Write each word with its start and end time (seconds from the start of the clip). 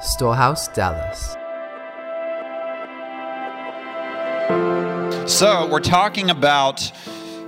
Storehouse, 0.00 0.68
Dallas. 0.68 1.36
So, 5.30 5.66
we're 5.68 5.80
talking 5.80 6.30
about 6.30 6.92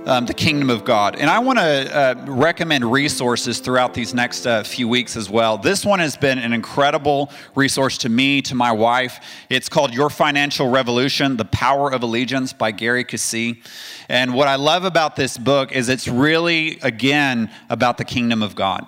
um, 0.05 0.25
the 0.25 0.33
kingdom 0.33 0.69
of 0.69 0.83
God. 0.83 1.15
And 1.15 1.29
I 1.29 1.39
want 1.39 1.59
to 1.59 1.95
uh, 1.95 2.25
recommend 2.27 2.91
resources 2.91 3.59
throughout 3.59 3.93
these 3.93 4.13
next 4.13 4.47
uh, 4.47 4.63
few 4.63 4.87
weeks 4.87 5.15
as 5.15 5.29
well. 5.29 5.57
This 5.57 5.85
one 5.85 5.99
has 5.99 6.17
been 6.17 6.39
an 6.39 6.51
incredible 6.51 7.31
resource 7.55 7.97
to 7.99 8.09
me, 8.09 8.41
to 8.43 8.55
my 8.55 8.71
wife. 8.71 9.19
It's 9.49 9.69
called 9.69 9.93
Your 9.93 10.09
Financial 10.09 10.69
Revolution 10.69 11.37
The 11.37 11.45
Power 11.45 11.93
of 11.93 12.01
Allegiance 12.01 12.53
by 12.53 12.71
Gary 12.71 13.05
Keesee. 13.05 13.63
And 14.09 14.33
what 14.33 14.47
I 14.47 14.55
love 14.55 14.83
about 14.83 15.15
this 15.15 15.37
book 15.37 15.71
is 15.71 15.87
it's 15.87 16.07
really, 16.07 16.79
again, 16.81 17.51
about 17.69 17.97
the 17.97 18.05
kingdom 18.05 18.41
of 18.41 18.55
God 18.55 18.87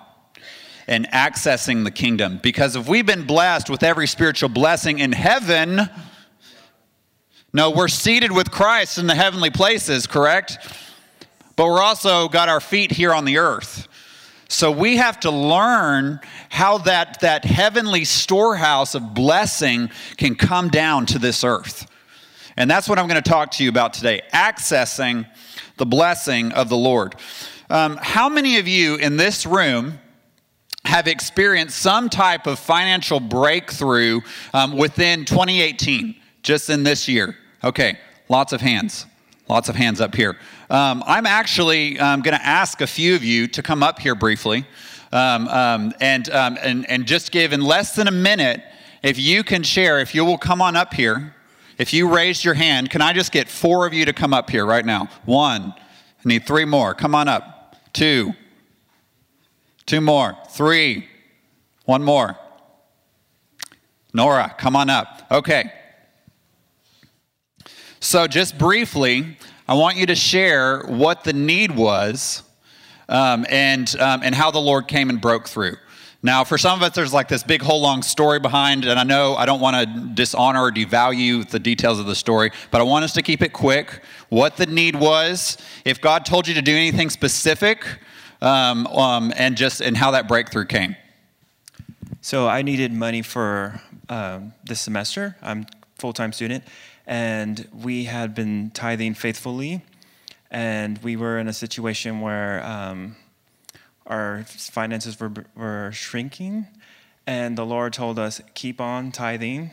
and 0.86 1.08
accessing 1.10 1.84
the 1.84 1.90
kingdom. 1.90 2.40
Because 2.42 2.76
if 2.76 2.88
we've 2.88 3.06
been 3.06 3.26
blessed 3.26 3.70
with 3.70 3.82
every 3.82 4.06
spiritual 4.06 4.48
blessing 4.48 4.98
in 4.98 5.12
heaven, 5.12 5.80
no, 7.52 7.70
we're 7.70 7.88
seated 7.88 8.32
with 8.32 8.50
Christ 8.50 8.98
in 8.98 9.06
the 9.06 9.14
heavenly 9.14 9.50
places, 9.50 10.06
correct? 10.06 10.58
But 11.56 11.66
we're 11.66 11.82
also 11.82 12.28
got 12.28 12.48
our 12.48 12.60
feet 12.60 12.90
here 12.90 13.12
on 13.12 13.24
the 13.24 13.38
earth. 13.38 13.88
So 14.48 14.70
we 14.70 14.96
have 14.98 15.20
to 15.20 15.30
learn 15.30 16.20
how 16.50 16.78
that, 16.78 17.20
that 17.20 17.44
heavenly 17.44 18.04
storehouse 18.04 18.94
of 18.94 19.14
blessing 19.14 19.90
can 20.18 20.34
come 20.34 20.68
down 20.68 21.06
to 21.06 21.18
this 21.18 21.42
earth. 21.42 21.86
And 22.56 22.70
that's 22.70 22.88
what 22.88 22.98
I'm 22.98 23.08
going 23.08 23.22
to 23.22 23.28
talk 23.28 23.52
to 23.52 23.64
you 23.64 23.70
about 23.70 23.94
today 23.94 24.20
accessing 24.32 25.26
the 25.78 25.86
blessing 25.86 26.52
of 26.52 26.68
the 26.68 26.76
Lord. 26.76 27.14
Um, 27.70 27.98
how 28.00 28.28
many 28.28 28.58
of 28.58 28.68
you 28.68 28.96
in 28.96 29.16
this 29.16 29.46
room 29.46 29.98
have 30.84 31.06
experienced 31.06 31.78
some 31.78 32.08
type 32.08 32.46
of 32.46 32.58
financial 32.58 33.20
breakthrough 33.20 34.20
um, 34.52 34.76
within 34.76 35.24
2018, 35.24 36.16
just 36.42 36.70
in 36.70 36.82
this 36.82 37.08
year? 37.08 37.36
Okay, 37.64 37.98
lots 38.28 38.52
of 38.52 38.60
hands. 38.60 39.06
Lots 39.48 39.68
of 39.68 39.76
hands 39.76 40.00
up 40.00 40.14
here. 40.14 40.38
Um, 40.70 41.02
I'm 41.06 41.26
actually 41.26 41.98
um, 41.98 42.22
going 42.22 42.36
to 42.36 42.44
ask 42.44 42.80
a 42.80 42.86
few 42.86 43.14
of 43.14 43.22
you 43.22 43.46
to 43.48 43.62
come 43.62 43.82
up 43.82 43.98
here 43.98 44.14
briefly 44.14 44.66
um, 45.12 45.46
um 45.48 45.92
and, 46.00 46.30
um, 46.30 46.56
and, 46.62 46.88
and 46.88 47.06
just 47.06 47.32
give 47.32 47.52
in 47.52 47.60
less 47.60 47.94
than 47.94 48.08
a 48.08 48.12
minute, 48.12 48.62
if 49.02 49.18
you 49.18 49.44
can 49.44 49.62
share, 49.62 50.00
if 50.00 50.14
you 50.14 50.24
will 50.24 50.38
come 50.38 50.62
on 50.62 50.74
up 50.74 50.94
here. 50.94 51.34
If 51.78 51.92
you 51.92 52.08
raised 52.08 52.44
your 52.44 52.54
hand, 52.54 52.90
can 52.90 53.02
I 53.02 53.12
just 53.12 53.32
get 53.32 53.48
four 53.48 53.86
of 53.86 53.92
you 53.92 54.04
to 54.04 54.12
come 54.12 54.32
up 54.32 54.50
here 54.50 54.64
right 54.64 54.84
now? 54.84 55.08
One. 55.24 55.74
I 56.24 56.28
need 56.28 56.46
three 56.46 56.64
more. 56.64 56.94
Come 56.94 57.14
on 57.14 57.28
up. 57.28 57.76
Two. 57.92 58.34
Two 59.86 60.00
more. 60.00 60.36
Three. 60.50 61.08
One 61.84 62.02
more. 62.02 62.38
Nora, 64.14 64.54
come 64.58 64.76
on 64.76 64.90
up. 64.90 65.26
Okay. 65.30 65.72
So, 68.00 68.26
just 68.26 68.58
briefly, 68.58 69.38
I 69.68 69.74
want 69.74 69.96
you 69.96 70.06
to 70.06 70.14
share 70.14 70.82
what 70.82 71.24
the 71.24 71.32
need 71.32 71.74
was 71.74 72.42
um, 73.08 73.46
and, 73.48 73.94
um, 74.00 74.20
and 74.22 74.34
how 74.34 74.50
the 74.50 74.58
Lord 74.58 74.88
came 74.88 75.08
and 75.08 75.20
broke 75.20 75.48
through. 75.48 75.76
Now, 76.24 76.44
for 76.44 76.56
some 76.56 76.78
of 76.78 76.82
us, 76.84 76.94
there's 76.94 77.12
like 77.12 77.26
this 77.26 77.42
big 77.42 77.62
whole 77.62 77.80
long 77.80 78.02
story 78.02 78.38
behind, 78.38 78.84
and 78.84 78.98
I 78.98 79.02
know 79.02 79.34
I 79.34 79.44
don't 79.44 79.60
want 79.60 79.76
to 79.76 80.14
dishonor 80.14 80.62
or 80.62 80.70
devalue 80.70 81.48
the 81.48 81.58
details 81.58 81.98
of 81.98 82.06
the 82.06 82.14
story, 82.14 82.52
but 82.70 82.80
I 82.80 82.84
want 82.84 83.04
us 83.04 83.12
to 83.14 83.22
keep 83.22 83.42
it 83.42 83.52
quick. 83.52 84.02
What 84.28 84.56
the 84.56 84.66
need 84.66 84.94
was, 84.94 85.58
if 85.84 86.00
God 86.00 86.24
told 86.24 86.46
you 86.46 86.54
to 86.54 86.62
do 86.62 86.74
anything 86.74 87.10
specific, 87.10 87.84
um, 88.42 88.86
um, 88.88 89.32
and 89.36 89.56
just 89.56 89.80
and 89.80 89.96
how 89.96 90.10
that 90.10 90.28
breakthrough 90.28 90.66
came. 90.66 90.96
So 92.20 92.48
I 92.48 92.62
needed 92.62 92.92
money 92.92 93.22
for 93.22 93.80
um, 94.08 94.52
this 94.64 94.80
semester. 94.80 95.36
I'm 95.40 95.66
full 95.96 96.12
time 96.12 96.32
student, 96.32 96.64
and 97.06 97.68
we 97.72 98.04
had 98.04 98.34
been 98.34 98.70
tithing 98.74 99.14
faithfully, 99.14 99.82
and 100.50 100.98
we 101.02 101.16
were 101.16 101.38
in 101.38 101.48
a 101.48 101.52
situation 101.52 102.20
where 102.20 102.64
um, 102.64 103.16
our 104.06 104.44
finances 104.44 105.18
were, 105.18 105.32
were 105.54 105.90
shrinking, 105.92 106.66
and 107.26 107.56
the 107.56 107.64
Lord 107.64 107.92
told 107.92 108.18
us, 108.18 108.40
keep 108.54 108.80
on 108.80 109.12
tithing, 109.12 109.70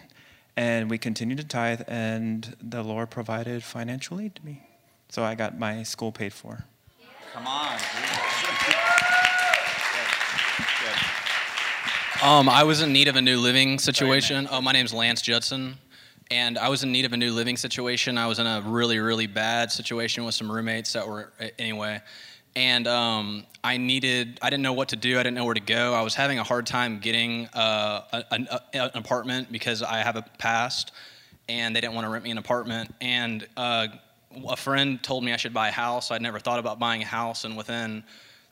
and 0.56 0.90
we 0.90 0.98
continued 0.98 1.40
to 1.40 1.46
tithe, 1.46 1.82
and 1.88 2.56
the 2.62 2.84
Lord 2.84 3.10
provided 3.10 3.64
financial 3.64 4.20
aid 4.22 4.36
to 4.36 4.46
me. 4.46 4.64
So 5.10 5.24
I 5.24 5.34
got 5.34 5.58
my 5.58 5.82
school 5.82 6.12
paid 6.12 6.34
for. 6.34 6.66
Come 7.34 7.48
on. 7.48 8.29
Um, 12.22 12.50
I 12.50 12.64
was 12.64 12.82
in 12.82 12.92
need 12.92 13.08
of 13.08 13.16
a 13.16 13.22
new 13.22 13.40
living 13.40 13.80
situation. 13.80 14.46
Sorry, 14.46 14.58
oh, 14.58 14.62
my 14.62 14.74
name's 14.74 14.94
Lance 14.94 15.22
Judson 15.22 15.78
and 16.32 16.58
I 16.58 16.70
was 16.70 16.84
in 16.84 16.92
need 16.92 17.06
of 17.06 17.14
a 17.14 17.18
new 17.18 17.32
living 17.34 17.58
situation. 17.58 18.18
I 18.18 18.28
was 18.28 18.40
in 18.40 18.46
a 18.46 18.62
really, 18.62 19.00
really 19.00 19.28
bad 19.28 19.72
situation 19.72 20.26
with 20.26 20.36
some 20.36 20.52
roommates 20.52 20.94
that 20.94 21.08
were 21.08 21.32
anyway, 21.58 22.02
and 22.56 22.88
um, 22.88 23.46
I 23.64 23.78
needed. 23.78 24.40
I 24.42 24.50
didn't 24.50 24.64
know 24.64 24.74
what 24.74 24.90
to 24.90 24.96
do. 24.96 25.20
I 25.20 25.24
didn't 25.24 25.36
know 25.36 25.46
where 25.46 25.56
to 25.56 25.60
go. 25.60 25.94
I 25.94 26.02
was 26.02 26.14
having 26.14 26.40
a 26.40 26.44
hard 26.44 26.68
time 26.68 27.00
getting 27.00 27.48
uh, 27.54 28.02
a, 28.12 28.24
a, 28.32 28.60
an 28.74 28.92
apartment 28.94 29.52
because 29.52 29.82
I 29.82 29.98
have 29.98 30.16
a 30.16 30.22
past, 30.38 30.92
and 31.48 31.76
they 31.76 31.82
didn't 31.82 31.96
want 31.96 32.06
to 32.06 32.10
rent 32.10 32.24
me 32.24 32.32
an 32.32 32.38
apartment. 32.38 32.94
And 33.02 33.48
uh, 33.58 33.88
a 34.48 34.58
friend 34.58 35.02
told 35.02 35.24
me 35.24 35.34
I 35.34 35.38
should 35.38 35.54
buy 35.54 35.70
a 35.70 35.72
house. 35.72 36.12
I'd 36.12 36.22
never 36.22 36.40
thought 36.40 36.60
about 36.60 36.78
buying 36.78 37.02
a 37.02 37.08
house, 37.08 37.44
and 37.44 37.58
within 37.58 38.04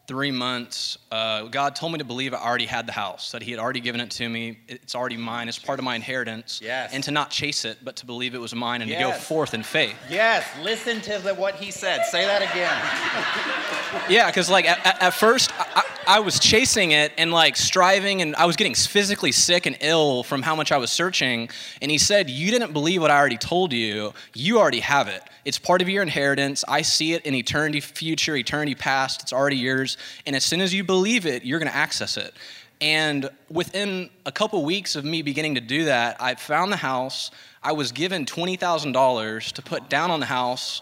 three 0.07 0.31
months, 0.31 0.97
uh, 1.11 1.43
God 1.43 1.75
told 1.75 1.91
me 1.91 1.97
to 1.97 2.05
believe 2.05 2.33
I 2.33 2.37
already 2.37 2.65
had 2.65 2.87
the 2.87 2.93
house, 2.93 3.31
that 3.31 3.43
He 3.43 3.51
had 3.51 3.59
already 3.59 3.81
given 3.81 3.99
it 3.99 4.09
to 4.11 4.27
me. 4.27 4.57
It's 4.67 4.95
already 4.95 5.17
mine. 5.17 5.49
It's 5.49 5.59
part 5.59 5.79
of 5.79 5.85
my 5.85 5.95
inheritance. 5.95 6.61
Yes. 6.63 6.93
And 6.93 7.03
to 7.03 7.11
not 7.11 7.29
chase 7.29 7.65
it, 7.65 7.79
but 7.83 7.97
to 7.97 8.05
believe 8.05 8.33
it 8.33 8.39
was 8.39 8.55
mine 8.55 8.81
and 8.81 8.89
yes. 8.89 8.99
to 8.99 9.05
go 9.05 9.19
forth 9.19 9.53
in 9.53 9.63
faith. 9.63 9.95
Yes. 10.09 10.47
Listen 10.63 11.01
to 11.01 11.19
the, 11.19 11.35
what 11.35 11.55
He 11.55 11.71
said. 11.71 12.05
Say 12.05 12.25
that 12.25 12.41
again. 12.41 14.09
yeah, 14.09 14.27
because 14.27 14.49
like 14.49 14.65
at, 14.65 15.01
at 15.01 15.13
first, 15.13 15.51
I, 15.59 15.83
I, 16.07 16.19
was 16.19 16.39
chasing 16.39 16.91
it 16.91 17.11
and 17.17 17.31
like 17.31 17.55
striving, 17.55 18.21
and 18.21 18.35
I 18.35 18.45
was 18.45 18.55
getting 18.55 18.73
physically 18.73 19.31
sick 19.31 19.65
and 19.65 19.77
ill 19.81 20.23
from 20.23 20.41
how 20.41 20.55
much 20.55 20.71
I 20.71 20.77
was 20.77 20.91
searching. 20.91 21.49
And 21.81 21.91
He 21.91 21.97
said, 21.97 22.29
You 22.29 22.51
didn't 22.51 22.73
believe 22.73 23.01
what 23.01 23.11
I 23.11 23.17
already 23.17 23.37
told 23.37 23.73
you. 23.73 24.13
You 24.33 24.59
already 24.59 24.79
have 24.79 25.07
it. 25.07 25.21
It's 25.45 25.59
part 25.59 25.81
of 25.81 25.89
your 25.89 26.03
inheritance. 26.03 26.63
I 26.67 26.81
see 26.81 27.13
it 27.13 27.25
in 27.25 27.35
eternity 27.35 27.79
future, 27.79 28.35
eternity 28.35 28.75
past. 28.75 29.21
It's 29.21 29.33
already 29.33 29.57
yours. 29.57 29.97
And 30.25 30.35
as 30.35 30.43
soon 30.43 30.61
as 30.61 30.73
you 30.73 30.83
believe 30.83 31.25
it, 31.25 31.45
you're 31.45 31.59
going 31.59 31.71
to 31.71 31.77
access 31.77 32.17
it. 32.17 32.33
And 32.81 33.29
within 33.49 34.09
a 34.25 34.31
couple 34.31 34.63
weeks 34.63 34.95
of 34.95 35.03
me 35.03 35.21
beginning 35.21 35.55
to 35.55 35.61
do 35.61 35.85
that, 35.85 36.17
I 36.21 36.35
found 36.35 36.71
the 36.71 36.77
house. 36.77 37.31
I 37.63 37.71
was 37.71 37.91
given 37.91 38.25
$20,000 38.25 39.51
to 39.53 39.61
put 39.61 39.89
down 39.89 40.11
on 40.11 40.19
the 40.19 40.25
house. 40.25 40.81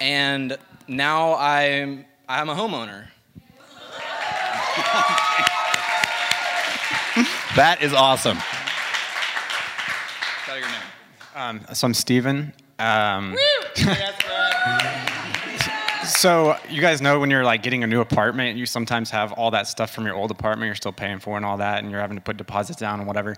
And 0.00 0.56
now 0.86 1.36
I'm, 1.36 2.04
I'm 2.28 2.48
a 2.48 2.54
homeowner. 2.54 3.06
that 7.56 7.78
is 7.82 7.92
awesome. 7.92 8.38
Tell 10.46 10.56
your 10.56 10.66
name. 10.66 10.80
Um, 11.34 11.60
so 11.74 11.86
I'm 11.86 11.94
Steven. 11.94 12.54
Um, 12.78 13.36
so 16.06 16.56
you 16.70 16.80
guys 16.80 17.02
know 17.02 17.20
when 17.20 17.30
you're 17.30 17.44
like 17.44 17.62
getting 17.62 17.84
a 17.84 17.86
new 17.86 18.00
apartment, 18.00 18.56
you 18.56 18.64
sometimes 18.64 19.10
have 19.10 19.32
all 19.32 19.50
that 19.50 19.66
stuff 19.66 19.94
from 19.94 20.06
your 20.06 20.14
old 20.14 20.30
apartment 20.30 20.68
you're 20.68 20.74
still 20.74 20.90
paying 20.90 21.18
for 21.18 21.36
and 21.36 21.44
all 21.44 21.58
that, 21.58 21.82
and 21.82 21.90
you're 21.90 22.00
having 22.00 22.16
to 22.16 22.22
put 22.22 22.38
deposits 22.38 22.78
down 22.78 22.98
and 22.98 23.06
whatever. 23.06 23.36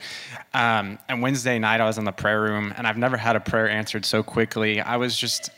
Um, 0.52 1.00
and 1.08 1.20
Wednesday 1.20 1.58
night 1.58 1.80
I 1.80 1.84
was 1.84 1.98
in 1.98 2.04
the 2.04 2.12
prayer 2.12 2.42
room, 2.42 2.72
and 2.76 2.86
I've 2.86 2.98
never 2.98 3.16
had 3.16 3.34
a 3.34 3.40
prayer 3.40 3.68
answered 3.68 4.04
so 4.04 4.22
quickly. 4.22 4.80
I 4.80 4.98
was 4.98 5.18
just 5.18 5.50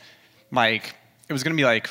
like, 0.51 0.95
it 1.29 1.33
was 1.33 1.43
gonna 1.43 1.55
be 1.55 1.65
like 1.65 1.85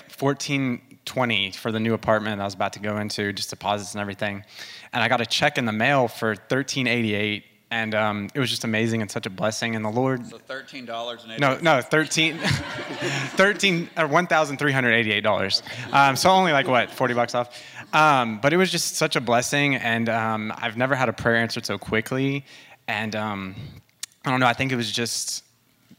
1420 1.06 1.52
for 1.52 1.72
the 1.72 1.80
new 1.80 1.94
apartment 1.94 2.40
I 2.40 2.44
was 2.44 2.54
about 2.54 2.72
to 2.74 2.80
go 2.80 2.98
into, 2.98 3.32
just 3.32 3.50
deposits 3.50 3.94
and 3.94 4.00
everything. 4.00 4.44
And 4.92 5.02
I 5.02 5.08
got 5.08 5.20
a 5.20 5.26
check 5.26 5.58
in 5.58 5.64
the 5.64 5.72
mail 5.72 6.08
for 6.08 6.28
1388 6.28 7.44
and 7.70 7.94
um, 7.94 8.28
it 8.32 8.38
was 8.38 8.48
just 8.48 8.64
amazing 8.64 9.02
and 9.02 9.10
such 9.10 9.26
a 9.26 9.30
blessing. 9.30 9.74
And 9.74 9.84
the 9.84 9.90
Lord. 9.90 10.24
So 10.26 10.38
thirteen 10.38 10.84
dollars 10.84 11.24
and 11.28 11.40
no, 11.40 11.58
no, 11.60 11.80
thirteen, 11.82 12.38
thirteen 12.38 13.90
or 13.96 14.04
uh, 14.04 14.08
one 14.08 14.26
thousand 14.26 14.58
three 14.58 14.72
hundred 14.72 14.92
eighty-eight 14.92 15.22
dollars. 15.22 15.62
Um, 15.92 16.16
so 16.16 16.30
only 16.30 16.52
like 16.52 16.68
what 16.68 16.90
forty 16.90 17.14
bucks 17.14 17.34
off. 17.34 17.60
Um, 17.92 18.38
but 18.40 18.52
it 18.52 18.56
was 18.56 18.70
just 18.70 18.96
such 18.96 19.16
a 19.16 19.20
blessing, 19.20 19.74
and 19.74 20.08
um, 20.08 20.52
I've 20.56 20.76
never 20.76 20.94
had 20.94 21.08
a 21.08 21.12
prayer 21.12 21.36
answered 21.36 21.66
so 21.66 21.76
quickly. 21.76 22.44
And 22.86 23.16
um, 23.16 23.56
I 24.24 24.30
don't 24.30 24.38
know. 24.38 24.46
I 24.46 24.52
think 24.52 24.72
it 24.72 24.76
was 24.76 24.90
just. 24.90 25.42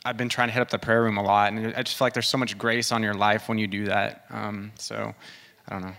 I've 0.08 0.16
been 0.16 0.30
trying 0.30 0.48
to 0.48 0.54
hit 0.54 0.62
up 0.62 0.70
the 0.70 0.80
prayer 0.80 1.04
room 1.04 1.18
a 1.18 1.22
lot, 1.22 1.52
and 1.52 1.76
I 1.76 1.84
just 1.84 1.98
feel 1.98 2.06
like 2.06 2.14
there's 2.14 2.30
so 2.30 2.38
much 2.38 2.58
grace 2.58 2.94
on 2.94 3.04
your 3.04 3.14
life 3.14 3.50
when 3.50 3.58
you 3.58 3.68
do 3.68 3.84
that. 3.88 4.24
Um, 4.30 4.72
so, 4.80 5.14
I 5.68 5.74
don't 5.74 5.82
know. 5.82 5.94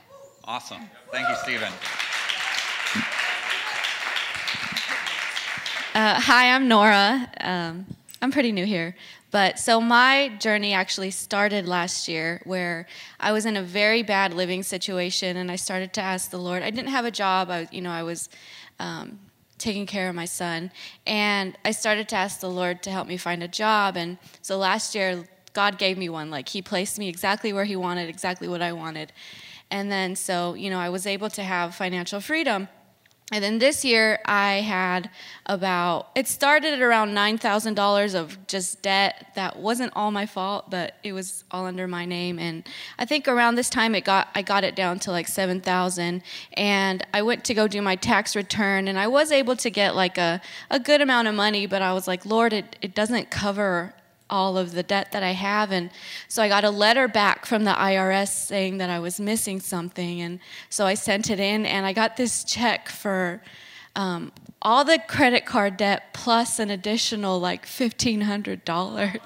Awesome. 0.45 0.81
Thank 1.13 1.29
you, 1.29 1.35
Stephen. 1.43 1.71
Uh, 5.95 6.19
hi, 6.19 6.55
I'm 6.55 6.69
Nora. 6.69 7.31
Um, 7.39 7.85
I'm 8.23 8.31
pretty 8.33 8.51
new 8.51 8.65
here. 8.65 8.97
But 9.31 9.59
so 9.59 9.79
my 9.79 10.29
journey 10.39 10.73
actually 10.73 11.11
started 11.11 11.69
last 11.69 12.09
year 12.09 12.41
where 12.45 12.87
I 13.21 13.33
was 13.33 13.45
in 13.45 13.59
a 13.59 13.63
very 13.63 14.03
bad 14.03 14.33
living 14.33 14.63
situation 14.63 15.37
and 15.37 15.51
I 15.51 15.57
started 15.57 15.93
to 15.93 16.01
ask 16.01 16.31
the 16.31 16.39
Lord. 16.39 16.63
I 16.63 16.71
didn't 16.71 16.93
have 16.93 17.05
a 17.05 17.11
job. 17.11 17.51
I, 17.51 17.69
you 17.71 17.83
know, 17.83 17.91
I 17.91 18.05
was 18.05 18.31
um, 18.81 19.19
taking 19.59 19.87
care 19.87 20.09
of 20.09 20.15
my 20.15 20.25
son. 20.25 20.71
And 21.07 21.57
I 21.65 21.73
started 21.73 22.09
to 22.11 22.17
ask 22.17 22.41
the 22.41 22.51
Lord 22.51 22.83
to 22.85 22.91
help 22.91 23.09
me 23.09 23.17
find 23.17 23.43
a 23.43 23.49
job. 23.49 23.97
And 23.97 24.19
so 24.41 24.57
last 24.59 24.95
year, 24.95 25.29
God 25.53 25.79
gave 25.79 25.99
me 25.99 26.09
one. 26.09 26.31
Like, 26.31 26.49
He 26.49 26.63
placed 26.63 26.99
me 26.99 27.09
exactly 27.09 27.53
where 27.53 27.65
He 27.65 27.77
wanted, 27.77 28.09
exactly 28.09 28.49
what 28.49 28.63
I 28.63 28.73
wanted. 28.73 29.13
And 29.71 29.91
then, 29.91 30.17
so, 30.17 30.55
you 30.55 30.71
know, 30.71 30.79
I 30.79 30.89
was 30.89 31.07
able 31.07 31.31
to 31.31 31.43
have 31.43 31.75
financial 31.75 32.21
freedom. 32.21 32.69
And 33.31 33.45
then 33.45 33.59
this 33.59 33.85
year, 33.85 34.21
I 34.25 34.61
had 34.61 35.11
about, 35.45 36.09
it 36.15 36.27
started 36.27 36.73
at 36.73 36.81
around 36.81 37.11
$9,000 37.11 38.15
of 38.15 38.47
just 38.47 38.81
debt 38.81 39.33
that 39.35 39.59
wasn't 39.59 39.93
all 39.95 40.11
my 40.11 40.25
fault, 40.25 40.71
but 40.71 40.95
it 41.03 41.13
was 41.13 41.45
all 41.51 41.67
under 41.67 41.87
my 41.87 42.07
name. 42.07 42.39
And 42.39 42.67
I 42.99 43.05
think 43.05 43.29
around 43.29 43.57
this 43.57 43.69
time, 43.69 43.95
it 43.95 44.05
got, 44.07 44.29
I 44.35 44.41
got 44.41 44.65
it 44.65 44.75
down 44.75 44.99
to 45.01 45.11
like 45.11 45.29
7,000. 45.29 46.23
And 46.55 47.07
I 47.13 47.21
went 47.21 47.45
to 47.45 47.55
go 47.55 47.69
do 47.69 47.83
my 47.83 47.97
tax 47.97 48.35
return, 48.35 48.89
and 48.89 48.99
I 48.99 49.09
was 49.09 49.31
able 49.31 49.57
to 49.57 49.69
get 49.69 49.95
like 49.95 50.17
a, 50.17 50.41
a 50.71 50.81
good 50.81 51.03
amount 51.03 51.29
of 51.29 51.35
money, 51.35 51.67
but 51.67 51.83
I 51.83 51.93
was 51.93 52.09
like, 52.09 52.25
Lord, 52.25 52.55
it, 52.55 52.77
it 52.81 52.95
doesn't 52.95 53.31
cover 53.31 53.93
all 54.31 54.59
of 54.59 54.73
the 54.73 54.83
debt 54.83 55.13
that 55.13 55.23
I 55.23 55.33
have. 55.33 55.73
And 55.73 55.91
so 56.29 56.43
I 56.43 56.49
got 56.49 56.65
a 56.65 56.71
letter 56.71 57.09
back 57.09 57.47
from 57.47 57.65
the 57.65 57.73
IRS 57.73 58.29
saying 58.29 58.79
that 58.79 58.91
I 58.91 58.99
was 58.99 59.21
missing 59.21 59.61
something. 59.61 60.21
And 60.21 60.41
so 60.71 60.87
I 60.87 60.95
sent 60.95 61.31
it 61.31 61.41
in, 61.41 61.67
and 61.67 61.87
I 61.87 61.93
got 61.93 62.17
this 62.17 62.45
check 62.45 62.89
for 62.89 63.43
um, 63.97 64.33
all 64.63 64.85
the 64.85 65.01
credit 65.09 65.47
card 65.47 65.77
debt 65.77 66.13
plus 66.13 66.59
an 66.59 66.71
additional 66.71 67.41
like 67.41 67.67
$1,500. 67.67 69.21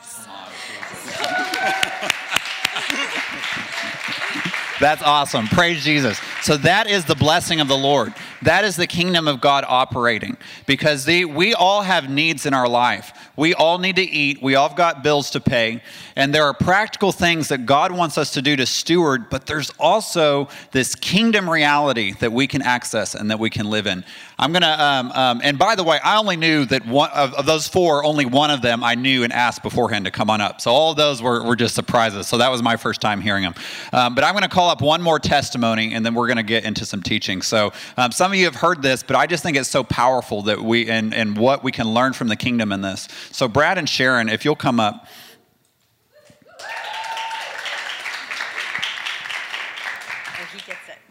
That's 4.81 5.03
awesome. 5.03 5.47
Praise 5.47 5.85
Jesus. 5.85 6.21
So 6.43 6.57
that 6.59 6.89
is 6.89 7.05
the 7.05 7.15
blessing 7.15 7.61
of 7.61 7.69
the 7.69 7.79
Lord. 7.79 8.13
That 8.43 8.65
is 8.65 8.77
the 8.77 8.87
kingdom 8.87 9.29
of 9.29 9.41
God 9.41 9.65
operating 9.67 10.37
because 10.67 11.07
we 11.07 11.55
all 11.55 11.83
have 11.83 12.11
needs 12.11 12.47
in 12.47 12.55
our 12.55 12.69
life. 12.69 13.13
We 13.37 13.55
all 13.55 13.79
need 13.79 13.97
to 13.97 14.03
eat. 14.03 14.43
We 14.43 14.55
all 14.55 14.69
have 14.69 14.77
got 14.77 15.03
bills 15.03 15.31
to 15.31 15.41
pay. 15.41 15.83
And 16.17 16.35
there 16.35 16.45
are 16.45 16.55
practical 16.55 17.13
things 17.13 17.49
that 17.49 17.67
God 17.67 17.93
wants 17.93 18.19
us 18.19 18.33
to 18.33 18.43
do 18.43 18.57
to 18.57 18.67
steward, 18.67 19.31
but 19.31 19.47
there's 19.47 19.71
also 19.79 20.49
this 20.73 20.95
kingdom 20.95 21.49
reality 21.49 22.13
that 22.21 22.33
we 22.33 22.47
can 22.47 22.63
access 22.63 23.15
and 23.15 23.31
that 23.31 23.39
we 23.39 23.49
can 23.49 23.71
live 23.71 23.87
in. 23.87 24.05
I'm 24.39 24.53
going 24.53 24.63
to, 24.63 24.83
um, 24.83 25.13
um, 25.13 25.41
and 25.45 25.59
by 25.59 25.77
the 25.77 25.85
way, 25.85 25.99
I 26.03 26.19
only 26.19 26.37
knew 26.37 26.65
that 26.67 26.85
one 26.87 27.11
of, 27.11 27.33
of, 27.35 27.47
those 27.47 27.69
four, 27.69 28.05
only 28.05 28.25
one 28.25 28.51
of 28.51 28.61
them 28.61 28.83
I 28.83 28.95
knew 28.95 29.25
and 29.25 29.33
asked 29.33 29.63
beforehand 29.63 30.05
to 30.07 30.11
come 30.11 30.31
on 30.31 30.41
up. 30.41 30.61
So 30.61 30.71
all 30.71 30.95
those 30.95 31.23
were, 31.23 31.45
were 31.45 31.57
just 31.57 31.75
surprises. 31.75 32.27
So 32.27 32.39
that 32.39 32.51
was 32.51 32.63
my 32.63 32.77
first 32.77 33.01
time 33.01 33.21
hearing 33.21 33.45
them. 33.45 33.55
Um, 33.93 34.15
but 34.15 34.25
I'm 34.25 34.33
going 34.33 34.43
to 34.43 34.49
call 34.49 34.69
up 34.69 34.81
one 34.81 35.01
more 35.01 35.19
testimony 35.19 35.95
and 35.95 36.05
then 36.05 36.15
we're 36.15 36.27
going 36.27 36.39
to 36.39 36.43
get 36.43 36.65
into 36.65 36.85
some 36.85 37.03
teaching. 37.03 37.41
So 37.41 37.73
um, 37.97 38.11
some 38.33 38.37
of 38.39 38.41
you 38.41 38.47
have 38.47 38.63
heard 38.63 38.81
this, 38.81 39.03
but 39.03 39.15
I 39.15 39.27
just 39.27 39.43
think 39.43 39.59
it's 39.59 39.69
so 39.69 39.85
powerful 39.85 40.41
that 40.45 40.59
we, 40.59 40.89
and, 40.89 41.13
and 41.13 41.37
what 41.37 41.63
we 41.63 41.71
can 41.71 41.93
learn 41.93 42.15
from 42.15 42.29
the 42.29 42.37
kingdom 42.37 42.73
in 42.73 42.81
this. 42.81 43.07
So 43.31 43.47
Brad 43.47 43.77
and 43.77 43.87
Sharon, 43.87 44.31
if 44.31 44.47
you'll 44.47 44.57
come 44.57 44.81
up. 44.81 45.07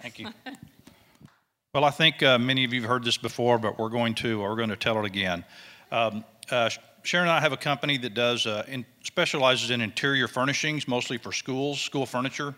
Thank 0.02 0.18
you. 0.18 0.30
Well, 1.74 1.86
I 1.86 1.92
think 1.92 2.22
uh, 2.22 2.38
many 2.38 2.66
of 2.66 2.74
you 2.74 2.82
have 2.82 2.90
heard 2.90 3.06
this 3.06 3.18
before, 3.18 3.58
but 3.58 3.80
we're 3.80 3.88
going 3.88 4.14
to 4.16 4.42
we're 4.42 4.58
going 4.58 4.72
to 4.72 4.76
tell 4.76 5.00
it 5.00 5.06
again. 5.06 5.46
Um, 5.90 6.26
uh, 6.50 6.70
Sharon 7.04 7.30
and 7.30 7.32
I 7.32 7.40
have 7.40 7.54
a 7.54 7.58
company 7.58 7.98
that 8.00 8.14
does 8.14 8.46
uh, 8.46 8.66
in, 8.68 8.86
specializes 9.04 9.72
in 9.72 9.80
interior 9.80 10.28
furnishings, 10.28 10.86
mostly 10.86 11.18
for 11.18 11.32
schools, 11.32 11.80
school 11.80 12.06
furniture. 12.06 12.56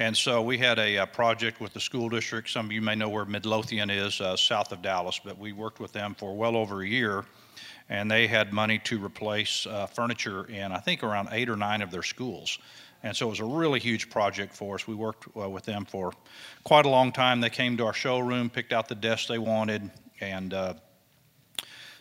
And 0.00 0.16
so 0.16 0.40
we 0.40 0.58
had 0.58 0.78
a, 0.78 0.94
a, 0.94 1.02
uh, 1.02 1.06
project 1.06 1.60
with 1.60 1.72
the 1.72 1.80
school 1.80 2.08
district. 2.08 2.50
Some 2.50 2.66
of 2.66 2.72
you 2.72 2.80
may 2.80 2.94
know 2.94 3.08
where 3.08 3.24
Midlothian 3.24 3.90
is, 3.90 4.20
uh, 4.20 4.36
south 4.36 4.70
of 4.70 4.80
Dallas, 4.80 5.20
but 5.24 5.36
we 5.36 5.52
worked 5.52 5.80
with 5.80 5.92
them 5.92 6.14
for 6.14 6.36
well 6.36 6.56
over 6.56 6.82
a 6.82 6.86
year, 6.86 7.24
and 7.88 8.08
they 8.08 8.28
had 8.28 8.52
money 8.52 8.78
to 8.84 9.04
replace 9.04 9.66
uh, 9.66 9.86
furniture 9.86 10.44
in 10.44 10.70
I 10.70 10.78
think 10.78 11.02
around 11.02 11.30
eight 11.32 11.48
or 11.48 11.56
nine 11.56 11.82
of 11.82 11.90
their 11.90 12.04
schools. 12.04 12.60
And 13.02 13.16
so 13.16 13.26
it 13.26 13.30
was 13.30 13.40
a 13.40 13.44
really 13.44 13.80
huge 13.80 14.08
project 14.08 14.54
for 14.54 14.76
us. 14.76 14.86
We 14.86 14.94
worked 14.94 15.26
uh, 15.36 15.50
with 15.50 15.64
them 15.64 15.84
for 15.84 16.12
quite 16.62 16.86
a 16.86 16.88
long 16.88 17.10
time. 17.10 17.40
They 17.40 17.50
came 17.50 17.76
to 17.78 17.86
our 17.86 17.92
showroom, 17.92 18.50
picked 18.50 18.72
out 18.72 18.88
the 18.88 18.94
desks 18.94 19.26
they 19.26 19.38
wanted, 19.38 19.90
and 20.20 20.54
uh, 20.54 20.74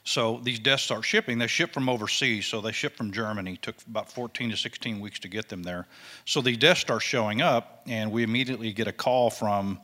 so 0.08 0.40
these 0.42 0.58
desks 0.58 0.86
start 0.86 1.04
shipping. 1.04 1.38
They 1.38 1.48
ship 1.48 1.74
from 1.74 1.90
overseas, 1.90 2.46
so 2.46 2.62
they 2.62 2.72
ship 2.72 2.96
from 2.96 3.12
Germany. 3.12 3.54
It 3.54 3.62
took 3.62 3.76
about 3.90 4.10
14 4.10 4.52
to 4.52 4.56
16 4.56 5.02
weeks 5.02 5.20
to 5.20 5.28
get 5.28 5.50
them 5.50 5.64
there. 5.64 5.86
So 6.24 6.40
these 6.40 6.56
desks 6.56 6.80
start 6.80 7.02
showing 7.02 7.42
up, 7.42 7.82
and 7.88 8.10
we 8.10 8.24
immediately 8.24 8.72
get 8.72 8.88
a 8.88 8.94
call 8.94 9.30
from 9.30 9.82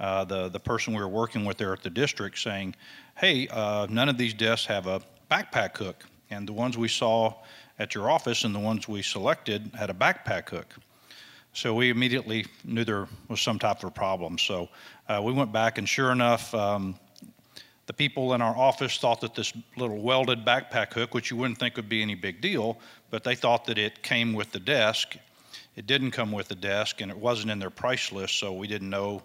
uh, 0.00 0.24
the 0.24 0.48
the 0.48 0.58
person 0.58 0.94
we 0.94 1.00
were 1.00 1.08
working 1.08 1.44
with 1.44 1.58
there 1.58 1.74
at 1.74 1.82
the 1.82 1.90
district 1.90 2.38
saying, 2.38 2.74
"Hey, 3.16 3.48
uh, 3.48 3.86
none 3.90 4.08
of 4.08 4.16
these 4.16 4.32
desks 4.32 4.64
have 4.64 4.86
a 4.86 5.02
backpack 5.30 5.76
hook, 5.76 6.06
and 6.30 6.48
the 6.48 6.54
ones 6.54 6.78
we 6.78 6.88
saw 6.88 7.34
at 7.78 7.94
your 7.94 8.10
office 8.10 8.44
and 8.44 8.54
the 8.54 8.58
ones 8.58 8.88
we 8.88 9.02
selected 9.02 9.70
had 9.78 9.90
a 9.90 9.94
backpack 9.94 10.48
hook. 10.48 10.74
So 11.52 11.74
we 11.74 11.90
immediately 11.90 12.46
knew 12.64 12.82
there 12.82 13.08
was 13.28 13.42
some 13.42 13.58
type 13.58 13.78
of 13.78 13.84
a 13.84 13.90
problem. 13.90 14.38
So 14.38 14.70
uh, 15.06 15.20
we 15.22 15.32
went 15.32 15.52
back, 15.52 15.76
and 15.76 15.86
sure 15.86 16.12
enough, 16.12 16.54
um, 16.54 16.98
the 17.86 17.92
people 17.92 18.34
in 18.34 18.42
our 18.42 18.56
office 18.56 18.98
thought 18.98 19.20
that 19.20 19.34
this 19.34 19.52
little 19.76 19.98
welded 19.98 20.44
backpack 20.44 20.92
hook, 20.92 21.14
which 21.14 21.30
you 21.30 21.36
wouldn't 21.36 21.58
think 21.58 21.76
would 21.76 21.88
be 21.88 22.02
any 22.02 22.14
big 22.14 22.40
deal, 22.40 22.78
but 23.10 23.22
they 23.22 23.34
thought 23.34 23.64
that 23.66 23.78
it 23.78 24.02
came 24.02 24.32
with 24.32 24.50
the 24.50 24.58
desk. 24.58 25.16
It 25.76 25.86
didn't 25.86 26.10
come 26.10 26.32
with 26.32 26.48
the 26.48 26.54
desk, 26.54 27.00
and 27.00 27.10
it 27.10 27.16
wasn't 27.16 27.52
in 27.52 27.58
their 27.58 27.70
price 27.70 28.10
list, 28.10 28.38
so 28.38 28.52
we 28.52 28.66
didn't 28.66 28.90
know 28.90 29.22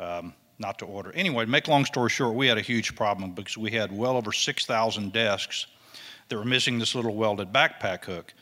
um, 0.00 0.32
not 0.58 0.78
to 0.78 0.86
order. 0.86 1.12
Anyway, 1.12 1.44
make 1.44 1.68
long 1.68 1.84
story 1.84 2.08
short, 2.08 2.34
we 2.34 2.46
had 2.46 2.56
a 2.56 2.62
huge 2.62 2.94
problem 2.96 3.32
because 3.32 3.58
we 3.58 3.70
had 3.70 3.96
well 3.96 4.16
over 4.16 4.32
6,000 4.32 5.12
desks 5.12 5.66
that 6.28 6.36
were 6.36 6.44
missing 6.44 6.78
this 6.78 6.94
little 6.94 7.14
welded 7.14 7.52
backpack 7.52 8.04
hook. 8.04 8.32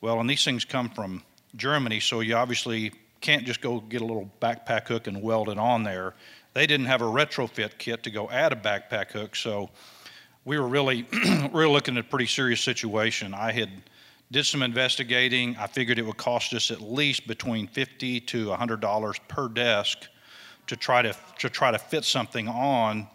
Well, 0.00 0.20
and 0.20 0.28
these 0.28 0.44
things 0.44 0.64
come 0.64 0.88
from 0.90 1.22
Germany, 1.56 2.00
so 2.00 2.20
you 2.20 2.36
obviously 2.36 2.92
can't 3.20 3.44
just 3.44 3.60
go 3.60 3.80
get 3.80 4.02
a 4.02 4.04
little 4.04 4.30
backpack 4.40 4.86
hook 4.88 5.06
and 5.06 5.22
weld 5.22 5.48
it 5.48 5.58
on 5.58 5.82
there. 5.82 6.14
They 6.54 6.66
didn't 6.66 6.86
have 6.86 7.02
a 7.02 7.06
retrofit 7.06 7.78
kit 7.78 8.04
to 8.04 8.10
go 8.10 8.30
add 8.30 8.52
a 8.52 8.56
backpack 8.56 9.10
hook, 9.10 9.34
so 9.34 9.70
we 10.44 10.58
were 10.58 10.68
really, 10.68 11.06
really 11.52 11.72
looking 11.72 11.96
at 11.96 12.04
a 12.04 12.08
pretty 12.08 12.26
serious 12.26 12.60
situation. 12.60 13.34
I 13.34 13.52
had 13.52 13.70
did 14.30 14.46
some 14.46 14.62
investigating. 14.62 15.56
I 15.56 15.66
figured 15.66 15.98
it 15.98 16.06
would 16.06 16.16
cost 16.16 16.54
us 16.54 16.70
at 16.70 16.80
least 16.80 17.26
between 17.26 17.66
50 17.66 18.20
to 18.20 18.48
100 18.48 18.80
dollars 18.80 19.18
per 19.28 19.48
desk 19.48 19.98
to 20.66 20.76
try 20.76 21.02
to 21.02 21.14
to 21.40 21.50
try 21.50 21.70
to 21.70 21.78
fit 21.78 22.04
something 22.04 22.48
on 22.48 23.08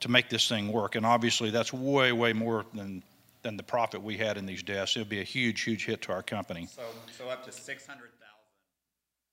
to 0.00 0.08
make 0.08 0.28
this 0.28 0.48
thing 0.48 0.72
work. 0.72 0.94
And 0.94 1.04
obviously, 1.04 1.50
that's 1.50 1.72
way, 1.72 2.12
way 2.12 2.32
more 2.32 2.64
than 2.72 3.02
than 3.42 3.56
the 3.56 3.62
profit 3.62 4.02
we 4.02 4.16
had 4.16 4.36
in 4.36 4.46
these 4.46 4.62
desks. 4.62 4.96
It 4.96 5.00
would 5.00 5.08
be 5.08 5.20
a 5.20 5.24
huge, 5.24 5.62
huge 5.62 5.86
hit 5.86 6.02
to 6.02 6.12
our 6.12 6.22
company. 6.22 6.66
So, 6.66 6.82
so 7.16 7.28
up 7.28 7.44
to 7.44 7.52
six 7.52 7.86
hundred 7.86 8.10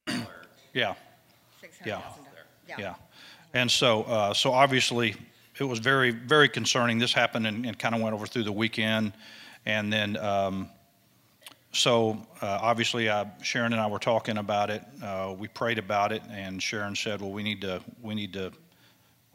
thousand. 0.08 0.28
yeah. 0.74 0.96
Yeah. 1.86 2.02
Yeah. 2.68 2.76
Yeah. 2.80 2.96
And 3.54 3.72
so, 3.72 4.04
uh, 4.04 4.34
so 4.34 4.52
obviously, 4.52 5.16
it 5.58 5.64
was 5.64 5.80
very, 5.80 6.12
very 6.12 6.50
concerning. 6.50 6.98
This 7.00 7.14
happened 7.14 7.48
and, 7.48 7.66
and 7.66 7.80
kind 7.80 7.96
of 7.96 8.02
went 8.02 8.14
over 8.14 8.28
through 8.28 8.44
the 8.44 8.52
weekend, 8.52 9.14
and 9.66 9.92
then. 9.92 10.18
Um, 10.18 10.70
so 11.72 12.26
uh, 12.42 12.60
obviously, 12.62 13.10
uh, 13.10 13.26
Sharon 13.42 13.74
and 13.74 13.82
I 13.82 13.88
were 13.88 14.00
talking 14.00 14.38
about 14.38 14.70
it. 14.70 14.82
Uh, 15.04 15.36
we 15.38 15.50
prayed 15.50 15.78
about 15.78 16.14
it, 16.14 16.22
and 16.32 16.64
Sharon 16.64 16.96
said, 16.96 17.20
"Well, 17.20 17.32
we 17.32 17.44
need 17.44 17.60
to, 17.62 17.82
we 18.02 18.16
need 18.16 18.32
to 18.32 18.54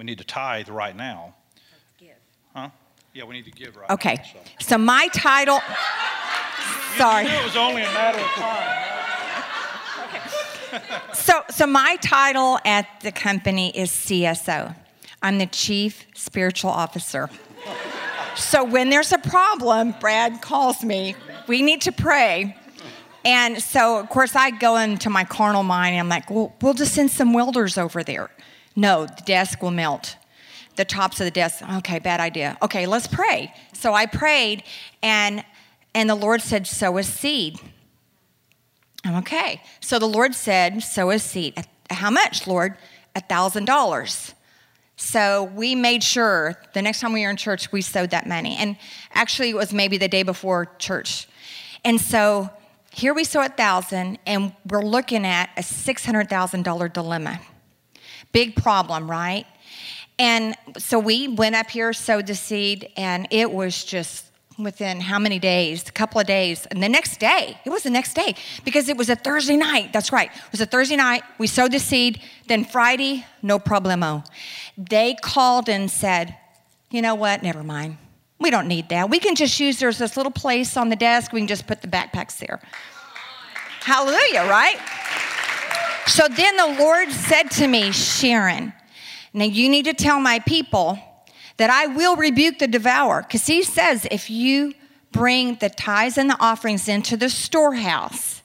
we 0.01 0.07
need 0.07 0.17
to 0.17 0.25
tithe 0.25 0.71
right 0.71 0.97
now. 0.97 1.35
Let's 1.55 1.85
give. 1.99 2.17
Huh? 2.57 2.71
Yeah, 3.13 3.25
we 3.25 3.35
need 3.35 3.45
to 3.45 3.51
give 3.51 3.77
right 3.77 3.91
okay. 3.91 4.15
now. 4.15 4.21
Okay. 4.23 4.31
So. 4.59 4.69
so. 4.69 4.79
my 4.79 5.09
title. 5.09 5.61
sorry. 6.97 7.27
it 7.27 7.45
was 7.45 7.55
only 7.55 7.83
a 7.83 7.93
matter 7.93 8.19
of 8.19 8.25
time. 8.29 8.80
So, 11.13 11.43
so 11.51 11.67
my 11.67 11.97
title 12.03 12.59
at 12.65 12.87
the 13.03 13.13
company 13.13 13.71
is 13.77 13.91
CSO. 13.91 14.75
I'm 15.23 15.39
the 15.39 15.47
Chief 15.47 16.07
Spiritual 16.15 16.71
Officer. 16.71 17.29
so 18.35 18.65
when 18.65 18.91
there's 18.91 19.13
a 19.13 19.19
problem, 19.19 19.95
Brad 20.01 20.41
calls 20.41 20.83
me. 20.83 21.15
We 21.47 21.63
need 21.63 21.83
to 21.83 21.93
pray. 21.93 22.57
And 23.25 23.63
so, 23.63 23.99
of 23.99 24.09
course, 24.09 24.35
I 24.35 24.51
go 24.51 24.77
into 24.77 25.11
my 25.11 25.25
carnal 25.25 25.63
mind 25.63 25.95
and 25.95 26.01
I'm 26.01 26.09
like, 26.09 26.31
well, 26.31 26.55
we'll 26.63 26.75
just 26.75 26.95
send 26.95 27.11
some 27.11 27.33
welders 27.33 27.77
over 27.77 28.03
there. 28.03 28.31
No, 28.77 29.07
the 29.07 29.23
desk 29.27 29.61
will 29.61 29.71
melt. 29.71 30.17
The 30.77 30.85
tops 30.85 31.21
of 31.21 31.25
the 31.25 31.31
desk, 31.31 31.63
okay, 31.79 31.99
bad 31.99 32.21
idea. 32.21 32.57
Okay, 32.63 32.87
let's 32.87 33.07
pray. 33.07 33.53
So 33.75 33.93
I 33.93 34.07
prayed, 34.07 34.63
and 35.03 35.45
and 35.95 36.09
the 36.09 36.15
Lord 36.15 36.41
said, 36.41 36.67
sow 36.67 36.97
a 36.99 37.03
seed. 37.03 37.59
Okay. 39.07 39.63
So 39.81 39.99
the 39.99 40.07
Lord 40.07 40.35
said, 40.35 40.83
sow 40.83 41.11
a 41.11 41.19
seed. 41.19 41.55
How 41.91 42.11
much, 42.11 42.47
Lord? 42.47 42.77
A 43.15 43.21
thousand 43.21 43.65
dollars. 43.65 44.35
So 44.97 45.45
we 45.55 45.75
made 45.75 46.03
sure 46.03 46.61
the 46.75 46.83
next 46.83 47.01
time 47.01 47.15
we 47.15 47.23
were 47.23 47.31
in 47.31 47.37
church, 47.37 47.73
we 47.73 47.81
sowed 47.81 48.11
that 48.11 48.27
money. 48.27 48.57
And 48.59 48.77
actually, 49.15 49.49
it 49.51 49.57
was 49.57 49.73
maybe 49.73 49.97
the 49.97 50.09
day 50.09 50.23
before 50.23 50.67
church. 50.79 51.27
And 51.85 51.99
so 51.99 52.51
here 52.93 53.15
we 53.15 53.25
sow 53.25 53.41
a 53.41 53.49
thousand, 53.49 54.19
and 54.27 54.53
we're 54.69 54.85
looking 54.85 55.25
at 55.25 55.51
a 55.57 55.63
$600,000 55.63 56.93
dilemma. 56.93 57.41
Big 58.33 58.57
problem, 58.57 59.11
right? 59.11 59.47
And 60.19 60.55
so 60.77 60.99
we 60.99 61.29
went 61.29 61.55
up 61.55 61.71
here, 61.71 61.95
sowed 61.95 62.27
the 62.27 62.35
seed, 62.35 62.91
and 62.97 63.27
it 63.31 63.51
was 63.51 63.85
just 63.85 64.30
within 64.63 65.01
how 65.01 65.19
many 65.19 65.39
days? 65.39 65.89
A 65.89 65.93
couple 65.93 66.21
of 66.21 66.27
days. 66.27 66.67
And 66.67 66.83
the 66.83 66.89
next 66.89 67.19
day, 67.19 67.59
it 67.65 67.71
was 67.71 67.83
the 67.83 67.91
next 67.91 68.15
day 68.15 68.35
because 68.65 68.89
it 68.89 68.97
was 68.97 69.09
a 69.09 69.17
Thursday 69.17 69.57
night. 69.57 69.93
That's 69.93 70.13
right. 70.13 70.31
It 70.31 70.53
was 70.53 70.61
a 70.61 70.67
Thursday 70.67 70.97
night. 70.97 71.23
We 71.39 71.47
sowed 71.47 71.73
the 71.73 71.79
seed. 71.79 72.21
Then 72.49 72.65
Friday, 72.65 73.25
no 73.43 73.59
problemo. 73.59 74.27
They 74.77 75.15
called 75.21 75.69
and 75.69 75.91
said, 75.91 76.37
you 76.91 77.03
know 77.03 77.15
what? 77.15 77.43
Never 77.43 77.63
mind. 77.63 77.99
We 78.39 78.51
don't 78.51 78.69
need 78.69 78.89
that. 78.89 79.11
We 79.11 79.19
can 79.19 79.35
just 79.35 79.61
use, 79.61 79.79
there's 79.79 79.99
this 79.99 80.17
little 80.17 80.33
place 80.33 80.77
on 80.77 80.89
the 80.89 80.97
desk. 80.97 81.33
We 81.33 81.41
can 81.41 81.47
just 81.47 81.67
put 81.67 81.83
the 81.83 81.89
backpacks 81.89 82.39
there. 82.39 82.61
Hallelujah, 83.81 84.49
right? 84.49 84.79
So 86.07 86.27
then 86.27 86.57
the 86.57 86.77
Lord 86.79 87.11
said 87.11 87.51
to 87.53 87.69
me, 87.69 87.93
Sharon, 87.93 88.73
now 89.33 89.45
you 89.45 89.69
need 89.69 89.85
to 89.85 89.95
tell 89.95 90.19
my 90.21 90.39
people 90.41 90.99
that 91.61 91.69
I 91.69 91.85
will 91.85 92.17
rebuke 92.17 92.59
the 92.59 92.67
devourer. 92.67 93.21
Because 93.21 93.47
he 93.47 93.63
says, 93.63 94.07
if 94.11 94.31
you 94.31 94.73
bring 95.13 95.57
the 95.57 95.69
tithes 95.69 96.17
and 96.17 96.31
the 96.31 96.41
offerings 96.41 96.89
into 96.89 97.19
the 97.19 97.29
storehouse, 97.29 98.41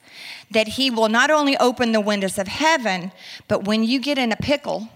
that 0.51 0.67
he 0.67 0.89
will 0.89 1.07
not 1.07 1.31
only 1.31 1.55
open 1.55 1.93
the 1.93 2.01
windows 2.01 2.37
of 2.37 2.49
heaven, 2.49 3.13
but 3.47 3.63
when 3.63 3.85
you 3.85 4.01
get 4.01 4.17
in 4.17 4.33
a 4.33 4.35
pickle, 4.35 4.89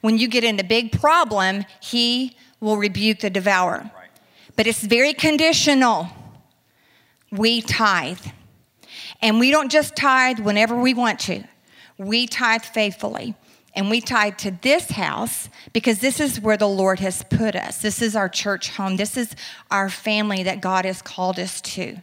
when 0.00 0.18
you 0.18 0.26
get 0.26 0.42
in 0.42 0.58
a 0.58 0.64
big 0.64 0.90
problem, 0.90 1.64
he 1.80 2.36
will 2.58 2.78
rebuke 2.78 3.20
the 3.20 3.30
devourer. 3.30 3.88
Right. 3.94 4.10
But 4.56 4.66
it's 4.66 4.82
very 4.82 5.14
conditional. 5.14 6.08
We 7.30 7.62
tithe. 7.62 8.26
And 9.20 9.38
we 9.38 9.52
don't 9.52 9.70
just 9.70 9.94
tithe 9.94 10.40
whenever 10.40 10.76
we 10.76 10.94
want 10.94 11.20
to, 11.20 11.44
we 11.96 12.26
tithe 12.26 12.64
faithfully 12.64 13.36
and 13.74 13.88
we 13.88 14.00
tied 14.00 14.38
to 14.40 14.50
this 14.50 14.90
house 14.90 15.48
because 15.72 16.00
this 16.00 16.20
is 16.20 16.40
where 16.40 16.56
the 16.56 16.68
Lord 16.68 17.00
has 17.00 17.22
put 17.24 17.56
us. 17.56 17.78
This 17.78 18.02
is 18.02 18.14
our 18.14 18.28
church 18.28 18.70
home. 18.70 18.96
This 18.96 19.16
is 19.16 19.34
our 19.70 19.88
family 19.88 20.42
that 20.42 20.60
God 20.60 20.84
has 20.84 21.00
called 21.00 21.38
us 21.38 21.60
to. 21.62 21.96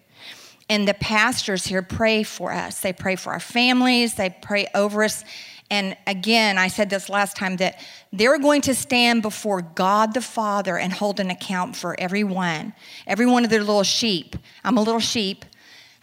And 0.70 0.88
the 0.88 0.94
pastors 0.94 1.66
here 1.66 1.82
pray 1.82 2.24
for 2.24 2.52
us. 2.52 2.80
They 2.80 2.94
pray 2.94 3.16
for 3.16 3.34
our 3.34 3.40
families, 3.40 4.16
they 4.16 4.36
pray 4.42 4.68
over 4.74 5.04
us. 5.04 5.24
And 5.72 5.96
again, 6.08 6.58
I 6.58 6.68
said 6.68 6.90
this 6.90 7.10
last 7.10 7.38
time 7.38 7.58
that 7.58 7.80
they're 8.12 8.40
going 8.40 8.62
to 8.62 8.74
stand 8.74 9.22
before 9.22 9.62
God 9.62 10.16
the 10.16 10.22
Father 10.22 10.78
and 10.78 10.92
hold 10.92 11.20
an 11.20 11.30
account 11.30 11.76
for 11.76 12.00
everyone, 12.00 12.74
every 13.06 13.28
one 13.28 13.44
of 13.44 13.52
their 13.52 13.60
little 13.60 13.84
sheep. 13.84 14.36
I'm 14.64 14.78
a 14.78 14.82
little 14.82 15.00
sheep 15.00 15.46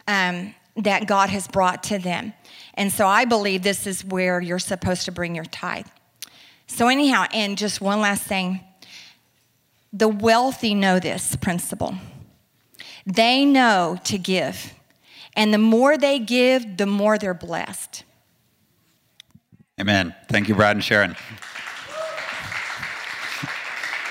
um, 0.06 0.54
that 0.76 1.08
God 1.08 1.30
has 1.30 1.48
brought 1.48 1.82
to 1.84 1.98
them. 1.98 2.32
And 2.76 2.92
so 2.92 3.06
I 3.06 3.24
believe 3.24 3.62
this 3.62 3.86
is 3.86 4.04
where 4.04 4.40
you're 4.40 4.58
supposed 4.58 5.04
to 5.06 5.12
bring 5.12 5.34
your 5.34 5.46
tithe. 5.46 5.86
So, 6.66 6.88
anyhow, 6.88 7.26
and 7.32 7.56
just 7.56 7.80
one 7.80 8.00
last 8.00 8.22
thing 8.24 8.60
the 9.92 10.08
wealthy 10.08 10.74
know 10.74 10.98
this 10.98 11.36
principle. 11.36 11.94
They 13.06 13.44
know 13.44 13.98
to 14.04 14.18
give. 14.18 14.74
And 15.34 15.54
the 15.54 15.58
more 15.58 15.96
they 15.96 16.18
give, 16.18 16.76
the 16.76 16.86
more 16.86 17.18
they're 17.18 17.34
blessed. 17.34 18.04
Amen. 19.80 20.14
Thank 20.28 20.48
you, 20.48 20.54
Brad 20.54 20.76
and 20.76 20.84
Sharon. 20.84 21.16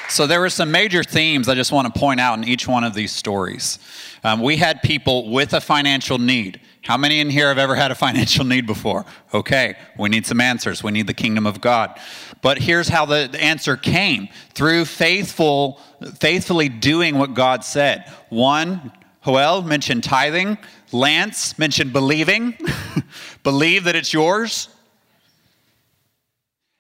So, 0.07 0.25
there 0.27 0.39
were 0.39 0.50
some 0.50 0.72
major 0.72 1.03
themes 1.03 1.50
I 1.50 1.55
just 1.55 1.72
want 1.72 1.93
to 1.93 2.00
point 2.00 2.19
out 2.19 2.38
in 2.38 2.45
each 2.45 2.67
one 2.67 2.84
of 2.84 2.93
these 2.93 3.12
stories. 3.12 3.79
Um, 4.24 4.41
we 4.41 4.57
had 4.57 4.81
people 4.81 5.29
with 5.29 5.53
a 5.53 5.62
financial 5.62 6.17
need. 6.17 6.62
How 6.86 6.98
many 6.98 7.20
in 7.20 7.32
here 7.32 7.48
have 7.48 7.58
ever 7.58 7.74
had 7.74 7.89
a 7.89 7.96
financial 7.96 8.46
need 8.46 8.68
before? 8.68 9.06
Okay, 9.34 9.75
we 9.98 10.08
need 10.08 10.25
some 10.27 10.39
answers. 10.39 10.84
We 10.84 10.92
need 10.92 11.08
the 11.08 11.15
kingdom 11.15 11.48
of 11.48 11.60
God. 11.60 12.00
But 12.44 12.60
here's 12.60 12.88
how 12.88 13.06
the, 13.06 13.36
answer 13.42 13.75
came 13.75 14.30
through 14.54 14.86
faithful, 14.86 15.80
faithfully 16.20 16.70
doing 16.70 17.18
what 17.18 17.34
God 17.34 17.63
said. 17.63 18.12
One, 18.30 18.92
Joel 19.25 19.63
mentioned 19.63 20.04
tithing. 20.04 20.60
Lance 20.92 21.58
mentioned 21.58 21.92
believing. 21.92 22.56
Believe 23.44 23.86
that 23.86 23.96
it's 23.96 24.13
yours. 24.13 24.70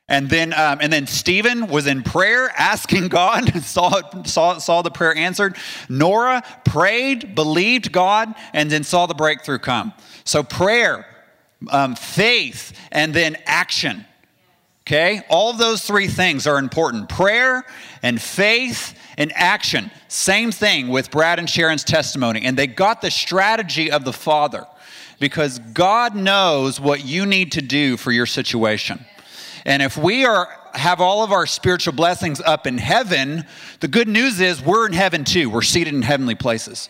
And 0.07 0.29
then, 0.29 0.53
um, 0.53 0.79
and 0.81 0.93
then 0.93 1.07
Stephen 1.07 1.67
was 1.67 1.87
in 1.87 2.03
prayer 2.03 2.51
asking 2.55 3.07
God, 3.07 3.51
saw, 3.63 4.01
saw, 4.23 4.59
saw 4.59 4.81
the 4.81 4.91
prayer 4.91 5.15
answered. 5.15 5.57
Nora 5.89 6.43
prayed, 6.63 7.33
believed 7.33 7.91
God, 7.91 8.33
and 8.53 8.69
then 8.69 8.83
saw 8.83 9.07
the 9.07 9.15
breakthrough 9.15 9.57
come. 9.57 9.93
So, 10.23 10.43
prayer, 10.43 11.07
um, 11.69 11.95
faith, 11.95 12.77
and 12.91 13.13
then 13.13 13.37
action. 13.45 14.05
Okay? 14.83 15.23
All 15.29 15.53
those 15.53 15.81
three 15.81 16.07
things 16.07 16.45
are 16.45 16.59
important 16.59 17.09
prayer 17.09 17.65
and 18.03 18.21
faith 18.21 18.93
and 19.17 19.31
action. 19.33 19.89
Same 20.07 20.51
thing 20.51 20.89
with 20.89 21.09
Brad 21.09 21.39
and 21.39 21.49
Sharon's 21.49 21.83
testimony. 21.83 22.43
And 22.43 22.55
they 22.55 22.67
got 22.67 23.01
the 23.01 23.09
strategy 23.09 23.89
of 23.89 24.05
the 24.05 24.13
Father 24.13 24.67
because 25.19 25.57
God 25.57 26.15
knows 26.15 26.79
what 26.79 27.03
you 27.03 27.25
need 27.25 27.53
to 27.53 27.63
do 27.63 27.97
for 27.97 28.11
your 28.11 28.27
situation. 28.27 29.03
And 29.65 29.81
if 29.81 29.97
we 29.97 30.25
are 30.25 30.47
have 30.73 31.01
all 31.01 31.23
of 31.23 31.31
our 31.31 31.45
spiritual 31.45 31.93
blessings 31.93 32.41
up 32.41 32.67
in 32.67 32.77
heaven, 32.77 33.45
the 33.79 33.87
good 33.87 34.07
news 34.07 34.39
is 34.39 34.61
we're 34.61 34.85
in 34.85 34.93
heaven 34.93 35.23
too. 35.23 35.49
We're 35.49 35.61
seated 35.61 35.93
in 35.93 36.01
heavenly 36.01 36.35
places. 36.35 36.89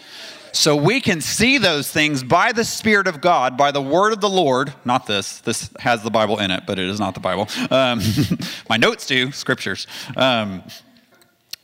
So 0.51 0.75
we 0.75 1.01
can 1.01 1.20
see 1.20 1.58
those 1.58 1.91
things 1.91 2.24
by 2.24 2.53
the 2.53 2.63
Spirit 2.63 3.08
of 3.08 3.20
God, 3.20 3.58
by 3.58 3.72
the 3.72 3.82
word 3.82 4.13
of 4.13 4.22
the 4.22 4.29
Lord. 4.29 4.74
Not 4.86 5.05
this, 5.05 5.39
this 5.41 5.70
has 5.79 6.01
the 6.01 6.10
Bible 6.10 6.39
in 6.39 6.50
it, 6.50 6.63
but 6.65 6.79
it 6.79 6.88
is 6.88 7.00
not 7.00 7.13
the 7.13 7.20
Bible. 7.20 7.50
Um, 7.70 8.00
my 8.70 8.77
notes 8.77 9.05
do, 9.05 9.32
scriptures. 9.32 9.86
Um, 10.15 10.63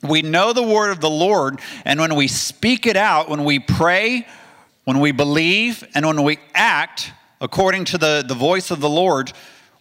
we 0.04 0.22
know 0.22 0.52
the 0.52 0.64
word 0.64 0.92
of 0.92 1.00
the 1.00 1.10
Lord, 1.10 1.62
and 1.86 2.00
when 2.00 2.16
we 2.16 2.28
speak 2.28 2.86
it 2.86 2.98
out, 2.98 3.30
when 3.30 3.46
we 3.46 3.60
pray, 3.60 4.28
when 4.84 5.00
we 5.00 5.12
believe, 5.12 5.88
and 5.96 6.06
when 6.06 6.24
we 6.24 6.40
act 6.54 7.12
according 7.40 7.86
to 7.86 7.98
the, 7.98 8.26
the 8.28 8.34
voice 8.36 8.72
of 8.72 8.82
the 8.82 8.90
Lord, 8.90 9.32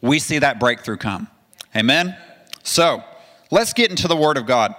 we 0.01 0.19
see 0.19 0.39
that 0.39 0.59
breakthrough 0.61 0.97
come. 0.97 1.29
Amen? 1.77 2.17
So, 2.63 3.03
let's 3.51 3.73
get 3.73 3.91
into 3.91 4.09
the 4.09 4.17
Word 4.17 4.37
of 4.37 4.47
God. 4.47 4.75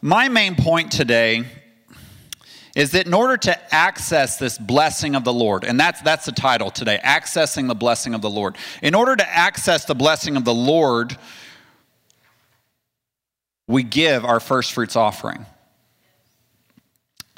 My 0.00 0.28
main 0.28 0.56
point 0.56 0.92
today 0.92 1.44
is 2.74 2.90
that 2.90 3.06
in 3.06 3.14
order 3.14 3.36
to 3.36 3.74
access 3.74 4.36
this 4.36 4.58
blessing 4.58 5.14
of 5.14 5.24
the 5.24 5.32
Lord, 5.32 5.64
and 5.64 5.78
that's, 5.78 6.00
that's 6.02 6.26
the 6.26 6.32
title 6.32 6.70
today, 6.70 6.98
Accessing 7.04 7.68
the 7.68 7.74
Blessing 7.74 8.14
of 8.14 8.20
the 8.20 8.30
Lord. 8.30 8.56
In 8.82 8.94
order 8.94 9.14
to 9.14 9.28
access 9.28 9.84
the 9.84 9.94
blessing 9.94 10.36
of 10.36 10.44
the 10.44 10.54
Lord, 10.54 11.16
we 13.68 13.82
give 13.82 14.24
our 14.24 14.40
first 14.40 14.72
fruits 14.72 14.96
offering. 14.96 15.46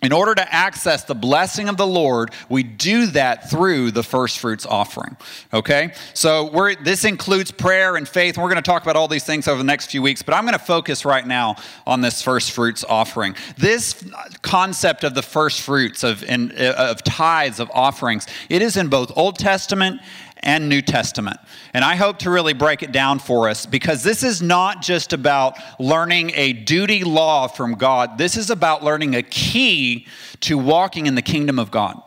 In 0.03 0.13
order 0.13 0.35
to 0.35 0.55
access 0.55 1.05
the 1.05 1.15
blessing 1.15 1.71
of 1.71 1.79
the 1.79 1.87
Lord, 1.87 2.31
we 2.51 2.63
do 2.63 3.07
that 3.09 3.49
through 3.49 3.93
the 3.93 4.03
first 4.03 4.39
fruits 4.39 4.67
offering. 4.67 5.17
Okay? 5.55 5.95
So 6.13 6.51
we're, 6.51 6.75
this 6.75 7.07
includes 7.07 7.51
prayer 7.51 7.97
and 7.97 8.07
faith. 8.07 8.37
And 8.37 8.45
we're 8.45 8.51
going 8.51 8.63
to 8.63 8.71
talk 8.71 8.83
about 8.83 8.97
all 8.97 9.09
these 9.09 9.25
things 9.25 9.49
over 9.49 9.57
the 9.57 9.65
next 9.65 9.91
few 9.91 10.03
weeks, 10.03 10.23
but 10.23 10.35
I'm 10.35 10.45
going 10.45 10.53
to 10.53 10.59
focus 10.59 11.07
right 11.07 11.27
now 11.27 11.57
on 11.87 12.03
this 12.03 12.21
first 12.21 12.53
fruits 12.53 12.85
offering. 12.87 13.37
This 13.57 14.05
concept 14.43 15.03
of 15.03 15.15
the 15.15 15.23
first 15.23 15.63
fruits, 15.63 16.05
of, 16.05 16.23
in, 16.25 16.53
of 16.53 17.03
tithes, 17.03 17.59
of 17.59 17.71
offerings, 17.73 18.27
it 18.51 18.61
is 18.61 18.77
in 18.77 18.89
both 18.89 19.11
Old 19.17 19.39
Testament 19.39 20.03
and 20.39 20.69
New 20.69 20.83
Testament. 20.83 21.39
And 21.73 21.85
I 21.85 21.97
hope 21.97 22.19
to 22.21 22.31
really 22.31 22.53
break 22.53 22.83
it 22.83 22.93
down 22.93 23.19
for 23.19 23.49
us 23.49 23.67
because 23.67 24.03
this 24.03 24.23
is 24.23 24.43
not 24.43 24.83
just 24.83 25.13
about 25.13 25.59
learning 25.81 26.33
a 26.35 26.53
duty 26.53 27.05
law 27.05 27.47
from 27.49 27.75
God, 27.75 28.19
this 28.19 28.37
is 28.37 28.51
about 28.51 28.85
learning 28.85 29.15
a 29.15 29.23
key 29.23 30.07
to 30.41 30.59
walking 30.59 31.07
in 31.07 31.15
the 31.15 31.23
kingdom 31.23 31.59
of 31.59 31.71
God. 31.71 32.01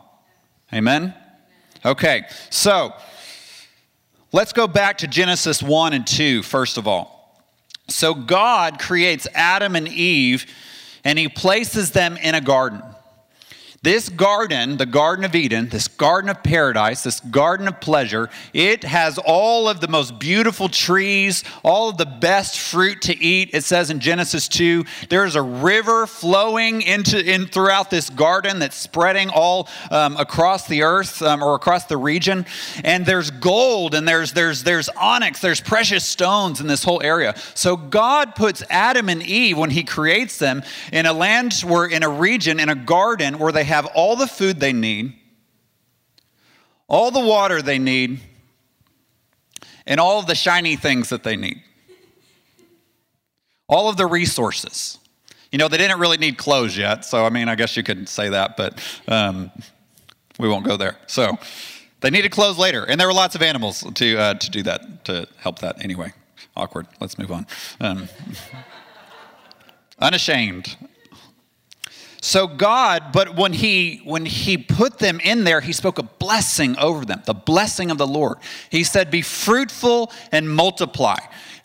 Amen? 0.72 1.14
Okay, 1.84 2.24
so 2.50 2.94
let's 4.32 4.52
go 4.52 4.66
back 4.66 4.98
to 4.98 5.06
Genesis 5.06 5.62
1 5.62 5.92
and 5.92 6.06
2, 6.06 6.42
first 6.42 6.78
of 6.78 6.86
all. 6.86 7.44
So 7.88 8.14
God 8.14 8.78
creates 8.78 9.26
Adam 9.34 9.74
and 9.74 9.88
Eve 9.88 10.46
and 11.04 11.18
he 11.18 11.28
places 11.28 11.90
them 11.92 12.16
in 12.16 12.34
a 12.34 12.40
garden. 12.40 12.82
This 13.82 14.10
garden, 14.10 14.76
the 14.76 14.84
Garden 14.84 15.24
of 15.24 15.34
Eden, 15.34 15.70
this 15.70 15.88
garden 15.88 16.28
of 16.28 16.42
paradise, 16.42 17.02
this 17.02 17.18
garden 17.18 17.66
of 17.66 17.80
pleasure, 17.80 18.28
it 18.52 18.84
has 18.84 19.16
all 19.16 19.70
of 19.70 19.80
the 19.80 19.88
most 19.88 20.18
beautiful 20.18 20.68
trees, 20.68 21.44
all 21.62 21.88
of 21.88 21.96
the 21.96 22.04
best 22.04 22.60
fruit 22.60 23.00
to 23.00 23.18
eat. 23.18 23.54
It 23.54 23.64
says 23.64 23.88
in 23.88 24.00
Genesis 24.00 24.48
2, 24.48 24.84
there's 25.08 25.34
a 25.34 25.40
river 25.40 26.06
flowing 26.06 26.82
into 26.82 27.24
in 27.24 27.46
throughout 27.46 27.88
this 27.88 28.10
garden 28.10 28.58
that's 28.58 28.76
spreading 28.76 29.30
all 29.30 29.66
um, 29.90 30.14
across 30.18 30.66
the 30.66 30.82
earth 30.82 31.22
um, 31.22 31.42
or 31.42 31.54
across 31.54 31.86
the 31.86 31.96
region. 31.96 32.44
And 32.84 33.06
there's 33.06 33.30
gold 33.30 33.94
and 33.94 34.06
there's 34.06 34.34
there's 34.34 34.62
there's 34.62 34.90
onyx, 34.90 35.40
there's 35.40 35.62
precious 35.62 36.04
stones 36.04 36.60
in 36.60 36.66
this 36.66 36.84
whole 36.84 37.02
area. 37.02 37.34
So 37.54 37.78
God 37.78 38.34
puts 38.34 38.62
Adam 38.68 39.08
and 39.08 39.22
Eve 39.22 39.56
when 39.56 39.70
he 39.70 39.84
creates 39.84 40.36
them 40.36 40.64
in 40.92 41.06
a 41.06 41.14
land 41.14 41.54
where 41.60 41.86
in 41.86 42.02
a 42.02 42.10
region 42.10 42.60
in 42.60 42.68
a 42.68 42.74
garden 42.74 43.38
where 43.38 43.52
they 43.52 43.69
have 43.70 43.86
all 43.86 44.16
the 44.16 44.26
food 44.26 44.60
they 44.60 44.72
need, 44.72 45.14
all 46.88 47.10
the 47.10 47.20
water 47.20 47.62
they 47.62 47.78
need, 47.78 48.20
and 49.86 49.98
all 49.98 50.18
of 50.18 50.26
the 50.26 50.34
shiny 50.34 50.76
things 50.76 51.08
that 51.08 51.22
they 51.22 51.36
need. 51.36 51.62
all 53.68 53.88
of 53.88 53.96
the 53.96 54.06
resources. 54.06 54.98
You 55.52 55.58
know, 55.58 55.68
they 55.68 55.78
didn't 55.78 56.00
really 56.00 56.16
need 56.16 56.36
clothes 56.36 56.76
yet, 56.76 57.04
so 57.04 57.24
I 57.24 57.30
mean, 57.30 57.48
I 57.48 57.54
guess 57.54 57.76
you 57.76 57.84
could 57.84 58.08
say 58.08 58.28
that, 58.28 58.56
but 58.56 58.80
um, 59.06 59.50
we 60.40 60.48
won't 60.48 60.64
go 60.64 60.76
there. 60.76 60.96
So 61.06 61.38
they 62.00 62.10
needed 62.10 62.32
clothes 62.32 62.58
later, 62.58 62.84
and 62.84 63.00
there 63.00 63.06
were 63.06 63.12
lots 63.14 63.34
of 63.34 63.42
animals 63.42 63.84
to, 63.94 64.16
uh, 64.18 64.34
to 64.34 64.50
do 64.50 64.62
that, 64.64 65.04
to 65.04 65.28
help 65.38 65.60
that. 65.60 65.84
Anyway, 65.84 66.12
awkward. 66.56 66.86
Let's 67.00 67.16
move 67.18 67.30
on. 67.30 67.46
Um, 67.80 68.08
unashamed. 69.98 70.76
So 72.22 72.46
God, 72.46 73.12
but 73.12 73.36
when 73.36 73.52
he 73.52 74.02
when 74.04 74.26
he 74.26 74.58
put 74.58 74.98
them 74.98 75.20
in 75.20 75.44
there, 75.44 75.60
he 75.60 75.72
spoke 75.72 75.98
a 75.98 76.02
blessing 76.02 76.76
over 76.78 77.04
them, 77.04 77.22
the 77.24 77.34
blessing 77.34 77.90
of 77.90 77.98
the 77.98 78.06
Lord. 78.06 78.38
He 78.68 78.84
said, 78.84 79.10
"Be 79.10 79.22
fruitful 79.22 80.12
and 80.30 80.48
multiply. 80.48 81.18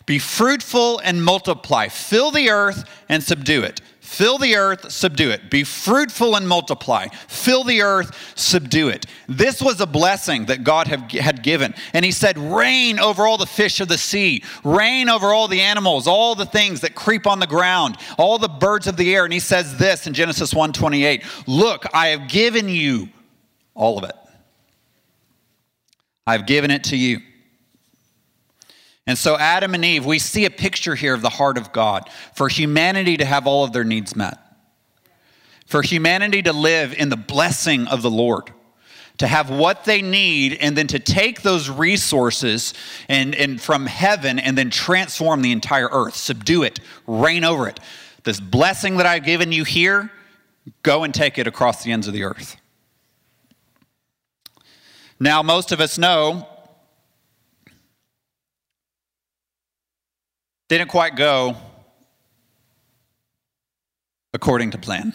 Be 0.06 0.18
fruitful 0.18 1.00
and 1.00 1.22
multiply. 1.22 1.88
Fill 1.88 2.30
the 2.30 2.48
earth 2.48 2.84
and 3.08 3.22
subdue 3.22 3.62
it." 3.62 3.80
Fill 4.06 4.38
the 4.38 4.54
earth, 4.54 4.92
subdue 4.92 5.30
it. 5.30 5.50
Be 5.50 5.64
fruitful 5.64 6.36
and 6.36 6.46
multiply. 6.48 7.08
Fill 7.26 7.64
the 7.64 7.82
earth, 7.82 8.16
subdue 8.36 8.88
it. 8.88 9.04
This 9.28 9.60
was 9.60 9.80
a 9.80 9.86
blessing 9.86 10.46
that 10.46 10.62
God 10.62 10.86
had 10.86 11.42
given. 11.42 11.74
And 11.92 12.04
he 12.04 12.12
said, 12.12 12.38
Reign 12.38 13.00
over 13.00 13.26
all 13.26 13.36
the 13.36 13.46
fish 13.46 13.80
of 13.80 13.88
the 13.88 13.98
sea, 13.98 14.44
reign 14.62 15.08
over 15.08 15.34
all 15.34 15.48
the 15.48 15.60
animals, 15.60 16.06
all 16.06 16.36
the 16.36 16.46
things 16.46 16.82
that 16.82 16.94
creep 16.94 17.26
on 17.26 17.40
the 17.40 17.48
ground, 17.48 17.96
all 18.16 18.38
the 18.38 18.48
birds 18.48 18.86
of 18.86 18.96
the 18.96 19.12
air. 19.12 19.24
And 19.24 19.32
he 19.32 19.40
says 19.40 19.76
this 19.76 20.06
in 20.06 20.14
Genesis 20.14 20.54
1:28, 20.54 21.24
Look, 21.48 21.84
I 21.92 22.08
have 22.08 22.28
given 22.28 22.68
you 22.68 23.08
all 23.74 23.98
of 23.98 24.04
it. 24.04 24.16
I've 26.28 26.46
given 26.46 26.70
it 26.70 26.84
to 26.84 26.96
you. 26.96 27.20
And 29.06 29.16
so, 29.16 29.38
Adam 29.38 29.74
and 29.74 29.84
Eve, 29.84 30.04
we 30.04 30.18
see 30.18 30.44
a 30.46 30.50
picture 30.50 30.96
here 30.96 31.14
of 31.14 31.22
the 31.22 31.30
heart 31.30 31.58
of 31.58 31.72
God 31.72 32.10
for 32.34 32.48
humanity 32.48 33.16
to 33.18 33.24
have 33.24 33.46
all 33.46 33.62
of 33.62 33.72
their 33.72 33.84
needs 33.84 34.16
met, 34.16 34.38
for 35.66 35.82
humanity 35.82 36.42
to 36.42 36.52
live 36.52 36.92
in 36.92 37.08
the 37.08 37.16
blessing 37.16 37.86
of 37.86 38.02
the 38.02 38.10
Lord, 38.10 38.52
to 39.18 39.28
have 39.28 39.48
what 39.48 39.84
they 39.84 40.02
need, 40.02 40.54
and 40.60 40.76
then 40.76 40.88
to 40.88 40.98
take 40.98 41.42
those 41.42 41.70
resources 41.70 42.74
and, 43.08 43.34
and 43.36 43.60
from 43.60 43.86
heaven 43.86 44.40
and 44.40 44.58
then 44.58 44.70
transform 44.70 45.40
the 45.40 45.52
entire 45.52 45.88
earth, 45.92 46.16
subdue 46.16 46.64
it, 46.64 46.80
reign 47.06 47.44
over 47.44 47.68
it. 47.68 47.78
This 48.24 48.40
blessing 48.40 48.96
that 48.96 49.06
I've 49.06 49.24
given 49.24 49.52
you 49.52 49.62
here, 49.62 50.10
go 50.82 51.04
and 51.04 51.14
take 51.14 51.38
it 51.38 51.46
across 51.46 51.84
the 51.84 51.92
ends 51.92 52.08
of 52.08 52.12
the 52.12 52.24
earth. 52.24 52.56
Now, 55.20 55.44
most 55.44 55.70
of 55.70 55.80
us 55.80 55.96
know 55.96 56.48
didn't 60.68 60.88
quite 60.88 61.16
go 61.16 61.56
according 64.34 64.72
to 64.72 64.78
plan. 64.78 65.12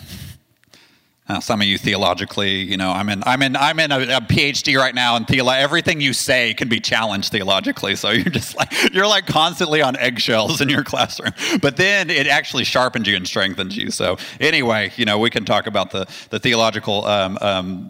Uh, 1.27 1.39
some 1.39 1.62
of 1.62 1.67
you 1.67 1.77
theologically, 1.77 2.55
you 2.55 2.75
know, 2.75 2.91
I'm 2.91 3.08
in, 3.08 3.24
I'm 3.25 3.41
in, 3.41 3.55
I'm 3.55 3.79
in 3.79 3.91
a, 3.91 4.00
a 4.00 4.22
PhD 4.22 4.77
right 4.77 4.93
now, 4.93 5.15
in 5.15 5.24
theolo- 5.24 5.58
everything 5.58 6.01
you 6.01 6.12
say 6.12 6.53
can 6.53 6.67
be 6.67 6.81
challenged 6.81 7.31
theologically. 7.31 7.96
So 7.96 8.10
you're 8.10 8.25
just 8.25 8.58
like 8.58 8.74
you're 8.93 9.08
like 9.08 9.27
constantly 9.27 9.81
on 9.81 9.96
eggshells 9.96 10.60
in 10.60 10.67
your 10.67 10.84
classroom. 10.84 11.31
But 11.62 11.77
then 11.77 12.10
it 12.10 12.27
actually 12.27 12.65
sharpens 12.65 13.08
you 13.08 13.15
and 13.15 13.25
strengthens 13.25 13.77
you. 13.77 13.91
So 13.91 14.17
anyway, 14.41 14.91
you 14.98 15.05
know, 15.05 15.20
we 15.20 15.29
can 15.29 15.46
talk 15.46 15.67
about 15.67 15.91
the 15.91 16.05
the 16.31 16.39
theological 16.39 17.05
um, 17.05 17.38
um, 17.39 17.89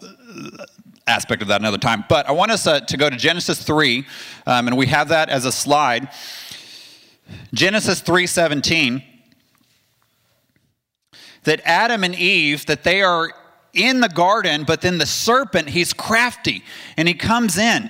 aspect 1.08 1.42
of 1.42 1.48
that 1.48 1.62
another 1.62 1.80
time. 1.80 2.04
But 2.08 2.28
I 2.28 2.34
want 2.34 2.52
us 2.52 2.68
uh, 2.68 2.82
to 2.82 2.98
go 2.98 3.10
to 3.10 3.18
Genesis 3.18 3.64
three, 3.64 4.06
um, 4.46 4.68
and 4.68 4.78
we 4.78 4.86
have 4.88 5.08
that 5.08 5.30
as 5.30 5.46
a 5.46 5.52
slide. 5.52 6.10
Genesis 7.54 8.02
3:17 8.02 9.04
that 11.44 11.62
Adam 11.66 12.04
and 12.04 12.16
Eve 12.16 12.66
that 12.68 12.84
they 12.84 13.02
are 13.02 13.34
in 13.74 14.02
the 14.02 14.10
garden 14.10 14.64
but 14.64 14.82
then 14.82 14.98
the 14.98 15.06
serpent 15.06 15.70
he's 15.70 15.94
crafty 15.94 16.64
and 16.98 17.08
he 17.08 17.14
comes 17.14 17.58
in 17.58 17.90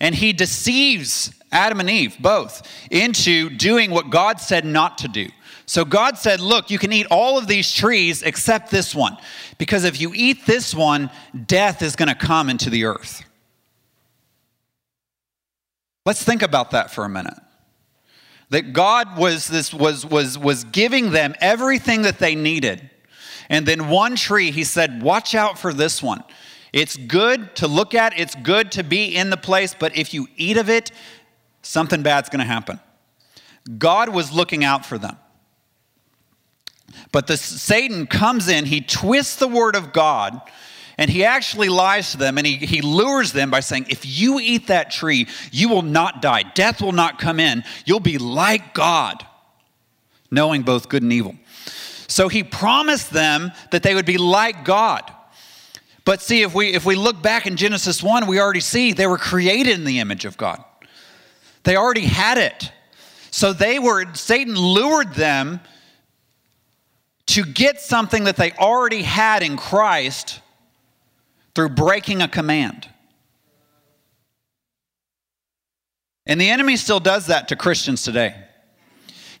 and 0.00 0.14
he 0.14 0.32
deceives 0.32 1.32
Adam 1.50 1.80
and 1.80 1.90
Eve 1.90 2.16
both 2.20 2.66
into 2.90 3.50
doing 3.50 3.90
what 3.90 4.10
God 4.10 4.40
said 4.40 4.64
not 4.64 4.98
to 4.98 5.08
do. 5.08 5.28
So 5.66 5.84
God 5.84 6.16
said, 6.16 6.40
Look, 6.40 6.70
you 6.70 6.78
can 6.78 6.92
eat 6.92 7.06
all 7.10 7.36
of 7.36 7.46
these 7.46 7.72
trees 7.72 8.22
except 8.22 8.70
this 8.70 8.94
one, 8.94 9.16
because 9.58 9.84
if 9.84 10.00
you 10.00 10.12
eat 10.14 10.46
this 10.46 10.74
one, 10.74 11.10
death 11.46 11.82
is 11.82 11.94
going 11.96 12.08
to 12.08 12.14
come 12.14 12.48
into 12.48 12.70
the 12.70 12.84
earth. 12.84 13.22
Let's 16.06 16.24
think 16.24 16.42
about 16.42 16.70
that 16.70 16.90
for 16.90 17.04
a 17.04 17.08
minute 17.08 17.38
that 18.50 18.72
God 18.72 19.16
was, 19.16 19.46
this, 19.46 19.74
was, 19.74 20.06
was, 20.06 20.38
was 20.38 20.64
giving 20.64 21.10
them 21.10 21.34
everything 21.40 22.02
that 22.02 22.18
they 22.18 22.34
needed. 22.34 22.90
And 23.48 23.66
then 23.66 23.88
one 23.88 24.16
tree, 24.16 24.50
he 24.50 24.64
said, 24.64 25.02
Watch 25.02 25.34
out 25.34 25.58
for 25.58 25.72
this 25.72 26.02
one. 26.02 26.22
It's 26.72 26.96
good 26.96 27.56
to 27.56 27.68
look 27.68 27.94
at, 27.94 28.18
it's 28.18 28.34
good 28.34 28.72
to 28.72 28.82
be 28.82 29.16
in 29.16 29.30
the 29.30 29.36
place, 29.36 29.74
but 29.78 29.96
if 29.96 30.12
you 30.12 30.28
eat 30.36 30.56
of 30.58 30.68
it, 30.68 30.90
something 31.62 32.02
bad's 32.02 32.28
going 32.28 32.40
to 32.40 32.44
happen. 32.44 32.78
God 33.78 34.10
was 34.10 34.32
looking 34.32 34.64
out 34.64 34.84
for 34.84 34.98
them. 34.98 35.16
But 37.10 37.26
the 37.26 37.36
Satan 37.36 38.06
comes 38.06 38.48
in, 38.48 38.66
he 38.66 38.80
twists 38.80 39.36
the 39.36 39.48
word 39.48 39.76
of 39.76 39.92
God 39.92 40.40
and 40.98 41.08
he 41.08 41.24
actually 41.24 41.68
lies 41.68 42.10
to 42.10 42.16
them 42.16 42.38
and 42.38 42.46
he, 42.46 42.56
he 42.56 42.82
lures 42.82 43.32
them 43.32 43.50
by 43.50 43.60
saying, 43.60 43.86
If 43.88 44.04
you 44.04 44.40
eat 44.40 44.66
that 44.66 44.90
tree, 44.90 45.28
you 45.52 45.68
will 45.68 45.82
not 45.82 46.20
die. 46.20 46.42
Death 46.54 46.82
will 46.82 46.92
not 46.92 47.20
come 47.20 47.38
in. 47.38 47.62
You'll 47.84 48.00
be 48.00 48.18
like 48.18 48.74
God, 48.74 49.24
knowing 50.28 50.62
both 50.62 50.88
good 50.88 51.04
and 51.04 51.12
evil. 51.12 51.36
So 52.08 52.28
he 52.28 52.42
promised 52.42 53.12
them 53.12 53.52
that 53.70 53.84
they 53.84 53.94
would 53.94 54.06
be 54.06 54.18
like 54.18 54.64
God. 54.64 55.12
But 56.04 56.20
see, 56.20 56.42
if 56.42 56.54
we, 56.54 56.74
if 56.74 56.84
we 56.84 56.96
look 56.96 57.22
back 57.22 57.46
in 57.46 57.56
Genesis 57.56 58.02
1, 58.02 58.26
we 58.26 58.40
already 58.40 58.60
see 58.60 58.92
they 58.92 59.06
were 59.06 59.18
created 59.18 59.78
in 59.78 59.84
the 59.84 60.00
image 60.00 60.24
of 60.24 60.36
God. 60.36 60.64
They 61.62 61.76
already 61.76 62.06
had 62.06 62.38
it. 62.38 62.72
So 63.30 63.52
they 63.52 63.78
were, 63.78 64.12
Satan 64.14 64.56
lured 64.56 65.14
them 65.14 65.60
to 67.26 67.44
get 67.44 67.80
something 67.80 68.24
that 68.24 68.36
they 68.36 68.52
already 68.52 69.02
had 69.02 69.42
in 69.42 69.58
Christ 69.58 70.40
through 71.58 71.70
breaking 71.70 72.22
a 72.22 72.28
command. 72.28 72.88
And 76.24 76.40
the 76.40 76.50
enemy 76.50 76.76
still 76.76 77.00
does 77.00 77.26
that 77.26 77.48
to 77.48 77.56
Christians 77.56 78.04
today. 78.04 78.36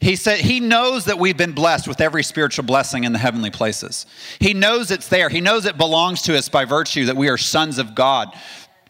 He 0.00 0.16
said 0.16 0.40
he 0.40 0.58
knows 0.58 1.04
that 1.04 1.20
we've 1.20 1.36
been 1.36 1.52
blessed 1.52 1.86
with 1.86 2.00
every 2.00 2.24
spiritual 2.24 2.64
blessing 2.64 3.04
in 3.04 3.12
the 3.12 3.20
heavenly 3.20 3.50
places. 3.50 4.04
He 4.40 4.52
knows 4.52 4.90
it's 4.90 5.08
there. 5.08 5.28
He 5.28 5.40
knows 5.40 5.64
it 5.64 5.78
belongs 5.78 6.22
to 6.22 6.36
us 6.36 6.48
by 6.48 6.64
virtue 6.64 7.04
that 7.04 7.16
we 7.16 7.28
are 7.28 7.38
sons 7.38 7.78
of 7.78 7.94
God 7.94 8.36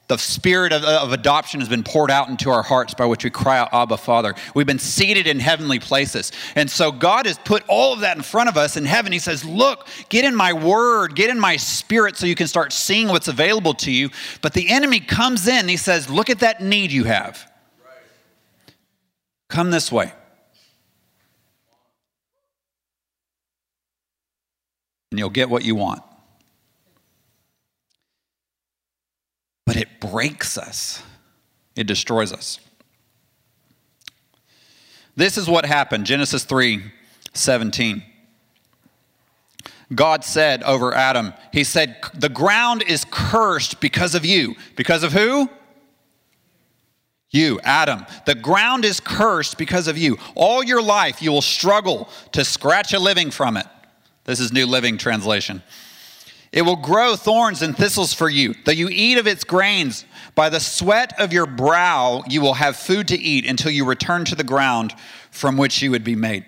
the 0.09 0.17
spirit 0.17 0.73
of, 0.73 0.83
of, 0.85 1.13
adoption 1.13 1.61
has 1.61 1.69
been 1.69 1.83
poured 1.83 2.11
out 2.11 2.29
into 2.29 2.49
our 2.51 2.63
hearts 2.63 2.95
by 2.95 3.05
which 3.05 3.25
we 3.25 3.31
cry 3.31 3.59
out, 3.59 3.69
Abba, 3.73 3.99
Father. 3.99 4.35
We've 4.55 4.67
been 4.67 4.79
seated 4.79 5.27
in 5.27 5.39
heavenly 5.39 5.79
places. 5.79 6.33
And 6.55 6.71
so 6.71 6.91
God 6.91 7.27
has 7.27 7.39
put 7.39 7.63
all 7.69 7.93
of 7.93 8.01
that 8.01 8.17
in 8.17 8.23
front 8.23 8.49
of 8.49 8.57
us 8.57 8.79
in 8.79 8.87
heaven. 8.87 9.13
He 9.13 9.19
says, 9.19 9.45
Look, 9.45 9.87
get 10.09 10.25
in 10.25 10.35
my 10.35 10.55
word, 10.55 11.15
get 11.15 11.29
in 11.29 11.39
my 11.39 11.57
spirit 11.57 12.17
so 12.17 12.27
you 12.27 12.35
can 12.35 12.47
start 12.47 12.73
seeing 12.73 13.09
what's 13.09 13.29
available 13.29 13.75
to 13.75 13.93
you. 13.93 14.09
But 14.41 14.55
the 14.55 14.71
enemy 14.71 15.01
comes 15.01 15.47
in 15.47 15.69
he 15.69 15.77
says, 15.77 16.09
Look 16.09 16.31
at 16.31 16.41
that 16.41 16.63
need 16.63 16.91
you 16.91 17.05
have. 17.05 17.51
Come 19.49 19.71
this 19.71 19.93
way. 19.93 20.13
And 25.11 25.19
you'll 25.19 25.31
get 25.31 25.51
what 25.51 25.65
you 25.65 25.75
want. 25.75 26.03
But 29.69 29.77
it 29.77 30.01
breaks 30.01 30.57
us, 30.57 31.03
it 31.77 31.87
destroys 31.87 32.33
us. 32.33 32.59
This 35.15 35.37
is 35.37 35.47
what 35.47 35.67
happened 35.67 36.07
Genesis 36.07 36.45
3 36.45 36.83
17. 37.35 38.03
God 39.95 40.25
said 40.25 40.63
over 40.63 40.95
Adam, 40.95 41.35
He 41.53 41.65
said, 41.65 41.99
The 42.15 42.31
ground 42.31 42.83
is 42.83 43.05
cursed 43.11 43.79
because 43.79 44.15
of 44.15 44.25
you. 44.25 44.55
Because 44.75 45.03
of 45.03 45.13
who? 45.13 45.51
You, 47.31 47.61
Adam. 47.63 48.07
The 48.25 48.37
ground 48.37 48.87
is 48.87 49.01
cursed 49.01 49.59
because 49.59 49.87
of 49.87 49.99
you. 49.99 50.17
All 50.35 50.65
your 50.65 50.81
life 50.81 51.21
you 51.21 51.31
will 51.31 51.43
struggle 51.43 52.09
to 52.33 52.43
scratch 52.43 52.95
a 52.95 52.99
living 52.99 53.31
from 53.31 53.59
it. 53.59 53.67
This 54.25 54.41
is 54.41 54.51
New 54.51 54.65
Living 54.65 54.97
Translation. 54.97 55.63
It 56.51 56.63
will 56.63 56.77
grow 56.77 57.15
thorns 57.15 57.63
and 57.63 57.77
thistles 57.77 58.15
for 58.15 58.29
you, 58.31 58.55
though 58.65 58.73
you 58.73 58.89
eat 58.91 59.19
of 59.19 59.27
its 59.27 59.45
grains. 59.45 60.05
By 60.35 60.49
the 60.49 60.61
sweat 60.61 61.19
of 61.21 61.33
your 61.33 61.47
brow 61.47 62.23
you 62.27 62.41
will 62.41 62.55
have 62.55 62.77
food 62.77 63.09
to 63.09 63.19
eat 63.19 63.47
until 63.47 63.71
you 63.71 63.85
return 63.85 64.25
to 64.27 64.35
the 64.35 64.45
ground 64.45 64.95
from 65.31 65.57
which 65.57 65.83
you 65.83 65.91
would 65.91 66.05
be 66.05 66.17
made. 66.17 66.47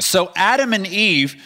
So 0.00 0.32
Adam 0.36 0.72
and 0.72 0.86
Eve, 0.86 1.42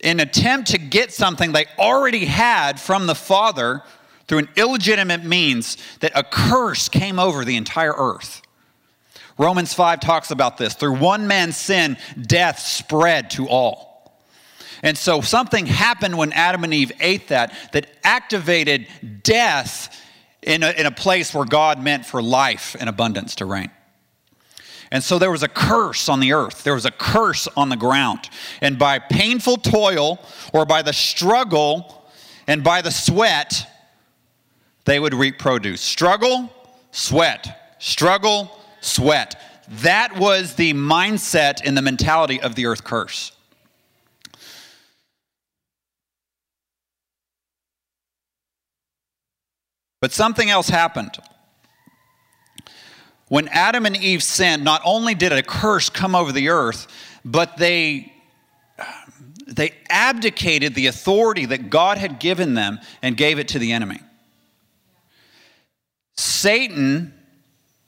in 0.00 0.20
attempt 0.20 0.70
to 0.72 0.78
get 0.78 1.12
something 1.12 1.52
they 1.52 1.66
already 1.78 2.26
had 2.26 2.78
from 2.78 3.06
the 3.06 3.14
Father 3.14 3.82
through 4.26 4.38
an 4.38 4.48
illegitimate 4.56 5.24
means, 5.24 5.78
that 6.00 6.12
a 6.14 6.22
curse 6.22 6.90
came 6.90 7.18
over 7.18 7.46
the 7.46 7.56
entire 7.56 7.94
earth. 7.96 8.42
Romans 9.38 9.72
5 9.72 10.00
talks 10.00 10.30
about 10.30 10.58
this. 10.58 10.74
Through 10.74 10.96
one 10.96 11.26
man's 11.26 11.56
sin, 11.56 11.96
death 12.20 12.58
spread 12.58 13.30
to 13.30 13.48
all. 13.48 13.87
And 14.82 14.96
so 14.96 15.20
something 15.20 15.66
happened 15.66 16.16
when 16.16 16.32
Adam 16.32 16.64
and 16.64 16.72
Eve 16.72 16.92
ate 17.00 17.28
that 17.28 17.52
that 17.72 17.90
activated 18.04 18.86
death 19.22 20.00
in 20.42 20.62
a, 20.62 20.70
in 20.70 20.86
a 20.86 20.90
place 20.90 21.34
where 21.34 21.44
God 21.44 21.82
meant 21.82 22.06
for 22.06 22.22
life 22.22 22.76
and 22.78 22.88
abundance 22.88 23.34
to 23.36 23.44
reign. 23.44 23.70
And 24.90 25.04
so 25.04 25.18
there 25.18 25.30
was 25.30 25.42
a 25.42 25.48
curse 25.48 26.08
on 26.08 26.20
the 26.20 26.32
earth. 26.32 26.64
There 26.64 26.74
was 26.74 26.86
a 26.86 26.90
curse 26.90 27.46
on 27.56 27.68
the 27.68 27.76
ground. 27.76 28.30
And 28.60 28.78
by 28.78 28.98
painful 28.98 29.58
toil 29.58 30.18
or 30.54 30.64
by 30.64 30.82
the 30.82 30.92
struggle 30.92 32.06
and 32.46 32.64
by 32.64 32.80
the 32.80 32.90
sweat, 32.90 33.66
they 34.86 34.98
would 34.98 35.12
reap 35.12 35.38
produce. 35.38 35.82
Struggle, 35.82 36.50
sweat. 36.90 37.74
Struggle, 37.78 38.50
sweat. 38.80 39.38
That 39.68 40.18
was 40.18 40.54
the 40.54 40.72
mindset 40.72 41.60
and 41.62 41.76
the 41.76 41.82
mentality 41.82 42.40
of 42.40 42.54
the 42.54 42.64
earth 42.64 42.84
curse. 42.84 43.32
But 50.00 50.12
something 50.12 50.48
else 50.48 50.68
happened. 50.68 51.18
When 53.28 53.48
Adam 53.48 53.84
and 53.84 53.96
Eve 53.96 54.22
sinned, 54.22 54.64
not 54.64 54.80
only 54.84 55.14
did 55.14 55.32
a 55.32 55.42
curse 55.42 55.90
come 55.90 56.14
over 56.14 56.32
the 56.32 56.48
earth, 56.48 56.86
but 57.24 57.58
they, 57.58 58.12
they 59.46 59.74
abdicated 59.90 60.74
the 60.74 60.86
authority 60.86 61.46
that 61.46 61.68
God 61.68 61.98
had 61.98 62.20
given 62.20 62.54
them 62.54 62.78
and 63.02 63.16
gave 63.16 63.38
it 63.38 63.48
to 63.48 63.58
the 63.58 63.72
enemy. 63.72 64.00
Satan, 66.16 67.12